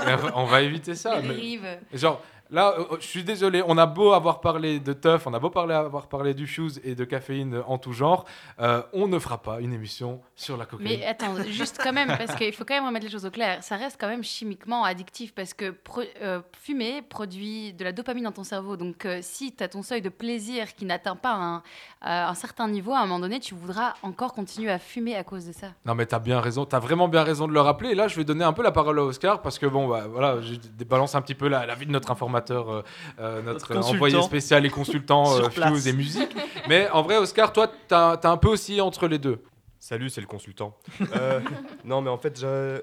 [0.00, 1.20] on, va- on va éviter ça.
[1.22, 1.60] Mais-.
[1.92, 2.20] Genre,
[2.52, 5.50] là, euh, je suis désolé, on a beau avoir parlé de teuf, on a beau
[5.50, 8.24] parler, avoir parlé du fuse et de caféine en tout genre,
[8.60, 11.00] euh, on ne fera pas une émission sur la cocaïne.
[11.00, 13.62] Mais attends, juste quand même, parce qu'il faut quand même remettre les choses au clair.
[13.64, 15.74] Ça reste quand même chimiquement addictif parce que
[16.22, 18.76] euh, fumer produit de la dopamine dans ton cerveau.
[18.76, 21.62] Donc, si tu as ton seuil de plaisir qui n'atteint pas un,
[22.04, 25.22] euh, un certain niveau, à un moment donné, tu voudras encore continuer à fumer à
[25.22, 25.68] cause de ça.
[25.84, 27.90] Non mais t'as bien raison, t'as vraiment bien raison de le rappeler.
[27.90, 30.06] Et là, je vais donner un peu la parole à Oscar parce que bon, bah,
[30.10, 32.82] voilà, je débalance un petit peu la, la vie de notre informateur, euh,
[33.20, 35.48] euh, notre, envoyé spécial et consultant euh.
[35.48, 36.34] Fuse et musique.
[36.68, 39.42] mais en vrai, Oscar, toi, t'as as un peu aussi entre les deux.
[39.78, 40.76] Salut, c'est le consultant.
[41.16, 41.40] Euh,
[41.84, 42.80] non, mais en fait, je,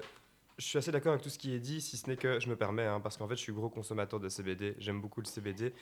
[0.60, 2.48] je suis assez d'accord avec tout ce qui est dit, si ce n'est que je
[2.48, 5.26] me permets, hein, parce qu'en fait, je suis gros consommateur de CBD, j'aime beaucoup le
[5.26, 5.72] CBD.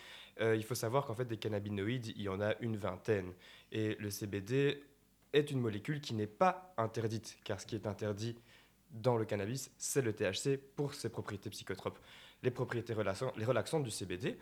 [0.40, 3.32] Euh, il faut savoir qu'en fait, des cannabinoïdes, il y en a une vingtaine.
[3.72, 4.82] Et le CBD
[5.32, 8.36] est une molécule qui n'est pas interdite, car ce qui est interdit
[8.92, 11.98] dans le cannabis, c'est le THC pour ses propriétés psychotropes.
[12.42, 14.38] Les propriétés relaxan- les relaxantes du CBD,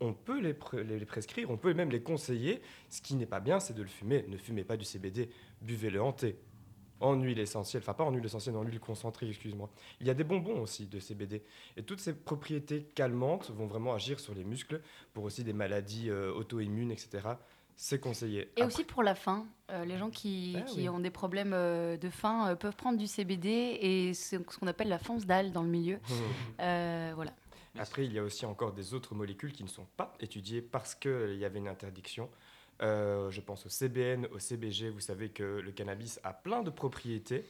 [0.00, 2.60] on peut les, les- prescrire, on peut même les conseiller.
[2.90, 4.24] Ce qui n'est pas bien, c'est de le fumer.
[4.28, 5.30] Ne fumez pas du CBD,
[5.60, 6.36] buvez-le thé,
[7.02, 9.68] en huile essentielle, enfin pas en huile essentielle, en huile concentrée, excuse-moi.
[10.00, 11.42] Il y a des bonbons aussi de CBD.
[11.76, 14.80] Et toutes ces propriétés calmantes vont vraiment agir sur les muscles
[15.12, 17.20] pour aussi des maladies euh, auto-immunes, etc.
[17.76, 18.50] C'est conseillé.
[18.56, 20.88] Et aussi pour la faim, euh, les gens qui, Ah qui oui.
[20.88, 24.88] ont des problèmes euh, de faim peuvent prendre du CBD et c'est ce qu'on appelle
[24.88, 25.98] la fonce dalle dans le milieu.
[26.60, 27.32] Euh, voilà.
[27.78, 30.94] Après, il y a aussi encore des autres molécules qui ne sont pas étudiées parce
[30.94, 32.28] qu'il y avait une interdiction.
[32.82, 34.90] Euh, je pense au CBN, au CBG.
[34.90, 37.44] Vous savez que le cannabis a plein de propriétés,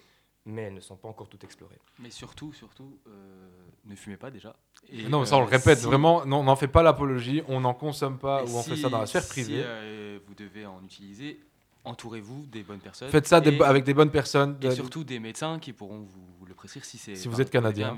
[0.45, 1.79] mais elles ne sont pas encore toutes explorées.
[1.99, 3.11] Mais surtout, surtout, euh,
[3.87, 4.55] ne fumez pas déjà.
[4.91, 6.83] Et, non, mais ça on le euh, répète si- vraiment, non, on n'en fait pas
[6.83, 9.63] l'apologie, on n'en consomme pas ou on fait ça dans la sphère si, privée.
[9.65, 11.41] euh, vous devez en utiliser.
[11.85, 13.09] Entourez-vous des bonnes personnes.
[13.11, 14.57] Faites ça des avec des bonnes personnes.
[14.63, 17.16] Et surtout des médecins qui pourront vous, prescrire si c'est.
[17.16, 17.97] Si vous êtes canadien.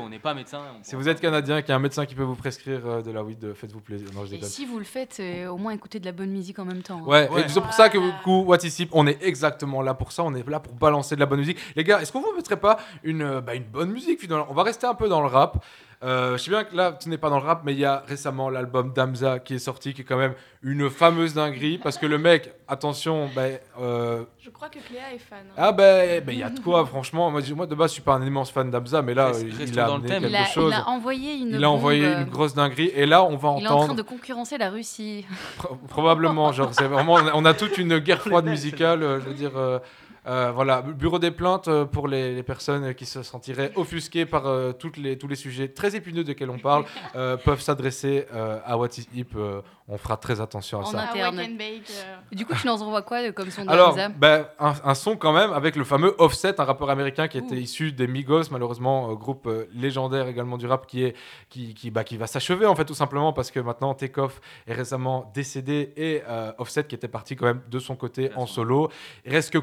[0.00, 0.62] on n'est pas médecin.
[0.78, 3.02] on Si vous êtes canadien, qu'il y a un médecin qui peut vous prescrire euh,
[3.02, 4.08] de la weed, euh, faites-vous plaisir.
[4.14, 6.58] Non, je Et si vous le faites, euh, au moins écoutez de la bonne musique
[6.58, 7.02] en même temps.
[7.02, 7.06] hein.
[7.06, 9.92] Ouais, et c'est pour ça que du coup, What is Hip, on est exactement là
[9.92, 10.24] pour ça.
[10.24, 11.58] On est là pour balancer de la bonne musique.
[11.76, 14.46] Les gars, est-ce qu'on vous mettrait pas une, bah, une bonne musique finalement?
[14.48, 15.62] On va rester un peu dans le rap.
[16.04, 17.84] Euh, je sais bien que là, tu n'es pas dans le rap, mais il y
[17.84, 21.78] a récemment l'album d'Amza qui est sorti, qui est quand même une fameuse dinguerie.
[21.78, 25.38] Parce que le mec, attention, ben, euh, Je crois que Cléa est fan.
[25.50, 25.54] hein.
[25.56, 27.32] ah ben, ben, il y a de quoi, franchement.
[27.32, 29.80] Moi, de base, je suis pas un immense fan d'Amza, mais là, Reste- il, il
[29.80, 30.22] a dans le thème.
[30.28, 30.72] Il a, chose.
[30.72, 31.48] il a envoyé une.
[31.54, 32.92] Il a envoyé bombe, une grosse dinguerie.
[32.94, 33.94] Et là, on va Il est en train entendre.
[33.96, 35.26] de concurrencer la Russie.
[35.56, 39.34] Pro- Probablement, genre, c'est vraiment, on a, toute une guerre froide musicale, euh, je veux
[39.34, 39.56] dire.
[39.56, 39.80] euh,
[40.26, 44.46] euh, voilà, bureau des plaintes euh, pour les, les personnes qui se sentiraient offusquées par
[44.46, 46.84] euh, toutes les, tous les sujets très épineux desquels on parle,
[47.16, 49.34] euh, peuvent s'adresser euh, à What is Hip.
[49.36, 50.98] euh, on fera très attention à En ça.
[51.14, 54.74] Ah, Bake, euh, Du coup, tu nous envoies quoi comme son de Alors, ben, un,
[54.84, 58.06] un son quand même avec le fameux Offset, un rappeur américain qui était issu des
[58.06, 61.16] Migos, malheureusement, euh, groupe légendaire également du rap qui, est,
[61.48, 64.74] qui, qui, bah, qui va s'achever en fait tout simplement parce que maintenant Takeoff est
[64.74, 68.90] récemment décédé et euh, Offset qui était parti quand même de son côté en solo.
[69.24, 69.58] Il reste que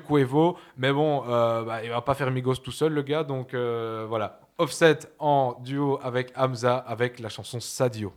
[0.46, 3.54] Quavo, mais bon, euh, bah, il va pas faire Migos tout seul le gars, donc
[3.54, 4.40] euh, voilà.
[4.58, 8.14] Offset en duo avec Hamza avec la chanson Sadio.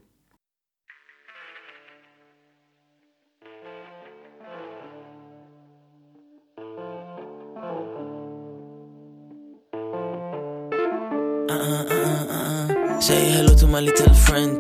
[13.00, 14.58] Say hello to my little friend.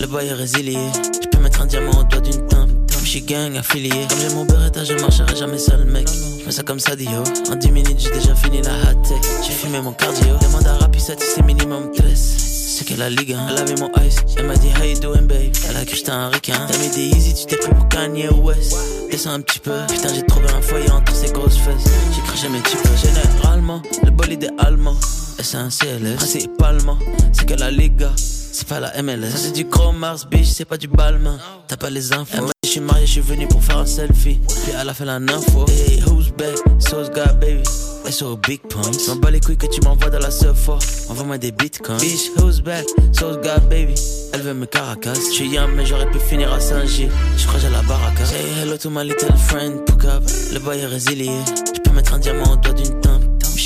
[0.00, 0.78] Le boy est résilié.
[1.22, 2.77] Je peux mettre un diamant au doigt d'une teinte.
[3.08, 3.88] Je suis gang affilié.
[3.88, 6.06] Comme j'ai mon beretta, je marcherai jamais seul, mec.
[6.06, 7.24] Je fais ça comme ça, Dio.
[7.50, 9.18] En 10 minutes, j'ai déjà fini la hot tech.
[9.46, 10.36] J'ai fumé mon cardio.
[10.42, 12.18] Demande à Rapissati, c'est minimum 13.
[12.18, 13.46] C'est que la ligue, hein.
[13.48, 14.16] Elle avait mon ice.
[14.36, 15.56] Elle m'a dit, how you doing, babe?
[15.70, 16.66] Elle a cru que j'étais un requin.
[16.70, 18.76] T'as mis des easy, tu t'es pris pour Kanye West.
[19.10, 19.72] Descends un petit peu.
[19.88, 21.90] Putain, j'ai trouvé un foyer entre ces grosses fesses.
[22.14, 22.78] J'ai craché mes types.
[23.02, 24.96] Généralement, le bolide est allemand.
[25.38, 26.16] Et c'est un CLS.
[26.16, 26.98] Principalement,
[27.32, 28.12] c'est que la Liga.
[28.18, 29.30] C'est pas la MLS.
[29.34, 30.48] C'est du gros Mars, bitch.
[30.48, 31.38] C'est pas du balmain.
[31.68, 32.50] T'as pas les infos.
[32.68, 34.38] Je suis marié, je suis venu pour faire un selfie.
[34.46, 35.64] Puis elle a fait la info.
[35.68, 36.54] Hey, who's back?
[36.78, 37.62] So's got baby.
[38.10, 39.08] Sur big pumps.
[39.08, 40.78] M'en bats les couilles que tu m'envoies dans la fois.
[41.08, 41.98] Envoie-moi des bitcoins.
[41.98, 42.84] Bitch, who's back?
[43.12, 43.94] So's got baby.
[44.34, 45.14] Elle veut me caracas.
[45.14, 47.08] Je suis young, mais j'aurais pu finir à Saint-Gilles.
[47.38, 48.26] Je crois que j'ai la baraka.
[48.26, 50.24] Say hello to my little friend, Pook up.
[50.52, 51.30] Le boy est résilié.
[51.74, 52.97] Je peux mettre un diamant au doigt d'une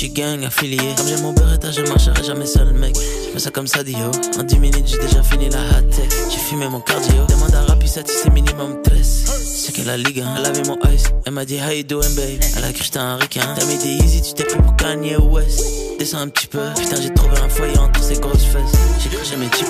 [0.03, 0.93] suis gang affilié.
[0.97, 2.93] Comme j'ai mon beretta, je marcherai jamais seul, mec.
[3.33, 4.11] Je ça comme ça, Dio.
[4.37, 6.09] En 10 minutes, j'ai déjà fini la hot tech.
[6.29, 7.25] J'ai fumé mon cardio.
[7.29, 9.31] Demande à Rapissati, c'est minimum 13.
[9.41, 10.35] C'est que la ligue, hein.
[10.37, 11.05] Elle avait mon ice.
[11.25, 12.41] Elle m'a dit, how you doing, babe?
[12.57, 13.41] Elle a cru que j'étais un requin.
[13.55, 15.65] T'as mis des easy, tu t'es pris pour Kanye West.
[15.99, 16.65] Descends un petit peu.
[16.75, 18.75] Putain, j'ai trouvé un foyer entre ces grosses fesses.
[18.99, 19.67] J'ai cru jamais types.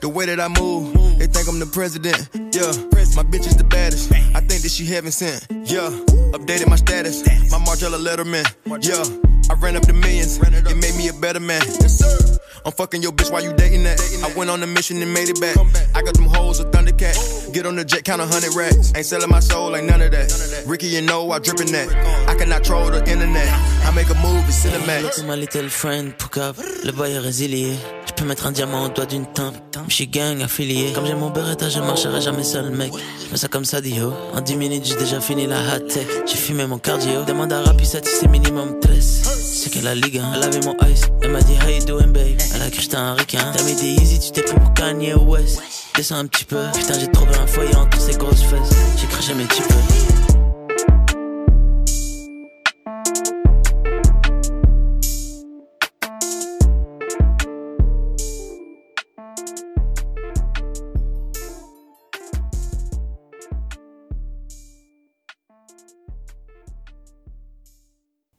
[0.00, 2.28] The way that I move, they think I'm the president.
[2.52, 2.70] Yeah,
[3.16, 4.12] my bitch is the baddest.
[4.12, 5.46] I think that she heaven sent.
[5.64, 5.90] Yeah,
[6.32, 7.24] updated my status.
[7.50, 8.44] My Margiela Letterman.
[8.80, 9.02] Yeah,
[9.50, 10.38] I ran up the millions.
[10.38, 11.62] It made me a better man.
[12.66, 13.98] I'm fucking your bitch while you dating that.
[14.22, 15.56] I went on a mission and made it back.
[15.94, 17.52] I got them hoes a Thundercat.
[17.54, 18.92] Get on the jet, count a hundred racks.
[18.94, 20.64] Ain't selling my soul, ain't none of that.
[20.66, 21.88] Ricky, you know I drippin' that.
[22.28, 23.48] I cannot troll the internet.
[23.86, 25.14] I make a move, it's Hello cinematic.
[25.14, 26.56] to my little friend, up.
[26.84, 27.74] Le boy est résilié.
[28.06, 29.54] Je peux mettre un diamant au doigt d'une tempe.
[29.88, 30.92] Je suis gang affilié.
[30.92, 32.92] Comme j'ai mon beretta, je marcherai jamais seul, mec.
[33.22, 34.12] Je fais ça comme ça, Dio.
[34.34, 36.06] En 10 minutes, j'ai déjà fini la hot tech.
[36.26, 37.24] J'ai fumé mon cardio.
[37.24, 39.22] Demande à Rapissati, c'est minimum 13
[39.68, 40.18] qu'elle a ligue.
[40.18, 40.32] Hein.
[40.34, 42.38] Elle avait mon ice, elle m'a dit how you doing babe.
[42.54, 43.52] Elle a cru j'étais un requin.
[43.56, 45.62] T'as mis des easy, tu t'es pris pour Kanye West.
[45.94, 48.76] Descends un petit peu, putain j'ai trop bien un foyer entre ces grosses fesses.
[48.96, 49.74] J'ai craché mes petits peu.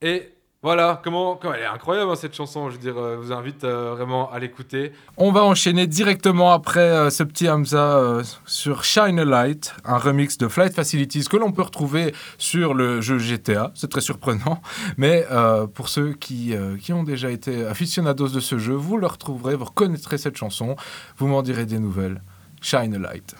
[0.01, 3.31] Et voilà, comment, comment elle est incroyable hein, cette chanson, je veux dire, euh, vous
[3.31, 4.91] invite euh, vraiment à l'écouter.
[5.15, 10.37] On va enchaîner directement après euh, ce petit Hamza sur Shine a Light, un remix
[10.37, 14.61] de Flight Facilities que l'on peut retrouver sur le jeu GTA, c'est très surprenant,
[14.97, 15.25] mais
[15.75, 19.65] pour ceux qui, qui ont déjà été aficionados de ce jeu, vous le retrouverez, vous
[19.65, 20.75] reconnaîtrez cette chanson,
[21.17, 22.21] vous m'en direz des nouvelles.
[22.61, 23.33] Shine a Light.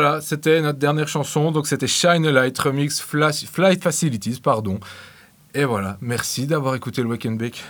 [0.00, 1.50] Voilà, c'était notre dernière chanson.
[1.50, 4.78] Donc c'était Shine a Light Remix Flash- Flight Facilities, pardon.
[5.54, 7.64] Et voilà, merci d'avoir écouté le Wake and Bake.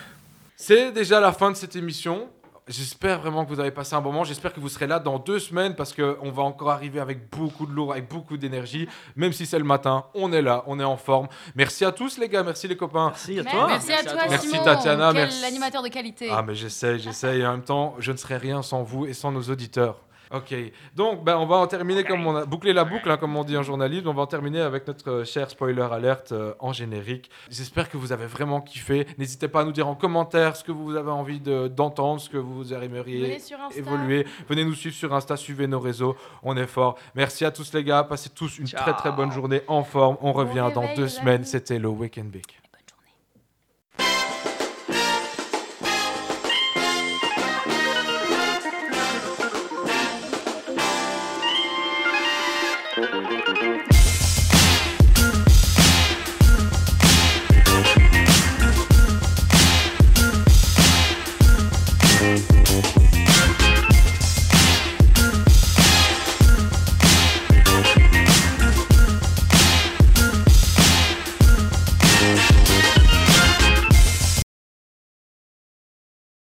[0.56, 2.28] C'est déjà la fin de cette émission.
[2.66, 4.24] J'espère vraiment que vous avez passé un bon moment.
[4.24, 7.64] J'espère que vous serez là dans deux semaines parce qu'on va encore arriver avec beaucoup
[7.64, 8.86] de lourd, avec beaucoup d'énergie.
[9.16, 11.28] Même si c'est le matin, on est là, on est en forme.
[11.55, 13.06] Merci à tous les gars, merci les copains.
[13.09, 14.64] Merci à Merci à toi, Merci Simon.
[14.64, 15.44] Tatiana, Quel merci.
[15.46, 16.28] animateur de qualité.
[16.30, 17.40] Ah mais j'essaye, j'essaye.
[17.40, 19.96] Et en même temps, je ne serais rien sans vous et sans nos auditeurs.
[20.34, 20.55] Ok,
[20.94, 23.44] donc ben, on va en terminer comme on a bouclé la boucle, hein, comme on
[23.44, 24.09] dit en journalisme.
[24.09, 27.30] On va en terminer avec notre euh, cher spoiler alerte euh, en générique.
[27.48, 29.06] J'espère que vous avez vraiment kiffé.
[29.16, 32.28] N'hésitez pas à nous dire en commentaire ce que vous avez envie de- d'entendre, ce
[32.28, 33.78] que vous aimeriez Venez sur Insta.
[33.78, 34.26] évoluer.
[34.50, 36.14] Venez nous suivre sur Insta, suivez nos réseaux.
[36.42, 36.96] On est fort.
[37.14, 38.05] Merci à tous les gars.
[38.05, 40.18] Passez tous une très très bonne journée en forme.
[40.20, 41.44] On revient dans deux semaines.
[41.44, 42.60] C'était le Weekend Bake.